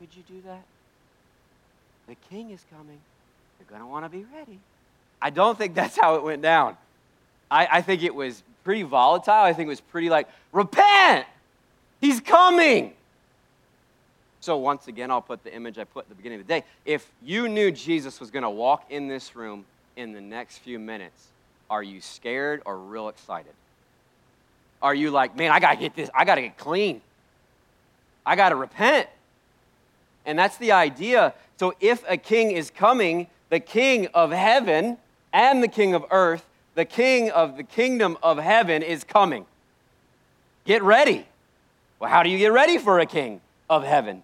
Would 0.00 0.08
you 0.14 0.22
do 0.28 0.42
that? 0.46 0.62
The 2.08 2.16
king 2.30 2.50
is 2.50 2.64
coming. 2.70 2.98
You're 3.58 3.68
going 3.68 3.80
to 3.80 3.86
want 3.86 4.04
to 4.04 4.08
be 4.08 4.24
ready. 4.34 4.58
I 5.20 5.30
don't 5.30 5.56
think 5.56 5.74
that's 5.74 5.96
how 5.98 6.16
it 6.16 6.22
went 6.22 6.42
down. 6.42 6.76
I, 7.50 7.68
I 7.72 7.82
think 7.82 8.02
it 8.02 8.14
was 8.14 8.42
pretty 8.64 8.82
volatile. 8.82 9.32
I 9.32 9.52
think 9.52 9.66
it 9.66 9.70
was 9.70 9.80
pretty 9.80 10.10
like, 10.10 10.28
repent! 10.52 11.26
He's 12.00 12.20
coming! 12.20 12.92
So, 14.46 14.56
once 14.56 14.86
again, 14.86 15.10
I'll 15.10 15.20
put 15.20 15.42
the 15.42 15.52
image 15.52 15.76
I 15.76 15.82
put 15.82 16.04
at 16.04 16.08
the 16.08 16.14
beginning 16.14 16.40
of 16.40 16.46
the 16.46 16.54
day. 16.60 16.64
If 16.84 17.10
you 17.20 17.48
knew 17.48 17.72
Jesus 17.72 18.20
was 18.20 18.30
going 18.30 18.44
to 18.44 18.48
walk 18.48 18.84
in 18.90 19.08
this 19.08 19.34
room 19.34 19.64
in 19.96 20.12
the 20.12 20.20
next 20.20 20.58
few 20.58 20.78
minutes, 20.78 21.26
are 21.68 21.82
you 21.82 22.00
scared 22.00 22.62
or 22.64 22.78
real 22.78 23.08
excited? 23.08 23.50
Are 24.80 24.94
you 24.94 25.10
like, 25.10 25.36
man, 25.36 25.50
I 25.50 25.58
got 25.58 25.72
to 25.72 25.80
get 25.80 25.96
this, 25.96 26.08
I 26.14 26.24
got 26.24 26.36
to 26.36 26.42
get 26.42 26.56
clean. 26.56 27.00
I 28.24 28.36
got 28.36 28.50
to 28.50 28.54
repent. 28.54 29.08
And 30.24 30.38
that's 30.38 30.58
the 30.58 30.70
idea. 30.70 31.34
So, 31.58 31.74
if 31.80 32.04
a 32.08 32.16
king 32.16 32.52
is 32.52 32.70
coming, 32.70 33.26
the 33.50 33.58
king 33.58 34.06
of 34.14 34.30
heaven 34.30 34.96
and 35.32 35.60
the 35.60 35.68
king 35.68 35.92
of 35.92 36.04
earth 36.12 36.46
the 36.76 36.84
king 36.84 37.32
of 37.32 37.56
the 37.56 37.64
kingdom 37.64 38.16
of 38.22 38.38
heaven 38.38 38.82
is 38.84 39.02
coming. 39.02 39.44
Get 40.64 40.84
ready. 40.84 41.26
Well, 41.98 42.10
how 42.10 42.22
do 42.22 42.28
you 42.28 42.38
get 42.38 42.52
ready 42.52 42.78
for 42.78 43.00
a 43.00 43.06
king 43.06 43.40
of 43.68 43.82
heaven? 43.82 44.22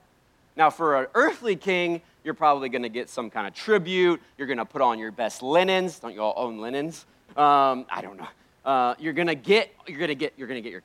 Now, 0.57 0.71
for 0.71 1.03
an 1.03 1.07
earthly 1.15 1.57
king, 1.57 2.03
you're 2.25 2.35
probably 2.35 2.69
going 2.69 2.83
to 2.83 2.89
get 2.89 3.09
some 3.09 3.31
kind 3.31 3.47
of 3.47 3.55
tribute. 3.55 4.21
You're 4.37 4.47
going 4.47 4.59
to 4.59 4.65
put 4.65 4.83
on 4.83 4.99
your 4.99 5.11
best 5.11 5.43
linens. 5.43 5.99
Don't 5.99 6.15
you 6.15 6.21
all 6.21 6.35
own 6.37 6.59
linens? 6.59 7.07
Um, 7.37 7.87
I 7.91 8.01
don't 8.03 8.19
know. 8.19 8.29
Uh, 8.65 8.95
you're 8.99 9.13
going 9.13 9.29
to 9.29 9.35
get 9.35 9.73
you're 9.89 10.07
to 10.07 10.15
get 10.15 10.35
you're 10.37 10.47
to 10.47 10.61
get 10.61 10.71
your 10.71 10.83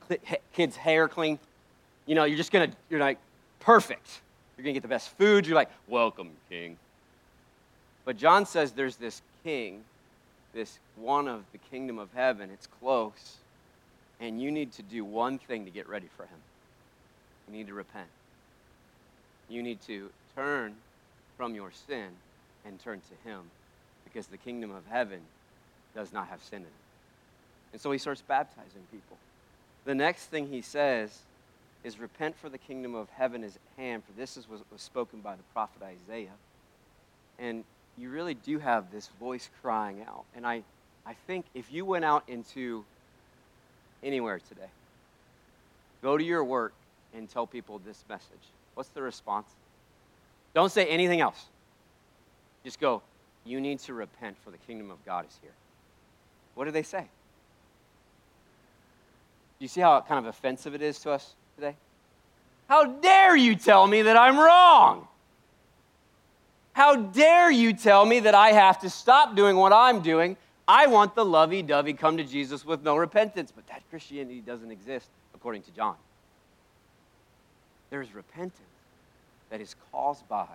kids' 0.52 0.74
hair 0.74 1.06
clean. 1.06 1.38
You 2.06 2.14
know, 2.14 2.24
you're 2.24 2.36
just 2.36 2.50
going 2.50 2.70
to 2.70 2.76
you're 2.90 3.00
like 3.00 3.18
perfect. 3.60 4.20
You're 4.56 4.64
going 4.64 4.74
to 4.74 4.80
get 4.80 4.82
the 4.82 4.88
best 4.88 5.16
food. 5.16 5.46
You're 5.46 5.54
like, 5.54 5.70
"Welcome, 5.86 6.30
king." 6.48 6.76
But 8.04 8.16
John 8.16 8.46
says 8.46 8.72
there's 8.72 8.96
this 8.96 9.22
king 9.44 9.84
this 10.52 10.78
one 10.96 11.28
of 11.28 11.44
the 11.52 11.58
kingdom 11.58 11.98
of 11.98 12.08
heaven. 12.14 12.50
It's 12.52 12.66
close. 12.80 13.36
And 14.20 14.42
you 14.42 14.50
need 14.50 14.72
to 14.72 14.82
do 14.82 15.04
one 15.04 15.38
thing 15.38 15.64
to 15.64 15.70
get 15.70 15.88
ready 15.88 16.08
for 16.16 16.24
him. 16.24 16.38
You 17.46 17.56
need 17.56 17.68
to 17.68 17.74
repent. 17.74 18.08
You 19.48 19.62
need 19.62 19.80
to 19.82 20.10
turn 20.34 20.74
from 21.36 21.54
your 21.54 21.70
sin 21.86 22.08
and 22.64 22.78
turn 22.80 23.00
to 23.00 23.28
him 23.28 23.40
because 24.04 24.26
the 24.26 24.36
kingdom 24.36 24.70
of 24.70 24.82
heaven 24.88 25.20
does 25.94 26.12
not 26.12 26.28
have 26.28 26.42
sin 26.42 26.58
in 26.58 26.66
it. 26.66 26.72
And 27.72 27.80
so 27.80 27.90
he 27.90 27.98
starts 27.98 28.22
baptizing 28.22 28.82
people. 28.90 29.16
The 29.84 29.94
next 29.94 30.26
thing 30.26 30.48
he 30.48 30.62
says 30.62 31.18
is 31.84 31.98
repent 31.98 32.36
for 32.36 32.48
the 32.48 32.58
kingdom 32.58 32.94
of 32.94 33.08
heaven 33.10 33.44
is 33.44 33.56
at 33.56 33.82
hand, 33.82 34.02
for 34.04 34.12
this 34.18 34.36
is 34.36 34.48
what 34.48 34.60
was 34.72 34.82
spoken 34.82 35.20
by 35.20 35.34
the 35.34 35.42
prophet 35.52 35.82
Isaiah. 35.82 36.34
And 37.38 37.64
you 37.96 38.10
really 38.10 38.34
do 38.34 38.58
have 38.58 38.90
this 38.90 39.08
voice 39.20 39.48
crying 39.62 40.02
out. 40.06 40.24
And 40.34 40.46
I, 40.46 40.62
I 41.06 41.14
think 41.26 41.46
if 41.54 41.72
you 41.72 41.84
went 41.84 42.04
out 42.04 42.24
into 42.28 42.84
anywhere 44.02 44.40
today, 44.48 44.70
go 46.02 46.16
to 46.16 46.24
your 46.24 46.44
work 46.44 46.72
and 47.14 47.28
tell 47.28 47.46
people 47.46 47.80
this 47.84 48.04
message, 48.08 48.46
what's 48.78 48.90
the 48.90 49.02
response? 49.02 49.48
Don't 50.54 50.70
say 50.70 50.86
anything 50.86 51.20
else. 51.20 51.46
Just 52.62 52.78
go, 52.78 53.02
You 53.44 53.60
need 53.60 53.80
to 53.80 53.92
repent, 53.92 54.36
for 54.44 54.52
the 54.52 54.56
kingdom 54.56 54.92
of 54.92 55.04
God 55.04 55.26
is 55.28 55.36
here. 55.42 55.50
What 56.54 56.66
do 56.66 56.70
they 56.70 56.84
say? 56.84 57.00
Do 57.00 57.06
you 59.58 59.66
see 59.66 59.80
how 59.80 60.00
kind 60.02 60.24
of 60.24 60.26
offensive 60.26 60.76
it 60.76 60.82
is 60.82 61.00
to 61.00 61.10
us 61.10 61.34
today? 61.56 61.74
How 62.68 62.84
dare 62.84 63.36
you 63.36 63.56
tell 63.56 63.84
me 63.88 64.02
that 64.02 64.16
I'm 64.16 64.38
wrong? 64.38 65.08
How 66.72 66.94
dare 66.94 67.50
you 67.50 67.72
tell 67.72 68.06
me 68.06 68.20
that 68.20 68.36
I 68.36 68.50
have 68.50 68.78
to 68.82 68.90
stop 68.90 69.34
doing 69.34 69.56
what 69.56 69.72
I'm 69.72 70.02
doing? 70.02 70.36
I 70.68 70.86
want 70.86 71.16
the 71.16 71.24
lovey 71.24 71.62
dovey 71.62 71.94
come 71.94 72.16
to 72.18 72.24
Jesus 72.24 72.64
with 72.64 72.84
no 72.84 72.96
repentance. 72.96 73.52
But 73.52 73.66
that 73.66 73.82
Christianity 73.90 74.40
doesn't 74.40 74.70
exist 74.70 75.10
according 75.34 75.62
to 75.62 75.72
John. 75.72 75.96
There's 77.90 78.14
repentance 78.14 78.60
that 79.50 79.60
is 79.60 79.74
caused 79.90 80.28
by 80.28 80.46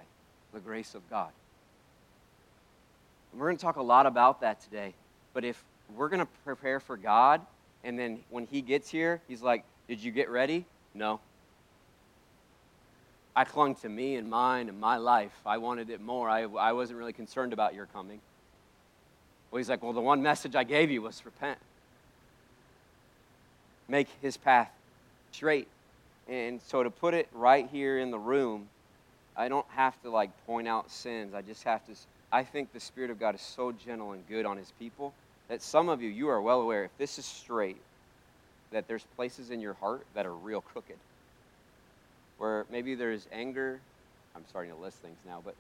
the 0.54 0.60
grace 0.60 0.93
of 0.96 1.08
God. 1.10 1.32
And 3.32 3.41
we're 3.41 3.48
going 3.48 3.58
to 3.58 3.63
talk 3.63 3.78
a 3.78 3.82
lot 3.82 4.06
about 4.06 4.41
that 4.41 4.62
today. 4.62 4.93
But 5.34 5.43
if 5.43 5.62
we're 5.96 6.10
going 6.10 6.19
to 6.19 6.28
prepare 6.46 6.80
for 6.80 6.96
God, 6.96 7.41
and 7.84 7.98
then 7.98 8.19
when 8.30 8.46
He 8.46 8.62
gets 8.62 8.89
here, 8.89 9.22
He's 9.28 9.41
like, 9.41 9.63
Did 9.88 10.04
you 10.04 10.12
get 10.12 10.30
ready? 10.30 10.65
No. 10.93 11.19
I 13.36 13.46
clung 13.46 13.74
to 13.76 13.89
me 13.89 14.15
and 14.15 14.30
mine 14.30 14.69
and 14.69 14.80
my 14.80 14.98
life. 14.98 15.34
I 15.43 15.58
wanted 15.58 15.89
it 15.89 16.00
more. 16.00 16.30
I, 16.30 16.43
I 16.43 16.74
wasn't 16.74 17.00
really 17.00 17.13
concerned 17.13 17.52
about 17.52 17.74
your 17.74 17.88
coming. 17.88 18.19
Well, 19.50 19.58
he's 19.58 19.69
like, 19.69 19.82
Well, 19.82 19.93
the 19.93 20.02
one 20.02 20.22
message 20.22 20.56
I 20.56 20.63
gave 20.63 20.91
you 20.91 21.02
was 21.02 21.26
repent, 21.26 21.58
make 23.88 24.08
his 24.22 24.38
path 24.38 24.69
straight. 25.32 25.67
And 26.29 26.62
so 26.62 26.83
to 26.83 26.89
put 26.89 27.13
it 27.13 27.27
right 27.33 27.67
here 27.71 27.99
in 27.99 28.12
the 28.12 28.19
room, 28.19 28.67
I 29.36 29.49
don't 29.49 29.67
have 29.69 30.01
to 30.03 30.09
like 30.09 30.29
point 30.45 30.67
out 30.67 30.91
sins. 30.91 31.33
I 31.33 31.41
just 31.41 31.63
have 31.63 31.86
to. 31.88 31.93
I 32.31 32.43
think 32.43 32.73
the 32.73 32.79
Spirit 32.79 33.12
of 33.12 33.19
God 33.19 33.36
is 33.36 33.41
so 33.41 33.71
gentle 33.71 34.13
and 34.13 34.27
good 34.27 34.45
on 34.45 34.57
his 34.57 34.71
people 34.79 35.13
that 35.49 35.62
some 35.62 35.89
of 35.89 36.01
you, 36.01 36.09
you 36.09 36.29
are 36.29 36.41
well 36.41 36.62
aware, 36.62 36.86
if 36.86 36.97
this 36.97 37.19
is 37.19 37.25
straight, 37.25 37.77
that 38.71 38.88
there's 38.88 39.03
places 39.15 39.51
in 39.51 39.59
your 39.59 39.73
heart 39.73 40.05
that 40.15 40.25
are 40.25 40.33
real 40.33 40.62
crooked 40.62 40.95
where 42.38 42.65
maybe 42.69 42.93
there's 42.95 43.27
anger. 43.31 43.79
I'm 44.36 44.43
starting 44.49 44.71
to 44.71 44.77
list 44.77 44.97
things 44.97 45.17
now, 45.25 45.41
but 45.43 45.55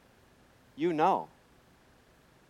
you 0.75 0.91
know. 0.91 1.27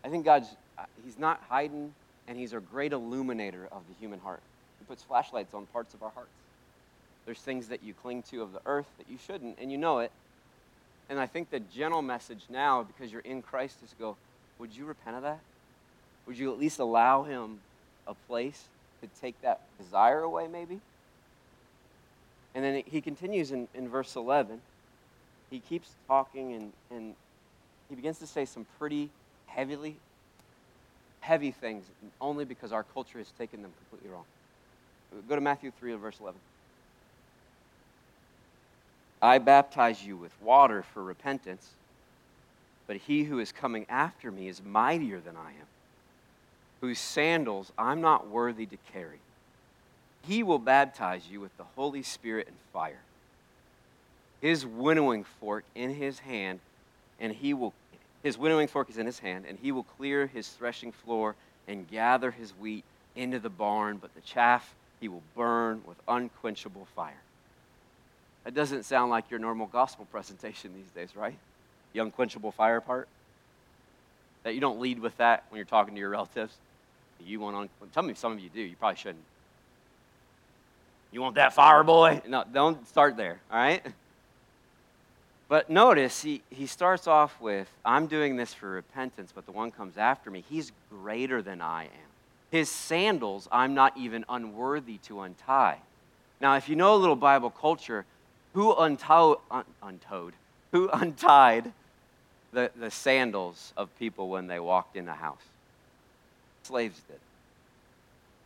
I 0.04 0.10
think 0.10 0.26
God's, 0.26 0.48
uh, 0.78 0.86
He's 1.06 1.20
not 1.20 1.42
hiding, 1.50 1.94
and 2.28 2.38
He's 2.38 2.54
a 2.54 2.60
great 2.60 2.94
illuminator 2.94 3.68
of 3.72 3.82
the 3.88 3.94
human 4.00 4.20
heart. 4.20 4.42
He 4.80 4.86
puts 4.86 5.04
flashlights 5.04 5.54
on 5.54 5.66
parts 5.68 5.94
of 5.94 6.02
our 6.02 6.10
hearts. 6.10 6.32
There's 7.26 7.40
things 7.40 7.70
that 7.70 7.84
you 7.84 7.94
cling 7.94 8.24
to 8.24 8.42
of 8.42 8.54
the 8.54 8.62
earth 8.66 8.88
that 8.98 9.10
you 9.10 9.18
shouldn't, 9.26 9.58
and 9.60 9.72
you 9.72 9.78
know 9.78 10.00
it. 10.00 10.12
And 11.10 11.20
I 11.20 11.26
think 11.26 11.50
the 11.50 11.60
gentle 11.60 12.02
message 12.02 12.44
now, 12.50 12.84
because 12.84 13.12
you're 13.12 13.22
in 13.22 13.42
Christ, 13.42 13.78
is 13.84 13.92
to 13.92 13.96
go, 13.98 14.18
would 14.60 14.76
you 14.76 14.86
repent 14.86 15.16
of 15.16 15.24
that? 15.24 15.40
Would 16.28 16.38
you 16.38 16.52
at 16.52 16.60
least 16.60 16.80
allow 16.80 17.24
Him 17.24 17.60
a 18.08 18.14
place 18.14 18.66
to 19.02 19.08
take 19.22 19.40
that 19.42 19.62
desire 19.78 20.22
away, 20.22 20.48
maybe? 20.48 20.80
And 22.56 22.64
then 22.64 22.84
he 22.86 23.02
continues 23.02 23.52
in, 23.52 23.68
in 23.74 23.90
verse 23.90 24.16
11. 24.16 24.62
He 25.50 25.60
keeps 25.60 25.90
talking 26.08 26.54
and, 26.54 26.74
and 26.92 27.16
he 27.90 27.96
begins 27.96 28.20
to 28.20 28.28
say 28.28 28.46
some 28.46 28.66
pretty 28.80 29.10
heavily, 29.48 29.96
heavy 31.20 31.52
things, 31.52 31.84
only 32.22 32.46
because 32.46 32.72
our 32.72 32.84
culture 32.84 33.18
has 33.18 33.32
taken 33.38 33.62
them 33.62 33.72
completely 33.80 34.14
wrong. 34.14 34.26
Go 35.28 35.36
to 35.36 35.42
Matthew 35.42 35.72
3, 35.80 35.94
verse 35.94 36.18
11. 36.20 36.40
I 39.24 39.38
baptize 39.38 40.06
you 40.06 40.18
with 40.18 40.34
water 40.42 40.84
for 40.94 41.02
repentance, 41.02 41.70
but 42.88 42.98
he 42.98 43.24
who 43.24 43.40
is 43.40 43.54
coming 43.54 43.86
after 43.88 44.30
me 44.30 44.50
is 44.50 44.62
mightier 44.62 45.22
than 45.22 45.38
I 45.38 45.52
am, 45.52 45.68
whose 46.82 47.00
sandals 47.00 47.72
I'm 47.78 48.02
not 48.02 48.28
worthy 48.28 48.66
to 48.66 48.78
carry. 48.92 49.20
He 50.28 50.44
will 50.44 50.60
baptize 50.60 51.30
you 51.32 51.40
with 51.40 51.56
the 51.56 51.64
Holy 51.78 52.04
Spirit 52.04 52.48
and 52.50 52.58
fire. 52.74 53.00
His 54.42 54.66
winnowing 54.66 55.24
fork 55.40 55.64
in 55.74 55.96
his 55.96 56.20
hand, 56.20 56.60
and 57.18 57.32
he 57.32 57.54
will 57.54 57.74
his 58.24 58.38
winnowing 58.38 58.68
fork 58.68 58.90
is 58.90 58.98
in 58.98 59.06
his 59.06 59.20
hand, 59.20 59.46
and 59.48 59.58
he 59.58 59.72
will 59.72 59.84
clear 59.84 60.28
his 60.28 60.50
threshing 60.50 60.92
floor 60.92 61.36
and 61.66 61.90
gather 61.90 62.32
his 62.32 62.52
wheat 62.52 62.84
into 63.16 63.40
the 63.40 63.50
barn, 63.50 64.00
but 64.02 64.14
the 64.16 64.22
chaff 64.22 64.76
he 65.00 65.08
will 65.08 65.24
burn 65.34 65.82
with 65.86 65.98
unquenchable 66.10 66.88
fire. 66.94 67.22
That 68.44 68.54
doesn't 68.54 68.84
sound 68.84 69.10
like 69.10 69.30
your 69.30 69.40
normal 69.40 69.68
gospel 69.68 70.06
presentation 70.12 70.72
these 70.74 70.90
days, 70.92 71.16
right? 71.16 71.38
The 71.94 72.00
unquenchable 72.00 72.52
fire 72.52 72.82
part. 72.82 73.08
That 74.44 74.56
you 74.56 74.62
don't 74.62 74.80
lead 74.80 75.00
with 75.00 75.16
that 75.18 75.46
when 75.50 75.58
you're 75.58 75.66
talking 75.66 75.94
to 75.94 76.00
your 76.00 76.10
relatives. 76.10 76.54
You 77.26 77.40
want 77.40 77.56
on. 77.56 77.70
Tell 77.94 78.04
me 78.04 78.14
some 78.14 78.34
of 78.34 78.40
you 78.40 78.50
do. 78.50 78.62
You 78.62 78.76
probably 78.76 78.98
shouldn't. 78.98 79.24
You 81.14 81.22
want 81.22 81.36
that 81.36 81.54
fire, 81.54 81.84
boy? 81.84 82.22
No, 82.28 82.44
don't 82.52 82.86
start 82.88 83.16
there, 83.16 83.40
all 83.52 83.58
right? 83.58 83.86
But 85.48 85.70
notice 85.70 86.24
he, 86.24 86.42
he 86.50 86.66
starts 86.66 87.06
off 87.06 87.40
with, 87.40 87.70
I'm 87.86 88.08
doing 88.08 88.36
this 88.36 88.56
for 88.56 88.72
repentance, 88.72 89.32
but 89.34 89.46
the 89.46 89.52
one 89.52 89.70
comes 89.70 89.98
after 89.98 90.32
me. 90.32 90.44
He's 90.50 90.72
greater 90.90 91.44
than 91.44 91.62
I 91.62 91.84
am. 91.84 92.10
His 92.50 92.70
sandals 92.70 93.48
I'm 93.52 93.76
not 93.76 93.96
even 93.96 94.26
unworthy 94.28 94.98
to 95.04 95.22
untie. 95.22 95.78
Now, 96.42 96.56
if 96.56 96.68
you 96.68 96.76
know 96.76 96.96
a 96.96 96.98
little 96.98 97.16
Bible 97.16 97.52
culture, 97.52 98.06
who 98.54 98.74
unto- 98.76 99.38
un- 99.52 99.66
untowed, 99.82 100.34
who 100.72 100.90
untied 100.90 101.72
the, 102.52 102.72
the 102.76 102.92
sandals 102.92 103.74
of 103.76 103.90
people 104.00 104.30
when 104.30 104.48
they 104.48 104.60
walked 104.60 104.96
in 104.96 105.06
the 105.06 105.14
house? 105.14 105.42
Slaves 106.64 107.00
did. 107.08 107.20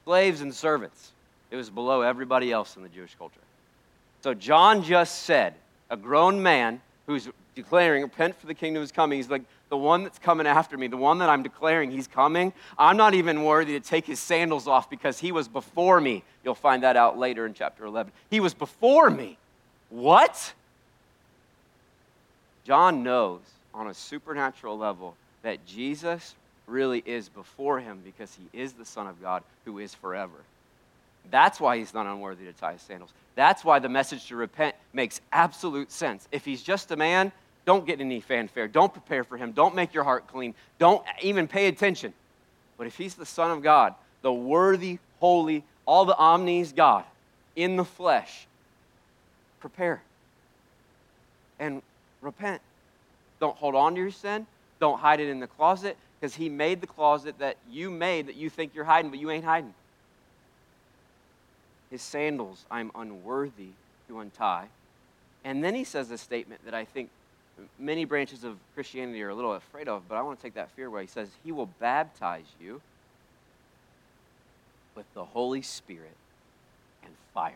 Slaves 0.06 0.42
and 0.42 0.54
servants. 0.54 1.12
It 1.52 1.56
was 1.56 1.70
below 1.70 2.02
everybody 2.02 2.52
else 2.52 2.76
in 2.76 2.84
the 2.84 2.90
Jewish 2.90 3.16
culture. 3.16 3.40
So 4.22 4.34
John 4.34 4.84
just 4.84 5.24
said, 5.24 5.54
a 5.90 5.98
grown 5.98 6.42
man 6.42 6.82
who's 7.06 7.30
declaring, 7.56 8.04
repent 8.04 8.36
for 8.36 8.48
the 8.48 8.54
kingdom 8.54 8.84
is 8.84 8.92
coming. 8.92 9.20
He's 9.20 9.30
like, 9.30 9.44
the 9.70 9.78
one 9.78 10.04
that's 10.04 10.20
coming 10.20 10.48
after 10.48 10.78
me, 10.78 10.88
the 10.88 10.98
one 10.98 11.18
that 11.20 11.30
I'm 11.30 11.44
declaring 11.44 11.92
he's 11.92 12.08
coming, 12.08 12.54
I'm 12.78 12.98
not 12.98 13.14
even 13.14 13.44
worthy 13.44 13.74
to 13.74 13.86
take 13.86 14.06
his 14.06 14.20
sandals 14.20 14.68
off 14.68 14.90
because 14.90 15.20
he 15.20 15.32
was 15.32 15.48
before 15.48 16.00
me. 16.00 16.24
You'll 16.44 16.56
find 16.56 16.84
that 16.84 16.96
out 16.96 17.18
later 17.18 17.46
in 17.46 17.54
chapter 17.54 17.86
11. 17.86 18.12
He 18.30 18.40
was 18.40 18.54
before 18.54 19.10
me. 19.10 19.38
What? 19.90 20.54
John 22.66 23.04
knows 23.04 23.42
on 23.74 23.88
a 23.88 23.94
supernatural 23.94 24.78
level 24.78 25.16
that 25.44 25.66
Jesus 25.66 26.36
really 26.66 27.02
is 27.06 27.30
before 27.30 27.80
him 27.80 28.02
because 28.04 28.36
he 28.36 28.60
is 28.60 28.74
the 28.74 28.86
Son 28.86 29.08
of 29.08 29.22
God 29.22 29.44
who 29.66 29.80
is 29.80 29.94
forever. 29.94 30.34
That's 31.32 31.60
why 31.60 31.78
he's 31.78 31.94
not 31.94 32.06
unworthy 32.06 32.46
to 32.46 32.54
tie 32.54 32.74
his 32.74 32.82
sandals. 32.82 33.12
That's 33.36 33.64
why 33.64 33.80
the 33.80 33.90
message 33.90 34.28
to 34.28 34.36
repent 34.36 34.76
makes 34.94 35.22
absolute 35.32 35.92
sense. 35.92 36.28
If 36.32 36.44
he's 36.44 36.62
just 36.62 36.92
a 36.92 36.96
man, 36.96 37.32
don't 37.66 37.86
get 37.86 38.00
any 38.00 38.22
fanfare. 38.22 38.68
Don't 38.68 38.92
prepare 38.92 39.24
for 39.24 39.38
him. 39.38 39.52
Don't 39.52 39.76
make 39.76 39.94
your 39.94 40.04
heart 40.04 40.28
clean. 40.28 40.56
Don't 40.80 41.04
even 41.22 41.48
pay 41.48 41.68
attention. 41.68 42.14
But 42.78 42.88
if 42.88 42.98
he's 42.98 43.16
the 43.16 43.26
Son 43.26 43.52
of 43.52 43.62
God, 43.62 43.94
the 44.22 44.34
worthy, 44.34 45.00
holy, 45.20 45.64
all 45.86 46.06
the 46.06 46.16
omnis 46.18 46.72
God 46.72 47.04
in 47.56 47.76
the 47.76 47.86
flesh, 47.86 48.48
prepare 49.60 50.02
and 51.60 51.82
repent. 52.22 52.62
Don't 53.40 53.56
hold 53.58 53.76
on 53.76 53.96
to 53.96 54.02
your 54.02 54.12
sin. 54.12 54.46
Don't 54.80 55.00
hide 55.00 55.20
it 55.20 55.30
in 55.30 55.40
the 55.40 55.48
closet 55.48 55.98
because 56.20 56.36
he 56.36 56.50
made 56.50 56.82
the 56.82 56.88
closet 56.88 57.40
that 57.40 57.58
you 57.70 57.90
made 57.90 58.28
that 58.28 58.36
you 58.36 58.50
think 58.50 58.74
you're 58.76 58.86
hiding, 58.86 59.12
but 59.12 59.20
you 59.20 59.30
ain't 59.30 59.46
hiding. 59.46 59.74
His 61.92 62.02
sandals 62.02 62.66
I'm 62.70 62.92
unworthy 62.96 63.70
to 64.08 64.20
untie. 64.20 64.68
And 65.44 65.64
then 65.64 65.76
he 65.76 65.84
says 65.84 66.12
a 66.12 66.18
statement 66.18 66.62
that 66.66 66.74
I 66.74 66.86
think 66.86 67.10
many 67.80 68.06
branches 68.06 68.44
of 68.44 68.58
Christianity 68.76 69.22
are 69.24 69.30
a 69.30 69.36
little 69.36 69.54
afraid 69.54 69.88
of, 69.88 70.08
but 70.08 70.16
I 70.16 70.22
want 70.22 70.40
to 70.40 70.44
take 70.44 70.56
that 70.56 70.70
fear 70.72 70.88
away. 70.88 71.02
He 71.02 71.08
says, 71.08 71.30
He 71.44 71.52
will 71.52 71.70
baptize 71.80 72.46
you 72.62 72.82
with 74.96 75.06
the 75.14 75.24
Holy 75.24 75.62
Spirit 75.62 76.16
and 77.04 77.14
fire. 77.34 77.54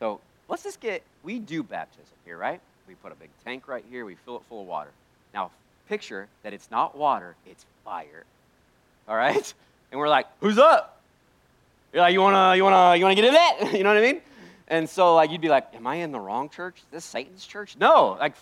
So 0.00 0.20
let's 0.48 0.62
just 0.62 0.80
get, 0.80 1.02
we 1.22 1.38
do 1.38 1.62
baptism 1.62 2.16
here, 2.24 2.36
right? 2.36 2.60
We 2.86 2.94
put 2.94 3.12
a 3.12 3.14
big 3.16 3.30
tank 3.44 3.68
right 3.68 3.84
here, 3.90 4.04
we 4.04 4.16
fill 4.24 4.36
it 4.36 4.42
full 4.48 4.62
of 4.62 4.66
water. 4.66 4.90
Now, 5.34 5.50
picture 5.88 6.28
that 6.42 6.52
it's 6.52 6.70
not 6.70 6.96
water, 6.96 7.36
it's 7.46 7.64
fire. 7.84 8.24
All 9.08 9.16
right? 9.16 9.54
And 9.90 9.98
we're 9.98 10.10
like, 10.10 10.26
who's 10.40 10.58
up? 10.58 11.00
You're 11.94 12.02
like, 12.02 12.12
you 12.12 12.20
wanna, 12.20 12.54
you 12.54 12.62
wanna, 12.62 12.94
you 12.94 13.04
wanna 13.04 13.14
get 13.14 13.24
in 13.24 13.32
that? 13.32 13.72
you 13.72 13.82
know 13.82 13.88
what 13.88 13.96
I 13.96 14.02
mean? 14.02 14.20
And 14.66 14.86
so, 14.86 15.14
like, 15.14 15.30
you'd 15.30 15.40
be 15.40 15.48
like, 15.48 15.74
am 15.74 15.86
I 15.86 15.94
in 15.94 16.12
the 16.12 16.20
wrong 16.20 16.50
church? 16.50 16.76
Is 16.76 16.84
this 16.90 17.04
Satan's 17.06 17.46
church? 17.46 17.74
No, 17.80 18.18
like, 18.20 18.34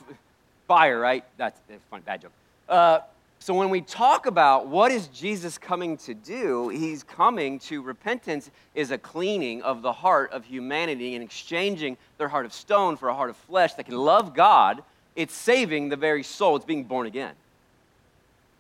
fire, 0.67 0.99
right? 0.99 1.25
That's 1.37 1.57
a 1.71 1.75
funny, 1.89 2.03
bad 2.05 2.23
joke. 2.23 2.33
Uh, 2.69 2.99
so 3.47 3.55
when 3.55 3.71
we 3.71 3.81
talk 3.81 4.27
about 4.27 4.67
what 4.67 4.91
is 4.91 5.07
Jesus 5.07 5.57
coming 5.57 5.99
to 5.99 6.15
do, 6.15 6.69
he's 6.69 7.05
coming 7.05 7.61
to 7.61 7.81
repentance 7.81 8.51
is 8.75 8.91
a 8.91 8.99
cleaning 8.99 9.63
of 9.63 9.83
the 9.83 9.93
heart 9.93 10.33
of 10.33 10.45
humanity 10.45 11.15
and 11.15 11.23
exchanging 11.23 11.97
their 12.19 12.27
heart 12.27 12.45
of 12.45 12.53
stone 12.53 12.97
for 12.97 13.09
a 13.09 13.15
heart 13.15 13.31
of 13.31 13.37
flesh 13.37 13.75
that 13.75 13.87
can 13.87 13.97
love 13.97 14.35
God. 14.35 14.83
It's 15.15 15.33
saving 15.33 15.91
the 15.91 15.97
very 15.97 16.25
soul. 16.25 16.57
It's 16.57 16.65
being 16.65 16.83
born 16.83 17.07
again. 17.07 17.35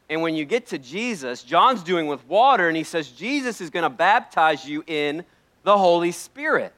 And 0.08 0.22
when 0.22 0.36
you 0.36 0.44
get 0.44 0.68
to 0.68 0.78
Jesus, 0.78 1.42
John's 1.42 1.82
doing 1.82 2.06
with 2.06 2.24
water, 2.28 2.68
and 2.68 2.76
he 2.76 2.84
says 2.84 3.08
Jesus 3.08 3.60
is 3.60 3.70
going 3.70 3.82
to 3.82 3.90
baptize 3.90 4.68
you 4.68 4.84
in 4.86 5.24
the 5.64 5.76
Holy 5.76 6.12
Spirit, 6.12 6.72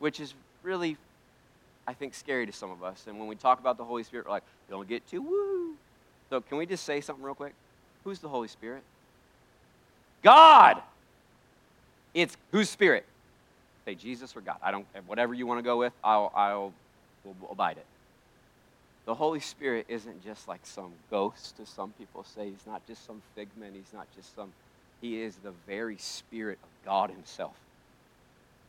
which 0.00 0.18
is 0.18 0.34
really, 0.64 0.96
I 1.86 1.94
think, 1.94 2.14
scary 2.14 2.46
to 2.46 2.52
some 2.52 2.72
of 2.72 2.82
us. 2.82 3.04
And 3.06 3.16
when 3.20 3.28
we 3.28 3.36
talk 3.36 3.60
about 3.60 3.76
the 3.76 3.84
Holy 3.84 4.02
Spirit, 4.02 4.26
we're 4.26 4.32
like, 4.32 4.44
don't 4.68 4.88
get 4.88 5.08
too 5.08 5.22
woo. 5.22 5.76
So, 6.30 6.40
can 6.40 6.58
we 6.58 6.66
just 6.66 6.84
say 6.84 7.00
something 7.00 7.24
real 7.24 7.34
quick? 7.34 7.54
Who's 8.04 8.18
the 8.18 8.28
Holy 8.28 8.48
Spirit? 8.48 8.82
God. 10.22 10.82
It's 12.14 12.36
whose 12.50 12.70
spirit? 12.70 13.04
Say 13.84 13.94
Jesus 13.94 14.34
or 14.34 14.40
God. 14.40 14.56
I 14.62 14.70
don't, 14.70 14.86
whatever 15.06 15.34
you 15.34 15.46
want 15.46 15.58
to 15.58 15.62
go 15.62 15.76
with, 15.76 15.92
I'll, 16.02 16.32
I'll 16.34 16.72
will 17.26 17.50
abide 17.50 17.76
it. 17.76 17.86
The 19.04 19.14
Holy 19.14 19.40
Spirit 19.40 19.86
isn't 19.88 20.24
just 20.24 20.48
like 20.48 20.60
some 20.64 20.92
ghost, 21.10 21.56
as 21.62 21.68
some 21.68 21.92
people 21.92 22.24
say. 22.24 22.46
He's 22.50 22.66
not 22.66 22.84
just 22.86 23.06
some 23.06 23.22
figment. 23.34 23.74
He's 23.74 23.92
not 23.92 24.06
just 24.16 24.34
some, 24.34 24.52
he 25.00 25.20
is 25.22 25.36
the 25.36 25.52
very 25.66 25.96
Spirit 25.98 26.58
of 26.62 26.68
God 26.84 27.10
Himself. 27.10 27.54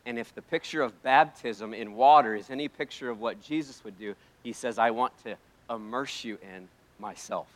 And 0.05 0.19
if 0.19 0.33
the 0.35 0.41
picture 0.41 0.81
of 0.81 1.01
baptism 1.03 1.73
in 1.73 1.95
water 1.95 2.35
is 2.35 2.49
any 2.49 2.67
picture 2.67 3.09
of 3.09 3.19
what 3.19 3.41
Jesus 3.41 3.83
would 3.83 3.97
do, 3.97 4.15
He 4.43 4.53
says, 4.53 4.77
I 4.77 4.91
want 4.91 5.13
to 5.23 5.35
immerse 5.69 6.23
you 6.23 6.37
in 6.41 6.67
myself. 6.99 7.47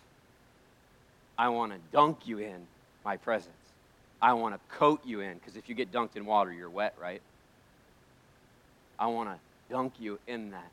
I 1.37 1.49
want 1.49 1.71
to 1.71 1.79
dunk 1.91 2.27
you 2.27 2.39
in 2.39 2.67
my 3.03 3.17
presence. 3.17 3.55
I 4.21 4.33
want 4.33 4.53
to 4.53 4.75
coat 4.75 5.01
you 5.05 5.21
in, 5.21 5.35
because 5.35 5.55
if 5.55 5.67
you 5.67 5.75
get 5.75 5.91
dunked 5.91 6.15
in 6.15 6.25
water, 6.25 6.51
you're 6.53 6.69
wet, 6.69 6.93
right? 7.01 7.21
I 8.99 9.07
want 9.07 9.29
to 9.29 9.73
dunk 9.73 9.93
you 9.99 10.19
in 10.27 10.51
that. 10.51 10.69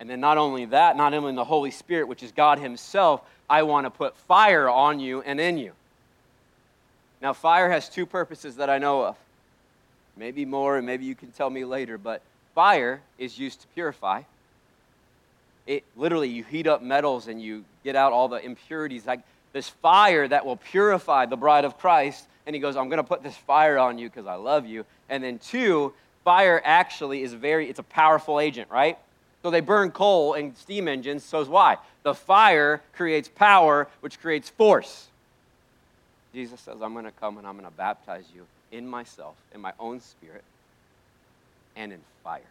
And 0.00 0.08
then 0.08 0.20
not 0.20 0.38
only 0.38 0.64
that, 0.66 0.96
not 0.96 1.12
only 1.12 1.30
in 1.30 1.36
the 1.36 1.44
Holy 1.44 1.70
Spirit, 1.70 2.08
which 2.08 2.22
is 2.22 2.32
God 2.32 2.58
Himself, 2.58 3.20
I 3.48 3.62
want 3.62 3.84
to 3.86 3.90
put 3.90 4.16
fire 4.16 4.68
on 4.68 5.00
you 5.00 5.20
and 5.22 5.38
in 5.38 5.58
you. 5.58 5.72
Now, 7.20 7.32
fire 7.32 7.70
has 7.70 7.88
two 7.88 8.06
purposes 8.06 8.56
that 8.56 8.70
I 8.70 8.78
know 8.78 9.04
of. 9.04 9.16
Maybe 10.16 10.44
more, 10.44 10.76
and 10.78 10.86
maybe 10.86 11.04
you 11.04 11.14
can 11.14 11.30
tell 11.32 11.50
me 11.50 11.64
later, 11.64 11.98
but 11.98 12.22
fire 12.54 13.00
is 13.18 13.38
used 13.38 13.60
to 13.62 13.66
purify. 13.68 14.22
It 15.66 15.84
literally, 15.96 16.28
you 16.28 16.44
heat 16.44 16.66
up 16.66 16.82
metals 16.82 17.28
and 17.28 17.42
you 17.42 17.64
get 17.84 17.96
out 17.96 18.12
all 18.12 18.28
the 18.28 18.44
impurities. 18.44 19.06
Like 19.06 19.20
this 19.52 19.68
fire 19.68 20.28
that 20.28 20.44
will 20.44 20.56
purify 20.56 21.26
the 21.26 21.36
bride 21.36 21.64
of 21.64 21.78
Christ. 21.78 22.26
And 22.46 22.54
he 22.54 22.60
goes, 22.60 22.76
I'm 22.76 22.88
going 22.88 22.98
to 22.98 23.04
put 23.04 23.22
this 23.22 23.36
fire 23.36 23.78
on 23.78 23.98
you 23.98 24.08
because 24.08 24.26
I 24.26 24.34
love 24.34 24.66
you. 24.66 24.84
And 25.08 25.24
then, 25.24 25.38
two, 25.38 25.92
fire 26.24 26.60
actually 26.64 27.22
is 27.22 27.32
very, 27.32 27.68
it's 27.68 27.78
a 27.78 27.84
powerful 27.84 28.38
agent, 28.38 28.70
right? 28.70 28.98
So 29.42 29.50
they 29.50 29.60
burn 29.60 29.90
coal 29.90 30.34
and 30.34 30.56
steam 30.56 30.88
engines. 30.88 31.24
So 31.24 31.44
why? 31.44 31.78
The 32.02 32.14
fire 32.14 32.82
creates 32.94 33.28
power, 33.28 33.88
which 34.00 34.20
creates 34.20 34.48
force. 34.48 35.08
Jesus 36.34 36.60
says, 36.60 36.82
I'm 36.82 36.92
going 36.92 37.04
to 37.04 37.12
come 37.12 37.38
and 37.38 37.46
I'm 37.46 37.54
going 37.56 37.68
to 37.68 37.76
baptize 37.76 38.24
you 38.34 38.46
in 38.70 38.86
myself, 38.86 39.36
in 39.54 39.60
my 39.60 39.72
own 39.80 40.00
spirit, 40.00 40.44
and 41.76 41.92
in 41.92 42.00
fire. 42.22 42.42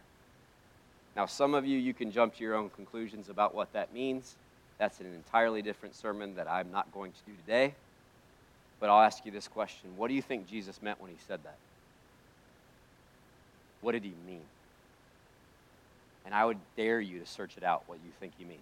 Now, 1.16 1.24
some 1.24 1.54
of 1.54 1.66
you, 1.66 1.78
you 1.78 1.94
can 1.94 2.10
jump 2.12 2.36
to 2.36 2.44
your 2.44 2.54
own 2.54 2.68
conclusions 2.68 3.30
about 3.30 3.54
what 3.54 3.72
that 3.72 3.92
means. 3.94 4.36
That's 4.78 5.00
an 5.00 5.06
entirely 5.06 5.62
different 5.62 5.96
sermon 5.96 6.36
that 6.36 6.48
I'm 6.48 6.70
not 6.70 6.92
going 6.92 7.12
to 7.12 7.18
do 7.26 7.32
today. 7.46 7.74
But 8.78 8.90
I'll 8.90 9.00
ask 9.00 9.24
you 9.24 9.32
this 9.32 9.48
question 9.48 9.96
What 9.96 10.08
do 10.08 10.14
you 10.14 10.20
think 10.20 10.46
Jesus 10.46 10.82
meant 10.82 11.00
when 11.00 11.10
he 11.10 11.16
said 11.26 11.40
that? 11.44 11.56
What 13.80 13.92
did 13.92 14.02
he 14.02 14.12
mean? 14.26 14.42
And 16.26 16.34
I 16.34 16.44
would 16.44 16.58
dare 16.76 17.00
you 17.00 17.18
to 17.20 17.26
search 17.26 17.56
it 17.56 17.64
out 17.64 17.84
what 17.86 17.98
you 18.04 18.10
think 18.20 18.32
he 18.36 18.44
means. 18.44 18.60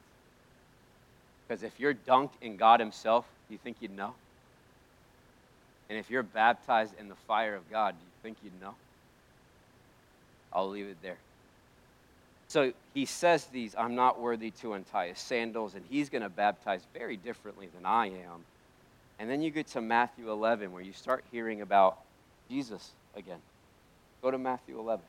Because 1.48 1.62
if 1.62 1.80
you're 1.80 1.94
dunked 1.94 2.32
in 2.40 2.56
God 2.56 2.78
Himself, 2.78 3.26
do 3.48 3.54
you 3.54 3.58
think 3.58 3.78
you'd 3.80 3.96
know? 3.96 4.14
And 5.90 5.98
if 5.98 6.10
you're 6.10 6.22
baptized 6.22 6.94
in 6.98 7.08
the 7.08 7.14
fire 7.26 7.54
of 7.54 7.70
God, 7.70 7.92
do 7.92 8.04
you 8.04 8.12
think 8.22 8.38
you'd 8.44 8.60
know? 8.60 8.74
I'll 10.52 10.68
leave 10.68 10.86
it 10.86 10.96
there. 11.02 11.16
So 12.54 12.72
he 12.94 13.04
says 13.04 13.46
these, 13.46 13.74
I'm 13.76 13.96
not 13.96 14.20
worthy 14.20 14.52
to 14.60 14.74
untie 14.74 15.08
his 15.08 15.18
sandals, 15.18 15.74
and 15.74 15.84
he's 15.90 16.08
going 16.08 16.22
to 16.22 16.28
baptize 16.28 16.82
very 16.96 17.16
differently 17.16 17.68
than 17.74 17.84
I 17.84 18.06
am. 18.06 18.44
And 19.18 19.28
then 19.28 19.42
you 19.42 19.50
get 19.50 19.66
to 19.70 19.80
Matthew 19.80 20.30
11, 20.30 20.70
where 20.70 20.80
you 20.80 20.92
start 20.92 21.24
hearing 21.32 21.62
about 21.62 21.98
Jesus 22.48 22.92
again. 23.16 23.40
Go 24.22 24.30
to 24.30 24.38
Matthew 24.38 24.78
11. 24.78 25.04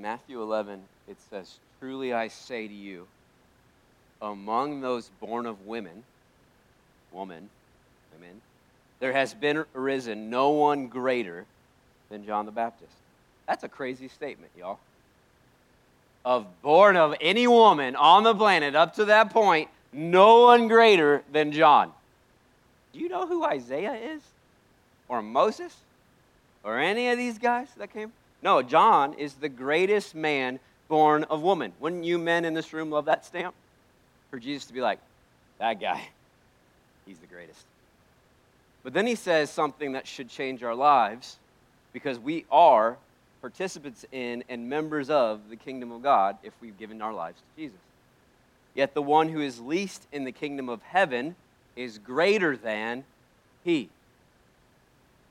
In 0.00 0.02
Matthew 0.02 0.40
11, 0.40 0.80
it 1.08 1.18
says, 1.28 1.58
Truly 1.78 2.14
I 2.14 2.28
say 2.28 2.66
to 2.66 2.72
you, 2.72 3.06
among 4.22 4.80
those 4.80 5.10
born 5.20 5.44
of 5.44 5.66
women, 5.66 6.04
woman, 7.12 7.50
women, 8.14 8.40
there 8.98 9.12
has 9.12 9.34
been 9.34 9.64
arisen 9.74 10.30
no 10.30 10.50
one 10.50 10.86
greater 10.86 11.44
than 12.08 12.24
John 12.24 12.46
the 12.46 12.52
Baptist. 12.52 12.92
That's 13.46 13.62
a 13.62 13.68
crazy 13.68 14.08
statement, 14.08 14.50
y'all. 14.58 14.78
Of 16.24 16.46
born 16.62 16.96
of 16.96 17.14
any 17.20 17.46
woman 17.46 17.94
on 17.94 18.22
the 18.22 18.34
planet 18.34 18.74
up 18.74 18.94
to 18.94 19.04
that 19.06 19.30
point, 19.30 19.68
no 19.92 20.44
one 20.44 20.66
greater 20.68 21.22
than 21.30 21.52
John. 21.52 21.92
Do 22.94 23.00
you 23.00 23.10
know 23.10 23.26
who 23.26 23.44
Isaiah 23.44 23.94
is? 23.94 24.22
Or 25.08 25.20
Moses? 25.20 25.76
Or 26.64 26.78
any 26.78 27.10
of 27.10 27.18
these 27.18 27.38
guys 27.38 27.68
that 27.76 27.92
came? 27.92 28.12
No, 28.42 28.62
John 28.62 29.14
is 29.14 29.34
the 29.34 29.48
greatest 29.48 30.14
man 30.14 30.60
born 30.88 31.24
of 31.24 31.42
woman. 31.42 31.72
Wouldn't 31.80 32.04
you 32.04 32.18
men 32.18 32.44
in 32.44 32.54
this 32.54 32.72
room 32.72 32.90
love 32.90 33.04
that 33.04 33.24
stamp? 33.24 33.54
For 34.30 34.38
Jesus 34.38 34.66
to 34.66 34.72
be 34.72 34.80
like, 34.80 34.98
that 35.58 35.80
guy, 35.80 36.08
he's 37.06 37.18
the 37.18 37.26
greatest. 37.26 37.64
But 38.82 38.94
then 38.94 39.06
he 39.06 39.14
says 39.14 39.50
something 39.50 39.92
that 39.92 40.06
should 40.06 40.28
change 40.28 40.62
our 40.62 40.74
lives 40.74 41.38
because 41.92 42.18
we 42.18 42.46
are 42.50 42.96
participants 43.40 44.04
in 44.12 44.44
and 44.48 44.68
members 44.68 45.10
of 45.10 45.48
the 45.48 45.56
kingdom 45.56 45.92
of 45.92 46.02
God 46.02 46.36
if 46.42 46.52
we've 46.60 46.78
given 46.78 47.02
our 47.02 47.12
lives 47.12 47.38
to 47.38 47.62
Jesus. 47.62 47.78
Yet 48.74 48.94
the 48.94 49.02
one 49.02 49.28
who 49.28 49.40
is 49.40 49.60
least 49.60 50.06
in 50.12 50.24
the 50.24 50.32
kingdom 50.32 50.68
of 50.68 50.80
heaven 50.82 51.34
is 51.76 51.98
greater 51.98 52.56
than 52.56 53.04
he. 53.64 53.88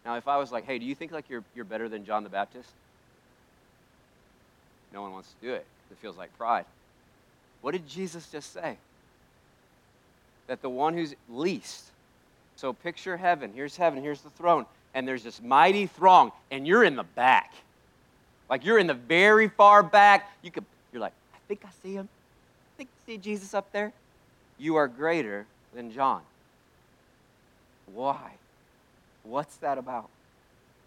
Now, 0.05 0.17
if 0.17 0.27
I 0.27 0.37
was 0.37 0.51
like, 0.51 0.65
hey, 0.65 0.79
do 0.79 0.85
you 0.85 0.95
think 0.95 1.11
like 1.11 1.29
you're, 1.29 1.43
you're 1.55 1.65
better 1.65 1.89
than 1.89 2.05
John 2.05 2.23
the 2.23 2.29
Baptist? 2.29 2.69
No 4.93 5.01
one 5.01 5.11
wants 5.11 5.29
to 5.29 5.47
do 5.47 5.53
it. 5.53 5.65
It 5.91 5.97
feels 6.01 6.17
like 6.17 6.35
pride. 6.37 6.65
What 7.61 7.71
did 7.71 7.87
Jesus 7.87 8.27
just 8.31 8.53
say? 8.53 8.77
That 10.47 10.61
the 10.61 10.69
one 10.69 10.93
who's 10.93 11.15
least. 11.29 11.85
So 12.55 12.73
picture 12.73 13.17
heaven. 13.17 13.51
Here's 13.53 13.77
heaven. 13.77 14.01
Here's 14.01 14.21
the 14.21 14.29
throne. 14.31 14.65
And 14.93 15.07
there's 15.07 15.23
this 15.23 15.41
mighty 15.41 15.85
throng, 15.85 16.31
and 16.49 16.65
you're 16.65 16.83
in 16.83 16.95
the 16.95 17.03
back. 17.03 17.53
Like 18.49 18.65
you're 18.65 18.79
in 18.79 18.87
the 18.87 18.95
very 18.95 19.47
far 19.47 19.83
back. 19.83 20.31
You 20.41 20.49
could, 20.49 20.65
you're 20.91 21.01
like, 21.01 21.13
I 21.33 21.37
think 21.47 21.61
I 21.63 21.69
see 21.83 21.93
him. 21.93 22.09
I 22.09 22.77
think 22.77 22.89
I 22.91 23.05
see 23.05 23.17
Jesus 23.17 23.53
up 23.53 23.71
there. 23.71 23.93
You 24.57 24.75
are 24.77 24.87
greater 24.87 25.45
than 25.73 25.91
John. 25.91 26.21
Why? 27.93 28.31
What's 29.23 29.57
that 29.57 29.77
about? 29.77 30.09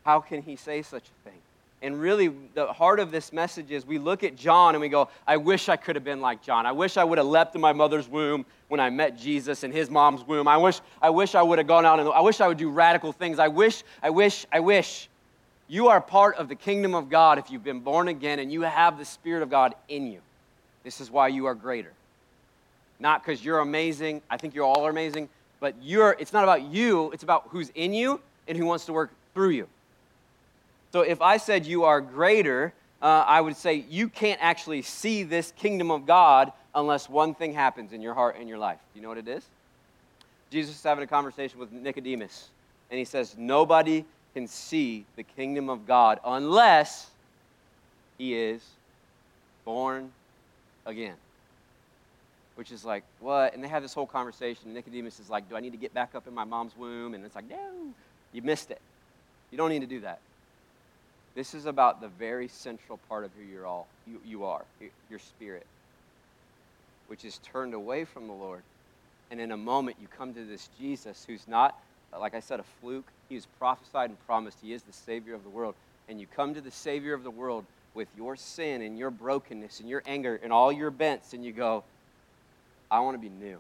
How 0.04 0.20
can 0.20 0.42
he 0.42 0.56
say 0.56 0.82
such 0.82 1.04
a 1.04 1.28
thing? 1.28 1.38
And 1.82 2.00
really, 2.00 2.28
the 2.54 2.72
heart 2.72 3.00
of 3.00 3.10
this 3.10 3.32
message 3.32 3.72
is 3.72 3.84
we 3.84 3.98
look 3.98 4.22
at 4.22 4.36
John 4.36 4.76
and 4.76 4.80
we 4.80 4.88
go, 4.88 5.08
I 5.26 5.36
wish 5.36 5.68
I 5.68 5.74
could 5.74 5.96
have 5.96 6.04
been 6.04 6.20
like 6.20 6.40
John. 6.40 6.64
I 6.64 6.70
wish 6.70 6.96
I 6.96 7.02
would 7.02 7.18
have 7.18 7.26
leapt 7.26 7.56
in 7.56 7.60
my 7.60 7.72
mother's 7.72 8.08
womb 8.08 8.46
when 8.68 8.78
I 8.78 8.88
met 8.88 9.18
Jesus 9.18 9.64
in 9.64 9.72
his 9.72 9.90
mom's 9.90 10.24
womb. 10.24 10.46
I 10.46 10.56
wish 10.56 10.80
I, 11.02 11.10
wish 11.10 11.34
I 11.34 11.42
would 11.42 11.58
have 11.58 11.66
gone 11.66 11.84
out 11.84 11.98
and 11.98 12.08
I 12.08 12.20
wish 12.20 12.40
I 12.40 12.46
would 12.46 12.56
do 12.56 12.70
radical 12.70 13.12
things. 13.12 13.40
I 13.40 13.48
wish, 13.48 13.82
I 14.00 14.10
wish, 14.10 14.46
I 14.52 14.60
wish. 14.60 15.08
You 15.66 15.88
are 15.88 16.00
part 16.00 16.36
of 16.36 16.48
the 16.48 16.54
kingdom 16.54 16.94
of 16.94 17.10
God 17.10 17.38
if 17.38 17.50
you've 17.50 17.64
been 17.64 17.80
born 17.80 18.06
again 18.06 18.38
and 18.38 18.52
you 18.52 18.62
have 18.62 18.96
the 18.96 19.04
Spirit 19.04 19.42
of 19.42 19.50
God 19.50 19.74
in 19.88 20.06
you. 20.06 20.20
This 20.84 21.00
is 21.00 21.10
why 21.10 21.28
you 21.28 21.46
are 21.46 21.54
greater. 21.54 21.92
Not 23.00 23.24
because 23.24 23.44
you're 23.44 23.58
amazing. 23.58 24.22
I 24.30 24.36
think 24.36 24.54
you 24.54 24.64
all 24.64 24.86
are 24.86 24.90
amazing. 24.90 25.28
But 25.58 25.74
you're, 25.82 26.14
it's 26.20 26.32
not 26.32 26.44
about 26.44 26.62
you, 26.62 27.10
it's 27.10 27.24
about 27.24 27.48
who's 27.48 27.70
in 27.74 27.92
you 27.92 28.20
and 28.46 28.56
who 28.56 28.66
wants 28.66 28.84
to 28.84 28.92
work 28.92 29.10
through 29.34 29.50
you. 29.50 29.68
So 30.92 31.00
if 31.00 31.22
I 31.22 31.38
said 31.38 31.66
you 31.66 31.85
are 31.85 32.00
greater, 32.00 32.72
uh, 33.00 33.24
I 33.26 33.40
would 33.40 33.57
say 33.57 33.85
you 33.88 34.09
can't 34.09 34.38
actually 34.42 34.83
see 34.83 35.22
this 35.22 35.52
kingdom 35.57 35.90
of 35.90 36.07
God 36.07 36.52
unless 36.74 37.09
one 37.09 37.35
thing 37.35 37.55
happens 37.55 37.92
in 37.92 38.02
your 38.02 38.14
heart 38.14 38.37
and 38.38 38.48
your 38.48 38.59
life. 38.59 38.78
Do 38.92 38.98
you 38.98 39.02
know 39.02 39.09
what 39.09 39.18
it 39.18 39.28
is? 39.28 39.44
Jesus 40.50 40.76
is 40.76 40.83
having 40.83 41.02
a 41.02 41.07
conversation 41.07 41.59
with 41.59 41.72
Nicodemus, 41.72 42.48
and 42.90 42.98
he 42.98 43.07
says, 43.07 43.35
Nobody 43.38 44.05
can 44.35 44.46
see 44.46 45.05
the 45.16 45.22
kingdom 45.22 45.68
of 45.68 45.87
God 45.87 46.20
unless 46.24 47.11
he 48.18 48.35
is 48.35 48.62
born 49.64 50.12
again. 50.87 51.14
which 52.55 52.70
is 52.70 52.85
like, 52.85 53.02
what? 53.20 53.55
And 53.55 53.64
they 53.64 53.68
have 53.68 53.83
this 53.83 53.94
whole 53.94 54.07
conversation. 54.07 54.66
And 54.66 54.74
Nicodemus 54.74 55.18
is 55.18 55.31
like, 55.31 55.48
do 55.48 55.57
I 55.57 55.61
need 55.61 55.70
to 55.70 55.78
get 55.78 55.94
back 55.94 56.14
up 56.14 56.26
in 56.26 56.35
my 56.35 56.44
mom's 56.44 56.76
womb? 56.76 57.14
And 57.14 57.24
it's 57.24 57.35
like, 57.35 57.48
no, 57.48 57.57
you 58.33 58.42
missed 58.42 58.70
it. 58.70 58.81
You 59.50 59.57
don't 59.57 59.70
need 59.70 59.81
to 59.81 59.87
do 59.87 60.00
that. 60.00 60.20
This 61.34 61.54
is 61.54 61.66
about 61.66 62.00
the 62.00 62.08
very 62.08 62.48
central 62.48 62.98
part 63.08 63.24
of 63.24 63.30
who 63.36 63.44
you're 63.50 63.66
all, 63.66 63.86
you, 64.06 64.20
you 64.26 64.44
are, 64.44 64.64
your 65.08 65.18
spirit, 65.18 65.66
which 67.08 67.24
is 67.24 67.38
turned 67.38 67.72
away 67.74 68.04
from 68.04 68.26
the 68.26 68.34
Lord. 68.34 68.62
And 69.30 69.40
in 69.40 69.50
a 69.50 69.56
moment, 69.56 69.96
you 70.00 70.08
come 70.08 70.34
to 70.34 70.44
this 70.44 70.68
Jesus 70.78 71.24
who's 71.26 71.48
not, 71.48 71.78
like 72.18 72.34
I 72.34 72.40
said, 72.40 72.60
a 72.60 72.64
fluke. 72.80 73.06
He 73.30 73.36
is 73.36 73.46
prophesied 73.58 74.10
and 74.10 74.26
promised. 74.26 74.58
He 74.62 74.74
is 74.74 74.82
the 74.82 74.92
Savior 74.92 75.34
of 75.34 75.42
the 75.42 75.48
world. 75.48 75.74
And 76.08 76.20
you 76.20 76.26
come 76.36 76.52
to 76.52 76.60
the 76.60 76.70
Savior 76.70 77.14
of 77.14 77.24
the 77.24 77.30
world 77.30 77.64
with 77.94 78.08
your 78.16 78.36
sin 78.36 78.82
and 78.82 78.98
your 78.98 79.10
brokenness 79.10 79.80
and 79.80 79.88
your 79.88 80.02
anger 80.06 80.38
and 80.42 80.52
all 80.52 80.70
your 80.70 80.90
bents, 80.90 81.32
and 81.32 81.44
you 81.44 81.52
go, 81.52 81.84
I 82.90 83.00
want 83.00 83.14
to 83.14 83.18
be 83.18 83.34
new. 83.42 83.58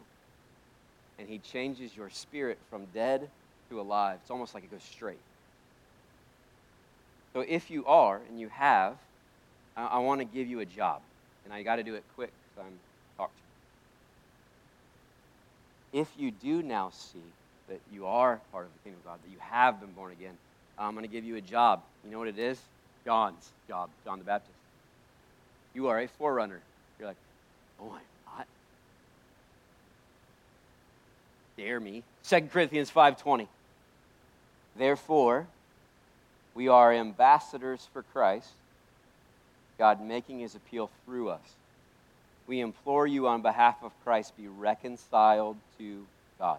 And 1.18 1.28
He 1.28 1.38
changes 1.38 1.96
your 1.96 2.10
spirit 2.10 2.58
from 2.68 2.84
dead 2.92 3.30
to 3.70 3.80
alive. 3.80 4.18
It's 4.20 4.30
almost 4.30 4.54
like 4.54 4.64
it 4.64 4.70
goes 4.70 4.82
straight. 4.82 5.20
So 7.34 7.40
if 7.40 7.70
you 7.70 7.84
are 7.86 8.20
and 8.28 8.38
you 8.38 8.48
have, 8.48 8.96
I, 9.76 9.86
I 9.86 9.98
want 9.98 10.20
to 10.20 10.24
give 10.24 10.48
you 10.48 10.60
a 10.60 10.66
job. 10.66 11.00
And 11.44 11.52
I 11.52 11.62
got 11.62 11.76
to 11.76 11.82
do 11.82 11.94
it 11.94 12.04
quick 12.14 12.30
because 12.30 12.68
I'm 12.68 12.78
talked. 13.16 13.32
If 15.92 16.08
you 16.16 16.30
do 16.30 16.62
now 16.62 16.90
see 16.90 17.22
that 17.68 17.80
you 17.92 18.06
are 18.06 18.40
part 18.52 18.66
of 18.66 18.72
the 18.72 18.78
kingdom 18.84 19.00
of 19.00 19.04
God, 19.04 19.18
that 19.24 19.30
you 19.30 19.38
have 19.40 19.80
been 19.80 19.92
born 19.92 20.12
again, 20.12 20.34
I'm 20.78 20.92
going 20.92 21.04
to 21.04 21.10
give 21.10 21.24
you 21.24 21.36
a 21.36 21.40
job. 21.40 21.82
You 22.04 22.10
know 22.10 22.18
what 22.18 22.28
it 22.28 22.38
is? 22.38 22.58
John's 23.04 23.50
job, 23.68 23.90
John 24.04 24.18
the 24.18 24.24
Baptist. 24.24 24.56
You 25.74 25.88
are 25.88 26.00
a 26.00 26.06
forerunner. 26.06 26.60
You're 26.98 27.08
like, 27.08 27.16
oh, 27.80 27.92
I'm 27.92 28.38
not. 28.38 28.46
Dare 31.56 31.80
me. 31.80 32.02
2 32.28 32.40
Corinthians 32.52 32.90
5.20. 32.90 33.48
Therefore, 34.76 35.46
we 36.54 36.68
are 36.68 36.92
ambassadors 36.92 37.88
for 37.92 38.02
Christ, 38.02 38.50
God 39.78 40.00
making 40.00 40.40
his 40.40 40.54
appeal 40.54 40.90
through 41.04 41.30
us. 41.30 41.40
We 42.46 42.60
implore 42.60 43.06
you 43.06 43.28
on 43.28 43.42
behalf 43.42 43.76
of 43.82 43.92
Christ, 44.04 44.36
be 44.36 44.48
reconciled 44.48 45.56
to 45.78 46.04
God. 46.38 46.58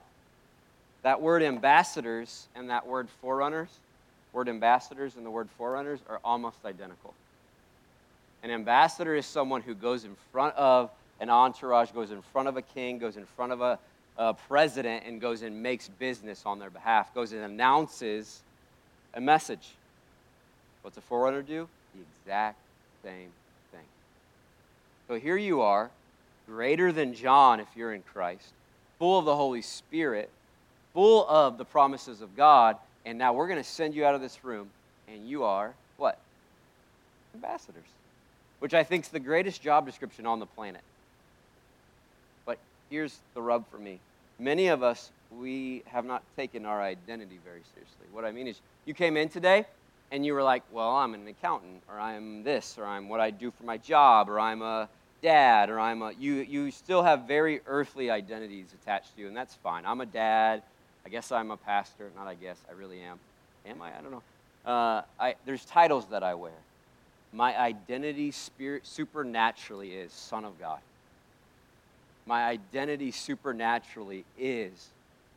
That 1.03 1.21
word 1.21 1.43
ambassadors 1.43 2.47
and 2.55 2.69
that 2.69 2.87
word 2.87 3.07
forerunners, 3.21 3.69
word 4.31 4.49
ambassadors 4.49 5.15
and 5.15 5.25
the 5.25 5.29
word 5.29 5.49
forerunners 5.57 5.99
are 6.09 6.19
almost 6.23 6.57
identical. 6.65 7.13
An 8.41 8.51
ambassador 8.51 9.15
is 9.15 9.25
someone 9.25 9.61
who 9.61 9.75
goes 9.75 10.05
in 10.05 10.15
front 10.31 10.55
of 10.55 10.89
an 11.19 11.29
entourage, 11.29 11.91
goes 11.91 12.11
in 12.11 12.21
front 12.21 12.47
of 12.47 12.57
a 12.57 12.61
king, 12.61 12.97
goes 12.97 13.15
in 13.15 13.25
front 13.25 13.51
of 13.51 13.61
a, 13.61 13.79
a 14.17 14.33
president, 14.33 15.03
and 15.05 15.21
goes 15.21 15.41
and 15.41 15.61
makes 15.61 15.87
business 15.87 16.43
on 16.45 16.59
their 16.59 16.69
behalf, 16.69 17.13
goes 17.13 17.31
and 17.31 17.43
announces 17.43 18.41
a 19.13 19.21
message. 19.21 19.69
What's 20.83 20.97
a 20.97 21.01
forerunner 21.01 21.41
do? 21.41 21.67
The 21.95 22.01
exact 22.01 22.57
same 23.03 23.29
thing. 23.71 23.85
So 25.07 25.15
here 25.15 25.37
you 25.37 25.61
are, 25.61 25.89
greater 26.45 26.91
than 26.91 27.13
John 27.13 27.59
if 27.59 27.67
you're 27.75 27.93
in 27.93 28.03
Christ, 28.13 28.49
full 28.99 29.17
of 29.17 29.25
the 29.25 29.35
Holy 29.35 29.61
Spirit, 29.61 30.29
full 30.93 31.27
of 31.27 31.57
the 31.57 31.65
promises 31.65 32.21
of 32.21 32.35
God, 32.35 32.77
and 33.05 33.17
now 33.17 33.33
we're 33.33 33.47
going 33.47 33.61
to 33.61 33.67
send 33.67 33.95
you 33.95 34.05
out 34.05 34.13
of 34.13 34.21
this 34.21 34.43
room, 34.43 34.69
and 35.07 35.27
you 35.27 35.43
are 35.43 35.73
what? 35.97 36.19
Ambassadors. 37.33 37.83
Which 38.59 38.73
I 38.73 38.83
think 38.83 39.05
is 39.05 39.09
the 39.09 39.19
greatest 39.19 39.61
job 39.61 39.85
description 39.85 40.25
on 40.25 40.39
the 40.39 40.45
planet. 40.45 40.81
But 42.45 42.59
here's 42.89 43.17
the 43.33 43.41
rub 43.41 43.69
for 43.69 43.77
me. 43.77 43.99
Many 44.39 44.67
of 44.67 44.83
us, 44.83 45.11
we 45.37 45.83
have 45.87 46.05
not 46.05 46.23
taken 46.35 46.65
our 46.65 46.81
identity 46.81 47.39
very 47.43 47.61
seriously. 47.73 48.07
What 48.11 48.25
I 48.25 48.31
mean 48.31 48.47
is, 48.47 48.59
you 48.85 48.93
came 48.93 49.17
in 49.17 49.29
today, 49.29 49.65
and 50.13 50.23
you 50.23 50.35
were 50.35 50.43
like, 50.43 50.61
well, 50.71 50.91
I'm 50.91 51.15
an 51.15 51.27
accountant, 51.27 51.81
or 51.89 51.99
I'm 51.99 52.43
this, 52.43 52.77
or 52.77 52.85
I'm 52.85 53.09
what 53.09 53.19
I 53.19 53.31
do 53.31 53.49
for 53.49 53.63
my 53.63 53.77
job, 53.77 54.29
or 54.29 54.39
I'm 54.39 54.61
a 54.61 54.87
dad, 55.23 55.71
or 55.71 55.79
I'm 55.79 56.03
a, 56.03 56.11
you, 56.11 56.35
you 56.35 56.69
still 56.69 57.01
have 57.01 57.23
very 57.23 57.61
earthly 57.65 58.11
identities 58.11 58.67
attached 58.79 59.15
to 59.15 59.21
you, 59.23 59.27
and 59.27 59.35
that's 59.35 59.55
fine. 59.55 59.87
I'm 59.87 60.01
a 60.01 60.05
dad. 60.05 60.61
I 61.03 61.09
guess 61.09 61.31
I'm 61.31 61.49
a 61.49 61.57
pastor. 61.57 62.11
Not 62.15 62.27
I 62.27 62.35
guess, 62.35 62.59
I 62.69 62.73
really 62.73 63.01
am. 63.01 63.17
Am 63.65 63.81
I? 63.81 63.87
I 63.87 64.01
don't 64.01 64.11
know. 64.11 64.21
Uh, 64.71 65.01
I, 65.19 65.33
there's 65.47 65.65
titles 65.65 66.05
that 66.11 66.21
I 66.21 66.35
wear. 66.35 66.51
My 67.33 67.59
identity 67.59 68.29
spirit 68.29 68.85
supernaturally 68.85 69.93
is 69.93 70.13
Son 70.13 70.45
of 70.45 70.59
God. 70.59 70.79
My 72.27 72.45
identity 72.45 73.09
supernaturally 73.09 74.25
is 74.37 74.89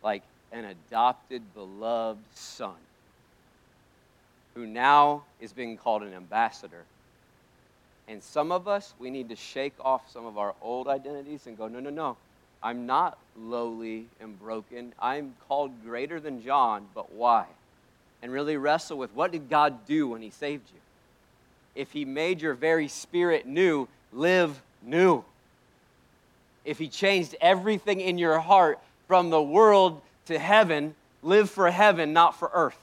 like 0.02 0.22
an 0.52 0.66
adopted, 0.66 1.42
beloved 1.54 2.20
son 2.34 2.76
who 4.56 4.66
now 4.66 5.22
is 5.38 5.52
being 5.52 5.76
called 5.76 6.02
an 6.02 6.14
ambassador. 6.14 6.82
And 8.08 8.22
some 8.22 8.50
of 8.50 8.66
us, 8.66 8.94
we 8.98 9.10
need 9.10 9.28
to 9.28 9.36
shake 9.36 9.74
off 9.80 10.10
some 10.10 10.24
of 10.24 10.38
our 10.38 10.54
old 10.62 10.88
identities 10.88 11.46
and 11.46 11.58
go, 11.58 11.68
no, 11.68 11.78
no, 11.78 11.90
no. 11.90 12.16
I'm 12.62 12.86
not 12.86 13.18
lowly 13.38 14.06
and 14.18 14.40
broken. 14.40 14.94
I'm 14.98 15.34
called 15.46 15.72
greater 15.84 16.18
than 16.18 16.42
John, 16.42 16.86
but 16.94 17.12
why? 17.12 17.44
And 18.22 18.32
really 18.32 18.56
wrestle 18.56 18.96
with 18.96 19.12
what 19.14 19.30
did 19.30 19.50
God 19.50 19.86
do 19.86 20.08
when 20.08 20.22
He 20.22 20.30
saved 20.30 20.64
you? 20.72 20.80
If 21.74 21.92
He 21.92 22.06
made 22.06 22.40
your 22.40 22.54
very 22.54 22.88
spirit 22.88 23.46
new, 23.46 23.88
live 24.10 24.62
new. 24.82 25.22
If 26.64 26.78
He 26.78 26.88
changed 26.88 27.36
everything 27.42 28.00
in 28.00 28.16
your 28.16 28.38
heart 28.38 28.78
from 29.06 29.28
the 29.28 29.42
world 29.42 30.00
to 30.26 30.38
heaven, 30.38 30.94
live 31.22 31.50
for 31.50 31.70
heaven, 31.70 32.14
not 32.14 32.38
for 32.38 32.50
earth 32.54 32.78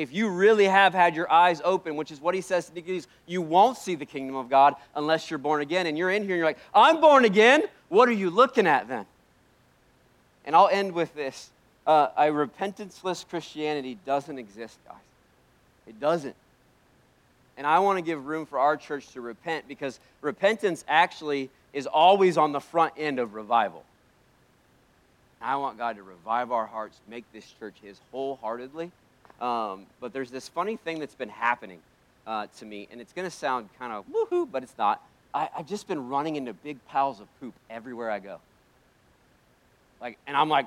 if 0.00 0.14
you 0.14 0.30
really 0.30 0.64
have 0.64 0.94
had 0.94 1.14
your 1.14 1.30
eyes 1.30 1.60
open, 1.62 1.94
which 1.94 2.10
is 2.10 2.22
what 2.22 2.34
he 2.34 2.40
says 2.40 2.66
to 2.66 2.74
Nicodemus, 2.74 3.06
you 3.26 3.42
won't 3.42 3.76
see 3.76 3.96
the 3.96 4.06
kingdom 4.06 4.34
of 4.34 4.48
God 4.48 4.74
unless 4.94 5.30
you're 5.30 5.38
born 5.38 5.60
again. 5.60 5.86
And 5.86 5.98
you're 5.98 6.08
in 6.08 6.22
here 6.22 6.32
and 6.32 6.38
you're 6.38 6.46
like, 6.46 6.58
I'm 6.74 7.02
born 7.02 7.26
again. 7.26 7.64
What 7.90 8.08
are 8.08 8.12
you 8.12 8.30
looking 8.30 8.66
at 8.66 8.88
then? 8.88 9.04
And 10.46 10.56
I'll 10.56 10.68
end 10.68 10.92
with 10.92 11.14
this. 11.14 11.50
Uh, 11.86 12.08
a 12.16 12.24
repentanceless 12.28 13.28
Christianity 13.28 13.98
doesn't 14.06 14.38
exist, 14.38 14.78
guys. 14.88 14.96
It 15.86 16.00
doesn't. 16.00 16.36
And 17.58 17.66
I 17.66 17.80
want 17.80 17.98
to 17.98 18.02
give 18.02 18.24
room 18.24 18.46
for 18.46 18.58
our 18.58 18.78
church 18.78 19.06
to 19.08 19.20
repent 19.20 19.68
because 19.68 20.00
repentance 20.22 20.82
actually 20.88 21.50
is 21.74 21.86
always 21.86 22.38
on 22.38 22.52
the 22.52 22.60
front 22.60 22.94
end 22.96 23.18
of 23.18 23.34
revival. 23.34 23.84
I 25.42 25.56
want 25.56 25.76
God 25.76 25.96
to 25.96 26.02
revive 26.02 26.52
our 26.52 26.66
hearts, 26.66 26.98
make 27.06 27.30
this 27.34 27.44
church 27.58 27.74
His 27.82 28.00
wholeheartedly 28.12 28.92
um, 29.40 29.86
but 30.00 30.12
there's 30.12 30.30
this 30.30 30.48
funny 30.48 30.76
thing 30.76 30.98
that's 30.98 31.14
been 31.14 31.28
happening 31.28 31.78
uh, 32.26 32.46
to 32.58 32.64
me, 32.64 32.88
and 32.90 33.00
it's 33.00 33.12
going 33.12 33.26
to 33.28 33.34
sound 33.34 33.68
kind 33.78 33.92
of 33.92 34.04
woohoo, 34.08 34.50
but 34.50 34.62
it's 34.62 34.76
not. 34.76 35.02
I, 35.32 35.48
I've 35.56 35.66
just 35.66 35.88
been 35.88 36.08
running 36.08 36.36
into 36.36 36.52
big 36.52 36.84
piles 36.86 37.20
of 37.20 37.26
poop 37.40 37.54
everywhere 37.68 38.10
I 38.10 38.18
go. 38.18 38.38
Like, 40.00 40.18
and 40.26 40.36
I'm 40.36 40.48
like, 40.48 40.66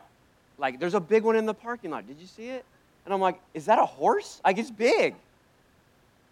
like, 0.57 0.79
there's 0.79 0.93
a 0.93 0.99
big 0.99 1.23
one 1.23 1.35
in 1.35 1.45
the 1.45 1.53
parking 1.53 1.91
lot. 1.91 2.07
Did 2.07 2.19
you 2.19 2.27
see 2.27 2.49
it? 2.49 2.65
And 3.05 3.13
I'm 3.13 3.19
like, 3.19 3.39
is 3.53 3.65
that 3.65 3.79
a 3.79 3.85
horse? 3.85 4.39
Like, 4.45 4.57
it's 4.57 4.71
big. 4.71 5.15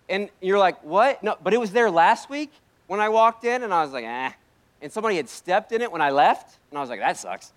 And 0.10 0.30
you're 0.42 0.60
like, 0.60 0.84
what? 0.84 1.22
No, 1.24 1.38
but 1.44 1.54
it 1.54 1.60
was 1.60 1.72
there 1.72 1.90
last 1.90 2.30
week 2.30 2.52
when 2.88 3.00
I 3.00 3.10
walked 3.10 3.44
in, 3.44 3.64
and 3.64 3.74
I 3.74 3.84
was 3.84 3.92
like, 3.92 4.06
eh. 4.06 4.32
And 4.82 4.92
somebody 4.92 5.16
had 5.18 5.30
stepped 5.30 5.72
in 5.72 5.82
it 5.82 5.92
when 5.92 6.02
I 6.02 6.10
left, 6.10 6.58
and 6.70 6.78
I 6.78 6.82
was 6.82 6.90
like, 6.90 7.00
that 7.00 7.18
sucks. 7.18 7.52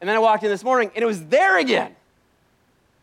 And 0.00 0.08
then 0.08 0.16
I 0.16 0.18
walked 0.18 0.42
in 0.44 0.50
this 0.50 0.64
morning, 0.64 0.90
and 0.94 1.02
it 1.02 1.06
was 1.06 1.24
there 1.24 1.58
again. 1.58 1.96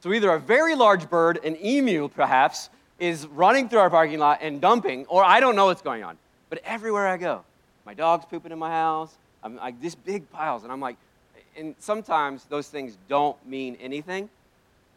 So 0.03 0.11
either 0.11 0.31
a 0.31 0.39
very 0.39 0.75
large 0.75 1.09
bird, 1.09 1.39
an 1.45 1.55
emu 1.65 2.09
perhaps, 2.09 2.69
is 2.99 3.25
running 3.25 3.69
through 3.69 3.79
our 3.79 3.89
parking 3.89 4.19
lot 4.19 4.39
and 4.41 4.59
dumping, 4.59 5.05
or 5.05 5.23
I 5.23 5.39
don't 5.39 5.55
know 5.55 5.67
what's 5.67 5.81
going 5.81 6.03
on. 6.03 6.17
But 6.49 6.59
everywhere 6.65 7.07
I 7.07 7.15
go, 7.15 7.45
my 7.85 7.93
dog's 7.93 8.25
pooping 8.25 8.51
in 8.51 8.59
my 8.59 8.69
house. 8.69 9.15
I'm 9.41 9.55
like 9.55 9.81
this 9.81 9.95
big 9.95 10.29
piles, 10.29 10.63
and 10.63 10.73
I'm 10.73 10.81
like, 10.81 10.97
and 11.55 11.73
sometimes 11.79 12.43
those 12.49 12.67
things 12.67 12.97
don't 13.07 13.37
mean 13.47 13.77
anything, 13.79 14.29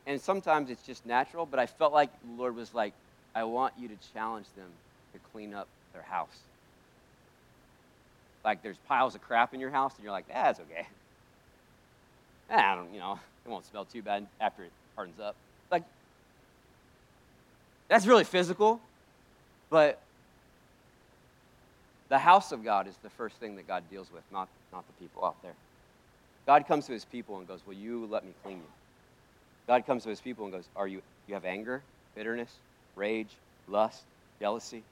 and 0.08 0.20
sometimes 0.20 0.70
it's 0.70 0.82
just 0.82 1.06
natural. 1.06 1.46
But 1.46 1.60
I 1.60 1.66
felt 1.66 1.92
like 1.92 2.10
the 2.22 2.42
Lord 2.42 2.56
was 2.56 2.74
like, 2.74 2.92
I 3.32 3.44
want 3.44 3.74
you 3.78 3.86
to 3.86 3.94
challenge 4.12 4.46
them 4.56 4.70
to 5.12 5.20
clean 5.30 5.54
up 5.54 5.68
their 5.92 6.02
house. 6.02 6.36
Like 8.44 8.60
there's 8.60 8.78
piles 8.88 9.14
of 9.14 9.22
crap 9.22 9.54
in 9.54 9.60
your 9.60 9.70
house, 9.70 9.94
and 9.94 10.02
you're 10.02 10.12
like, 10.12 10.26
that's 10.26 10.58
okay. 10.58 10.88
I 12.50 12.74
don't, 12.74 12.92
you 12.92 12.98
know, 12.98 13.20
it 13.44 13.48
won't 13.48 13.66
smell 13.66 13.84
too 13.84 14.02
bad 14.02 14.26
after 14.40 14.64
it 14.64 14.72
hardens 14.96 15.20
up. 15.20 15.36
Like, 15.70 15.84
that's 17.88 18.06
really 18.06 18.24
physical, 18.24 18.80
but 19.70 20.00
the 22.08 22.18
house 22.18 22.52
of 22.52 22.64
God 22.64 22.88
is 22.88 22.94
the 23.02 23.10
first 23.10 23.36
thing 23.36 23.56
that 23.56 23.66
God 23.66 23.84
deals 23.90 24.08
with, 24.12 24.22
not, 24.32 24.48
not 24.72 24.84
the 24.86 24.92
people 25.04 25.24
out 25.24 25.40
there. 25.42 25.54
God 26.46 26.66
comes 26.66 26.86
to 26.86 26.92
his 26.92 27.04
people 27.04 27.38
and 27.38 27.48
goes, 27.48 27.60
Will 27.66 27.74
you 27.74 28.06
let 28.10 28.24
me 28.24 28.32
clean 28.42 28.58
you? 28.58 28.72
God 29.66 29.84
comes 29.86 30.04
to 30.04 30.08
his 30.08 30.20
people 30.20 30.44
and 30.44 30.54
goes, 30.54 30.64
Are 30.76 30.86
you 30.86 31.02
you 31.26 31.34
have 31.34 31.44
anger, 31.44 31.82
bitterness, 32.14 32.50
rage, 32.94 33.30
lust, 33.68 34.02
jealousy? 34.40 34.84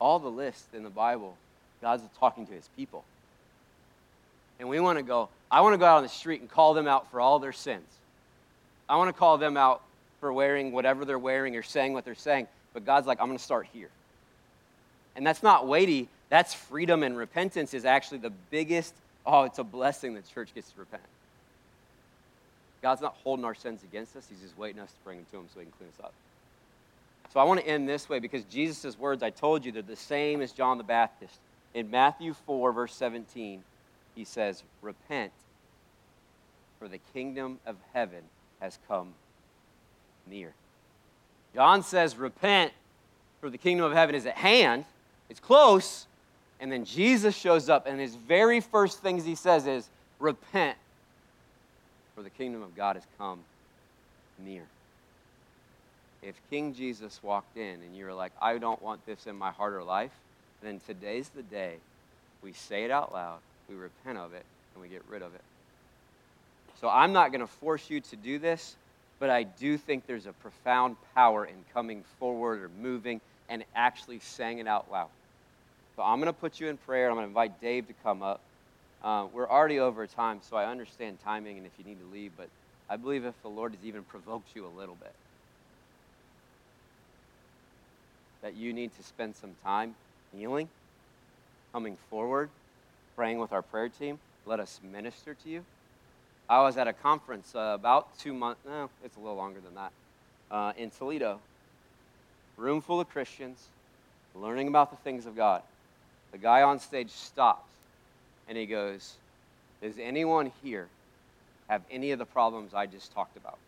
All 0.00 0.20
the 0.20 0.30
lists 0.30 0.68
in 0.72 0.84
the 0.84 0.90
Bible, 0.90 1.36
God's 1.82 2.04
talking 2.20 2.46
to 2.46 2.52
his 2.52 2.68
people. 2.76 3.04
And 4.60 4.68
we 4.68 4.78
want 4.78 4.98
to 4.98 5.02
go, 5.02 5.28
I 5.50 5.60
want 5.62 5.74
to 5.74 5.78
go 5.78 5.86
out 5.86 5.96
on 5.98 6.02
the 6.04 6.08
street 6.08 6.40
and 6.40 6.48
call 6.48 6.74
them 6.74 6.86
out 6.86 7.10
for 7.10 7.20
all 7.20 7.40
their 7.40 7.52
sins. 7.52 7.86
I 8.88 8.96
want 8.96 9.08
to 9.08 9.18
call 9.18 9.38
them 9.38 9.56
out 9.56 9.82
for 10.20 10.32
wearing 10.32 10.72
whatever 10.72 11.04
they're 11.04 11.18
wearing 11.18 11.56
or 11.56 11.62
saying 11.62 11.92
what 11.92 12.04
they're 12.04 12.14
saying. 12.14 12.48
But 12.72 12.84
God's 12.84 13.06
like, 13.06 13.20
I'm 13.20 13.26
going 13.26 13.38
to 13.38 13.44
start 13.44 13.66
here. 13.72 13.90
And 15.16 15.26
that's 15.26 15.42
not 15.42 15.66
weighty. 15.66 16.08
That's 16.30 16.54
freedom 16.54 17.02
and 17.02 17.16
repentance 17.16 17.74
is 17.74 17.84
actually 17.84 18.18
the 18.18 18.32
biggest, 18.50 18.94
oh, 19.26 19.44
it's 19.44 19.58
a 19.58 19.64
blessing 19.64 20.14
that 20.14 20.28
church 20.28 20.54
gets 20.54 20.70
to 20.72 20.80
repent. 20.80 21.02
God's 22.82 23.00
not 23.00 23.16
holding 23.24 23.44
our 23.44 23.54
sins 23.54 23.82
against 23.82 24.14
us. 24.16 24.26
He's 24.28 24.40
just 24.40 24.56
waiting 24.56 24.80
us 24.80 24.90
to 24.90 24.96
bring 25.04 25.18
them 25.18 25.26
to 25.32 25.38
him 25.38 25.46
so 25.52 25.60
he 25.60 25.66
can 25.66 25.72
clean 25.78 25.90
us 25.98 26.04
up. 26.04 26.12
So 27.32 27.40
I 27.40 27.44
want 27.44 27.60
to 27.60 27.66
end 27.66 27.88
this 27.88 28.08
way 28.08 28.20
because 28.20 28.44
Jesus' 28.44 28.98
words, 28.98 29.22
I 29.22 29.30
told 29.30 29.64
you, 29.64 29.72
they're 29.72 29.82
the 29.82 29.96
same 29.96 30.40
as 30.40 30.52
John 30.52 30.78
the 30.78 30.84
Baptist. 30.84 31.38
In 31.74 31.90
Matthew 31.90 32.34
4, 32.46 32.72
verse 32.72 32.94
17, 32.94 33.62
he 34.14 34.24
says, 34.24 34.62
Repent, 34.80 35.32
for 36.78 36.88
the 36.88 36.98
kingdom 37.12 37.58
of 37.66 37.76
heaven 37.92 38.22
has 38.60 38.78
come 38.88 39.14
near. 40.26 40.52
John 41.54 41.82
says, 41.82 42.16
Repent, 42.16 42.72
for 43.40 43.50
the 43.50 43.58
kingdom 43.58 43.86
of 43.86 43.92
heaven 43.92 44.14
is 44.14 44.26
at 44.26 44.36
hand. 44.36 44.84
It's 45.28 45.40
close. 45.40 46.06
And 46.60 46.72
then 46.72 46.84
Jesus 46.84 47.36
shows 47.36 47.68
up, 47.68 47.86
and 47.86 48.00
his 48.00 48.16
very 48.16 48.60
first 48.60 49.00
things 49.00 49.24
he 49.24 49.34
says 49.34 49.66
is, 49.66 49.88
Repent, 50.18 50.76
for 52.14 52.22
the 52.22 52.30
kingdom 52.30 52.62
of 52.62 52.74
God 52.74 52.96
has 52.96 53.06
come 53.16 53.40
near. 54.44 54.64
If 56.22 56.34
King 56.50 56.74
Jesus 56.74 57.20
walked 57.22 57.56
in 57.56 57.80
and 57.80 57.96
you 57.96 58.04
were 58.04 58.12
like, 58.12 58.32
I 58.42 58.58
don't 58.58 58.82
want 58.82 59.06
this 59.06 59.28
in 59.28 59.36
my 59.36 59.52
heart 59.52 59.72
or 59.72 59.84
life, 59.84 60.10
then 60.62 60.80
today's 60.84 61.28
the 61.28 61.44
day 61.44 61.76
we 62.42 62.52
say 62.52 62.84
it 62.84 62.90
out 62.90 63.12
loud, 63.12 63.38
we 63.68 63.76
repent 63.76 64.18
of 64.18 64.32
it, 64.32 64.44
and 64.74 64.82
we 64.82 64.88
get 64.88 65.02
rid 65.08 65.22
of 65.22 65.34
it. 65.34 65.40
So 66.80 66.88
I'm 66.88 67.12
not 67.12 67.32
going 67.32 67.40
to 67.40 67.46
force 67.46 67.90
you 67.90 68.00
to 68.00 68.16
do 68.16 68.38
this, 68.38 68.76
but 69.18 69.30
I 69.30 69.42
do 69.42 69.76
think 69.76 70.06
there's 70.06 70.26
a 70.26 70.32
profound 70.32 70.96
power 71.14 71.44
in 71.44 71.56
coming 71.74 72.04
forward 72.18 72.62
or 72.62 72.68
moving 72.68 73.20
and 73.48 73.64
actually 73.74 74.20
saying 74.20 74.58
it 74.58 74.68
out 74.68 74.90
loud. 74.90 75.08
So 75.96 76.02
I'm 76.02 76.20
going 76.20 76.32
to 76.32 76.38
put 76.38 76.60
you 76.60 76.68
in 76.68 76.76
prayer. 76.76 77.08
I'm 77.08 77.16
going 77.16 77.24
to 77.24 77.28
invite 77.28 77.60
Dave 77.60 77.88
to 77.88 77.94
come 78.04 78.22
up. 78.22 78.42
Uh, 79.02 79.26
we're 79.32 79.48
already 79.48 79.80
over 79.80 80.06
time, 80.06 80.40
so 80.48 80.56
I 80.56 80.70
understand 80.70 81.18
timing 81.24 81.58
and 81.58 81.66
if 81.66 81.72
you 81.78 81.84
need 81.84 81.98
to 82.00 82.06
leave, 82.06 82.32
but 82.36 82.48
I 82.88 82.96
believe 82.96 83.24
if 83.24 83.40
the 83.42 83.48
Lord 83.48 83.74
has 83.74 83.84
even 83.84 84.02
provoked 84.04 84.54
you 84.54 84.64
a 84.64 84.74
little 84.78 84.96
bit, 84.96 85.12
that 88.42 88.54
you 88.54 88.72
need 88.72 88.92
to 88.96 89.02
spend 89.02 89.34
some 89.34 89.54
time 89.64 89.94
kneeling, 90.32 90.68
coming 91.72 91.96
forward, 92.08 92.50
praying 93.16 93.38
with 93.38 93.52
our 93.52 93.62
prayer 93.62 93.88
team. 93.88 94.18
Let 94.46 94.60
us 94.60 94.80
minister 94.82 95.34
to 95.34 95.48
you. 95.48 95.64
I 96.50 96.62
was 96.62 96.78
at 96.78 96.88
a 96.88 96.92
conference 96.92 97.54
uh, 97.54 97.72
about 97.74 98.18
two 98.18 98.32
months, 98.32 98.60
no, 98.66 98.88
it's 99.04 99.16
a 99.16 99.20
little 99.20 99.36
longer 99.36 99.60
than 99.60 99.74
that, 99.74 99.92
uh, 100.50 100.72
in 100.78 100.90
Toledo. 100.90 101.40
Room 102.56 102.80
full 102.80 103.00
of 103.00 103.08
Christians, 103.10 103.66
learning 104.34 104.68
about 104.68 104.90
the 104.90 104.96
things 104.96 105.26
of 105.26 105.36
God. 105.36 105.62
The 106.32 106.38
guy 106.38 106.62
on 106.62 106.80
stage 106.80 107.10
stops 107.10 107.68
and 108.48 108.56
he 108.56 108.66
goes, 108.66 109.14
Does 109.82 109.94
anyone 110.00 110.50
here 110.62 110.88
have 111.68 111.82
any 111.90 112.12
of 112.12 112.18
the 112.18 112.24
problems 112.24 112.72
I 112.72 112.86
just 112.86 113.12
talked 113.12 113.36
about? 113.36 113.58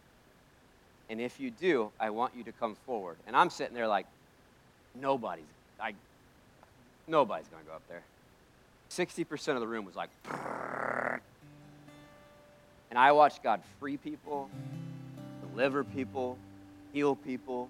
And 1.10 1.20
if 1.20 1.38
you 1.38 1.50
do, 1.50 1.90
I 2.00 2.10
want 2.10 2.34
you 2.36 2.44
to 2.44 2.52
come 2.52 2.76
forward. 2.86 3.16
And 3.26 3.36
I'm 3.36 3.50
sitting 3.50 3.74
there 3.74 3.88
like, 3.88 4.06
nobody's, 4.94 5.44
I, 5.80 5.92
nobody's 7.06 7.48
going 7.48 7.62
to 7.62 7.68
go 7.68 7.74
up 7.74 7.82
there. 7.88 8.02
60% 8.90 9.54
of 9.54 9.60
the 9.60 9.66
room 9.66 9.84
was 9.84 9.96
like, 9.96 10.10
and 12.90 12.98
I 12.98 13.12
watched 13.12 13.42
God 13.42 13.62
free 13.78 13.96
people, 13.96 14.50
deliver 15.48 15.84
people, 15.84 16.36
heal 16.92 17.14
people. 17.14 17.68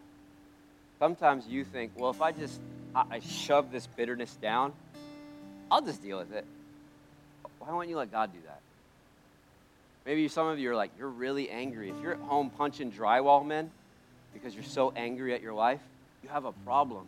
Sometimes 0.99 1.47
you 1.47 1.65
think, 1.65 1.93
well, 1.97 2.11
if 2.11 2.21
I 2.21 2.33
just 2.33 2.61
I 2.95 3.21
shove 3.21 3.71
this 3.71 3.87
bitterness 3.87 4.35
down, 4.37 4.73
I'll 5.71 5.83
just 5.83 6.03
deal 6.03 6.19
with 6.19 6.33
it. 6.33 6.45
Why 7.59 7.71
won't 7.71 7.89
you 7.89 7.97
let 7.97 8.11
God 8.11 8.33
do 8.33 8.39
that? 8.47 8.61
Maybe 10.05 10.27
some 10.29 10.49
of 10.49 10.59
you 10.59 10.71
are 10.73 10.77
like, 10.77 10.91
you're 10.99 11.09
really 11.09 11.51
angry. 11.51 11.91
If 11.91 11.97
you're 12.03 12.15
at 12.15 12.21
home 12.21 12.51
punching 12.51 12.91
drywall 12.91 13.47
men 13.47 13.71
because 14.33 14.55
you're 14.55 14.65
so 14.65 14.93
angry 14.97 15.35
at 15.35 15.43
your 15.43 15.53
life, 15.53 15.81
you 16.23 16.29
have 16.31 16.47
a 16.47 16.53
problem. 16.53 17.07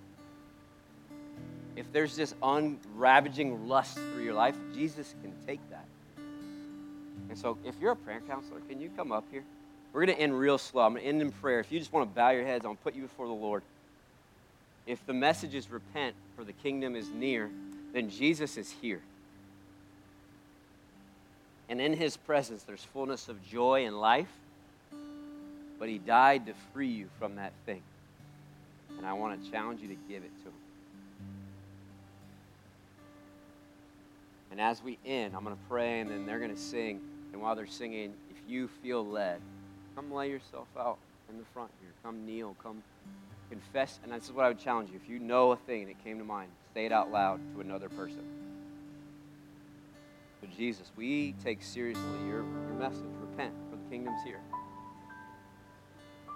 If 1.74 1.90
there's 1.92 2.14
this 2.14 2.34
unravaging 2.42 3.66
lust 3.66 3.94
through 3.94 4.22
your 4.22 4.34
life, 4.34 4.54
Jesus 4.74 5.14
can 5.22 5.32
take 5.46 5.60
that. 5.70 5.86
And 7.32 7.38
so, 7.38 7.56
if 7.64 7.74
you're 7.80 7.92
a 7.92 7.96
prayer 7.96 8.20
counselor, 8.28 8.60
can 8.68 8.78
you 8.78 8.90
come 8.94 9.10
up 9.10 9.24
here? 9.30 9.42
We're 9.94 10.04
going 10.04 10.14
to 10.14 10.22
end 10.22 10.38
real 10.38 10.58
slow. 10.58 10.82
I'm 10.82 10.92
going 10.92 11.02
to 11.02 11.08
end 11.08 11.22
in 11.22 11.32
prayer. 11.32 11.60
If 11.60 11.72
you 11.72 11.78
just 11.78 11.90
want 11.90 12.06
to 12.06 12.14
bow 12.14 12.28
your 12.28 12.44
heads, 12.44 12.62
to 12.66 12.74
put 12.84 12.94
you 12.94 13.00
before 13.00 13.26
the 13.26 13.32
Lord. 13.32 13.62
If 14.86 15.06
the 15.06 15.14
message 15.14 15.54
is 15.54 15.70
repent, 15.70 16.14
for 16.36 16.44
the 16.44 16.52
kingdom 16.52 16.94
is 16.94 17.08
near, 17.08 17.48
then 17.94 18.10
Jesus 18.10 18.58
is 18.58 18.70
here. 18.82 19.00
And 21.70 21.80
in 21.80 21.94
his 21.94 22.18
presence, 22.18 22.64
there's 22.64 22.84
fullness 22.84 23.30
of 23.30 23.42
joy 23.46 23.86
and 23.86 23.98
life. 23.98 24.28
But 25.78 25.88
he 25.88 25.96
died 25.96 26.44
to 26.48 26.52
free 26.74 26.90
you 26.90 27.06
from 27.18 27.36
that 27.36 27.54
thing. 27.64 27.80
And 28.98 29.06
I 29.06 29.14
want 29.14 29.42
to 29.42 29.50
challenge 29.50 29.80
you 29.80 29.88
to 29.88 29.96
give 30.06 30.22
it 30.22 30.32
to 30.42 30.48
him. 30.48 30.54
And 34.50 34.60
as 34.60 34.82
we 34.82 34.98
end, 35.06 35.34
I'm 35.34 35.44
going 35.44 35.56
to 35.56 35.62
pray 35.66 36.00
and 36.00 36.10
then 36.10 36.26
they're 36.26 36.38
going 36.38 36.54
to 36.54 36.60
sing. 36.60 37.00
And 37.32 37.40
while 37.40 37.56
they're 37.56 37.66
singing, 37.66 38.14
if 38.30 38.36
you 38.48 38.68
feel 38.82 39.06
led, 39.06 39.40
come 39.94 40.12
lay 40.12 40.30
yourself 40.30 40.68
out 40.78 40.98
in 41.30 41.38
the 41.38 41.44
front 41.52 41.70
here. 41.80 41.90
Come 42.02 42.26
kneel. 42.26 42.56
Come 42.62 42.82
confess. 43.50 44.00
And 44.02 44.12
this 44.12 44.24
is 44.24 44.32
what 44.32 44.44
I 44.44 44.48
would 44.48 44.58
challenge 44.58 44.90
you. 44.90 45.00
If 45.02 45.08
you 45.08 45.18
know 45.18 45.52
a 45.52 45.56
thing 45.56 45.86
that 45.86 46.02
came 46.04 46.18
to 46.18 46.24
mind, 46.24 46.50
say 46.74 46.86
it 46.86 46.92
out 46.92 47.10
loud 47.10 47.40
to 47.54 47.60
another 47.60 47.88
person. 47.88 48.22
So, 50.40 50.48
Jesus, 50.56 50.90
we 50.96 51.34
take 51.44 51.62
seriously 51.62 52.02
your, 52.26 52.38
your 52.38 52.74
message. 52.78 53.04
Repent, 53.20 53.52
for 53.70 53.76
the 53.76 53.90
kingdom's 53.90 54.22
here. 54.24 54.40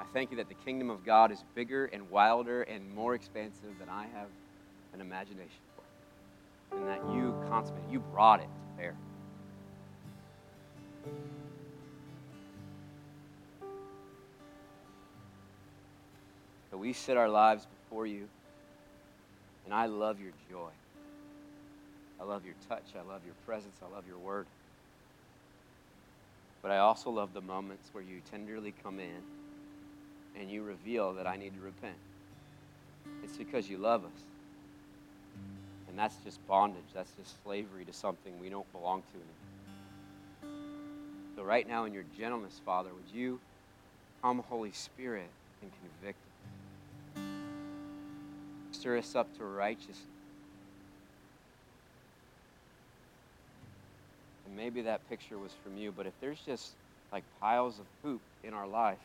I 0.01 0.05
thank 0.12 0.30
you 0.30 0.36
that 0.36 0.49
the 0.49 0.55
kingdom 0.55 0.90
of 0.90 1.05
God 1.05 1.32
is 1.32 1.42
bigger 1.55 1.86
and 1.86 2.09
wilder 2.11 2.62
and 2.62 2.94
more 2.94 3.14
expansive 3.14 3.78
than 3.80 3.88
I 3.88 4.07
have 4.14 4.28
an 4.94 5.01
imagination 5.01 5.59
for. 5.74 6.76
And 6.76 6.88
that 6.88 7.01
you 7.12 7.34
consummate, 7.49 7.82
you 7.90 8.01
brought 8.01 8.40
it 8.40 8.44
to 8.44 8.76
bear. 8.76 8.94
So 16.70 16.76
we 16.76 16.92
set 16.92 17.16
our 17.16 17.28
lives 17.28 17.66
before 17.66 18.07
you, 18.07 18.28
and 19.64 19.72
I 19.72 19.86
love 19.86 20.20
your 20.20 20.32
joy. 20.50 20.70
I 22.20 22.24
love 22.24 22.44
your 22.44 22.54
touch. 22.68 22.94
I 22.98 23.02
love 23.02 23.22
your 23.24 23.34
presence. 23.46 23.76
I 23.82 23.94
love 23.94 24.04
your 24.07 24.18
word. 24.18 24.46
But 26.62 26.70
I 26.70 26.78
also 26.78 27.11
love 27.11 27.32
the 27.32 27.40
moments 27.40 27.90
where 27.92 28.02
you 28.02 28.20
tenderly 28.30 28.74
come 28.82 28.98
in 28.98 29.22
and 30.38 30.50
you 30.50 30.62
reveal 30.62 31.14
that 31.14 31.26
I 31.26 31.36
need 31.36 31.54
to 31.54 31.61
repent. 31.61 31.96
It's 33.22 33.36
because 33.36 33.70
you 33.70 33.78
love 33.78 34.04
us. 34.04 34.22
And 35.88 35.98
that's 35.98 36.16
just 36.24 36.46
bondage. 36.46 36.92
That's 36.92 37.12
just 37.12 37.42
slavery 37.42 37.84
to 37.84 37.92
something 37.92 38.38
we 38.40 38.50
don't 38.50 38.70
belong 38.72 39.02
to 39.02 39.14
anymore. 39.14 39.45
So, 41.37 41.43
right 41.43 41.68
now, 41.68 41.84
in 41.84 41.93
your 41.93 42.05
gentleness, 42.18 42.61
Father, 42.64 42.91
would 42.91 43.14
you 43.14 43.39
come, 44.22 44.39
Holy 44.49 44.72
Spirit, 44.72 45.28
and 45.62 45.70
convict 45.70 46.18
us? 47.16 47.22
Stir 48.72 48.99
us 48.99 49.14
up 49.14 49.37
to 49.37 49.45
righteousness 49.45 50.07
And 54.47 54.57
maybe 54.57 54.82
that 54.82 55.09
picture 55.09 55.39
was 55.39 55.51
from 55.64 55.76
you, 55.76 55.93
but 55.93 56.07
if 56.07 56.12
there's 56.20 56.39
just 56.47 56.74
like 57.12 57.24
piles 57.41 57.80
of 57.80 57.87
poop 58.03 58.20
in 58.45 58.55
our 58.55 58.66
life, 58.66 58.99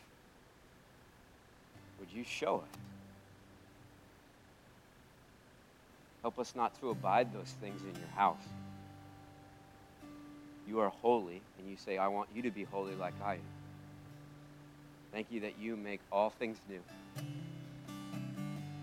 would 1.98 2.10
you 2.12 2.24
show 2.24 2.62
it? 2.70 2.78
Help 6.22 6.38
us 6.38 6.54
not 6.54 6.78
to 6.80 6.90
abide 6.90 7.34
those 7.34 7.54
things 7.60 7.80
in 7.82 8.00
your 8.00 8.10
house. 8.14 8.44
You 10.66 10.80
are 10.80 10.88
holy, 10.88 11.42
and 11.58 11.68
you 11.68 11.76
say, 11.76 11.98
I 11.98 12.08
want 12.08 12.28
you 12.34 12.42
to 12.42 12.50
be 12.50 12.64
holy 12.64 12.94
like 12.94 13.14
I 13.24 13.34
am. 13.34 13.40
Thank 15.12 15.30
you 15.30 15.40
that 15.40 15.58
you 15.58 15.76
make 15.76 16.00
all 16.10 16.30
things 16.30 16.58
new. 16.68 16.80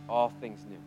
All 0.07 0.31
things 0.41 0.59
new. 0.69 0.77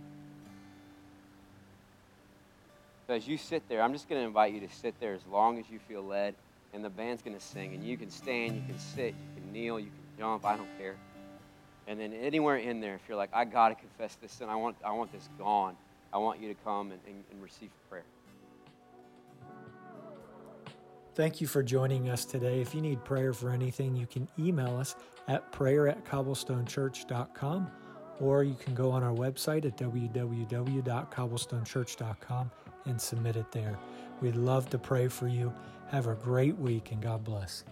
So 3.07 3.15
as 3.15 3.27
you 3.27 3.37
sit 3.37 3.69
there, 3.69 3.83
I'm 3.83 3.93
just 3.93 4.09
going 4.09 4.21
to 4.21 4.27
invite 4.27 4.55
you 4.55 4.61
to 4.61 4.73
sit 4.73 4.99
there 5.01 5.15
as 5.15 5.27
long 5.27 5.59
as 5.59 5.69
you 5.69 5.79
feel 5.81 6.03
led, 6.03 6.35
and 6.73 6.85
the 6.85 6.91
band's 6.91 7.23
going 7.23 7.37
to 7.37 7.45
sing. 7.45 7.75
And 7.75 7.85
you 7.85 7.97
can 7.97 8.11
stand, 8.11 8.55
you 8.55 8.63
can 8.67 8.79
sit, 8.79 9.15
you 9.15 9.43
can 9.43 9.53
kneel, 9.53 9.81
you 9.81 9.87
can 9.87 10.19
jump. 10.19 10.47
I 10.47 10.57
don't 10.57 10.79
care. 10.79 10.97
And 11.87 11.99
then 11.99 12.13
anywhere 12.13 12.57
in 12.57 12.81
there, 12.81 12.95
if 12.95 13.01
you're 13.09 13.17
like, 13.17 13.31
I 13.33 13.45
got 13.45 13.71
to 13.71 13.75
confess 13.75 14.15
this 14.17 14.33
sin, 14.33 14.49
I 14.49 14.57
want, 14.57 14.77
I 14.85 14.93
want 14.93 15.13
this 15.13 15.29
gone, 15.39 15.77
I 16.13 16.19
want 16.19 16.41
you 16.41 16.49
to 16.49 16.55
come 16.63 16.93
and, 16.93 17.01
and, 17.07 17.25
and 17.31 17.43
receive 17.43 17.71
prayer. 17.91 18.05
Thank 21.15 21.43
you 21.43 21.47
for 21.47 21.63
joining 21.63 22.09
us 22.09 22.25
today. 22.25 22.63
If 22.63 22.75
you 22.75 22.81
need 22.81 23.05
prayer 23.05 23.35
for 23.35 23.51
anything, 23.51 23.95
you 23.95 24.07
can 24.07 24.27
email 24.39 24.75
us 24.77 24.97
at 25.29 25.53
prayer 25.53 25.87
at 25.87 26.03
cobblestonechurch.com 26.07 27.71
or 28.21 28.45
you 28.45 28.55
can 28.55 28.75
go 28.75 28.91
on 28.91 29.03
our 29.03 29.13
website 29.13 29.67
at 29.67 29.77
www.cobblestonechurch.com 29.77 32.51
and 32.87 32.99
submit 33.01 33.37
it 33.37 33.53
there. 33.53 33.79
We'd 34.21 34.37
love 34.37 34.71
to 34.71 34.79
pray 34.79 35.09
for 35.09 35.29
you. 35.29 35.53
Have 35.91 36.07
a 36.07 36.15
great 36.15 36.57
week 36.57 36.93
and 36.93 37.03
God 37.03 37.23
bless. 37.25 37.65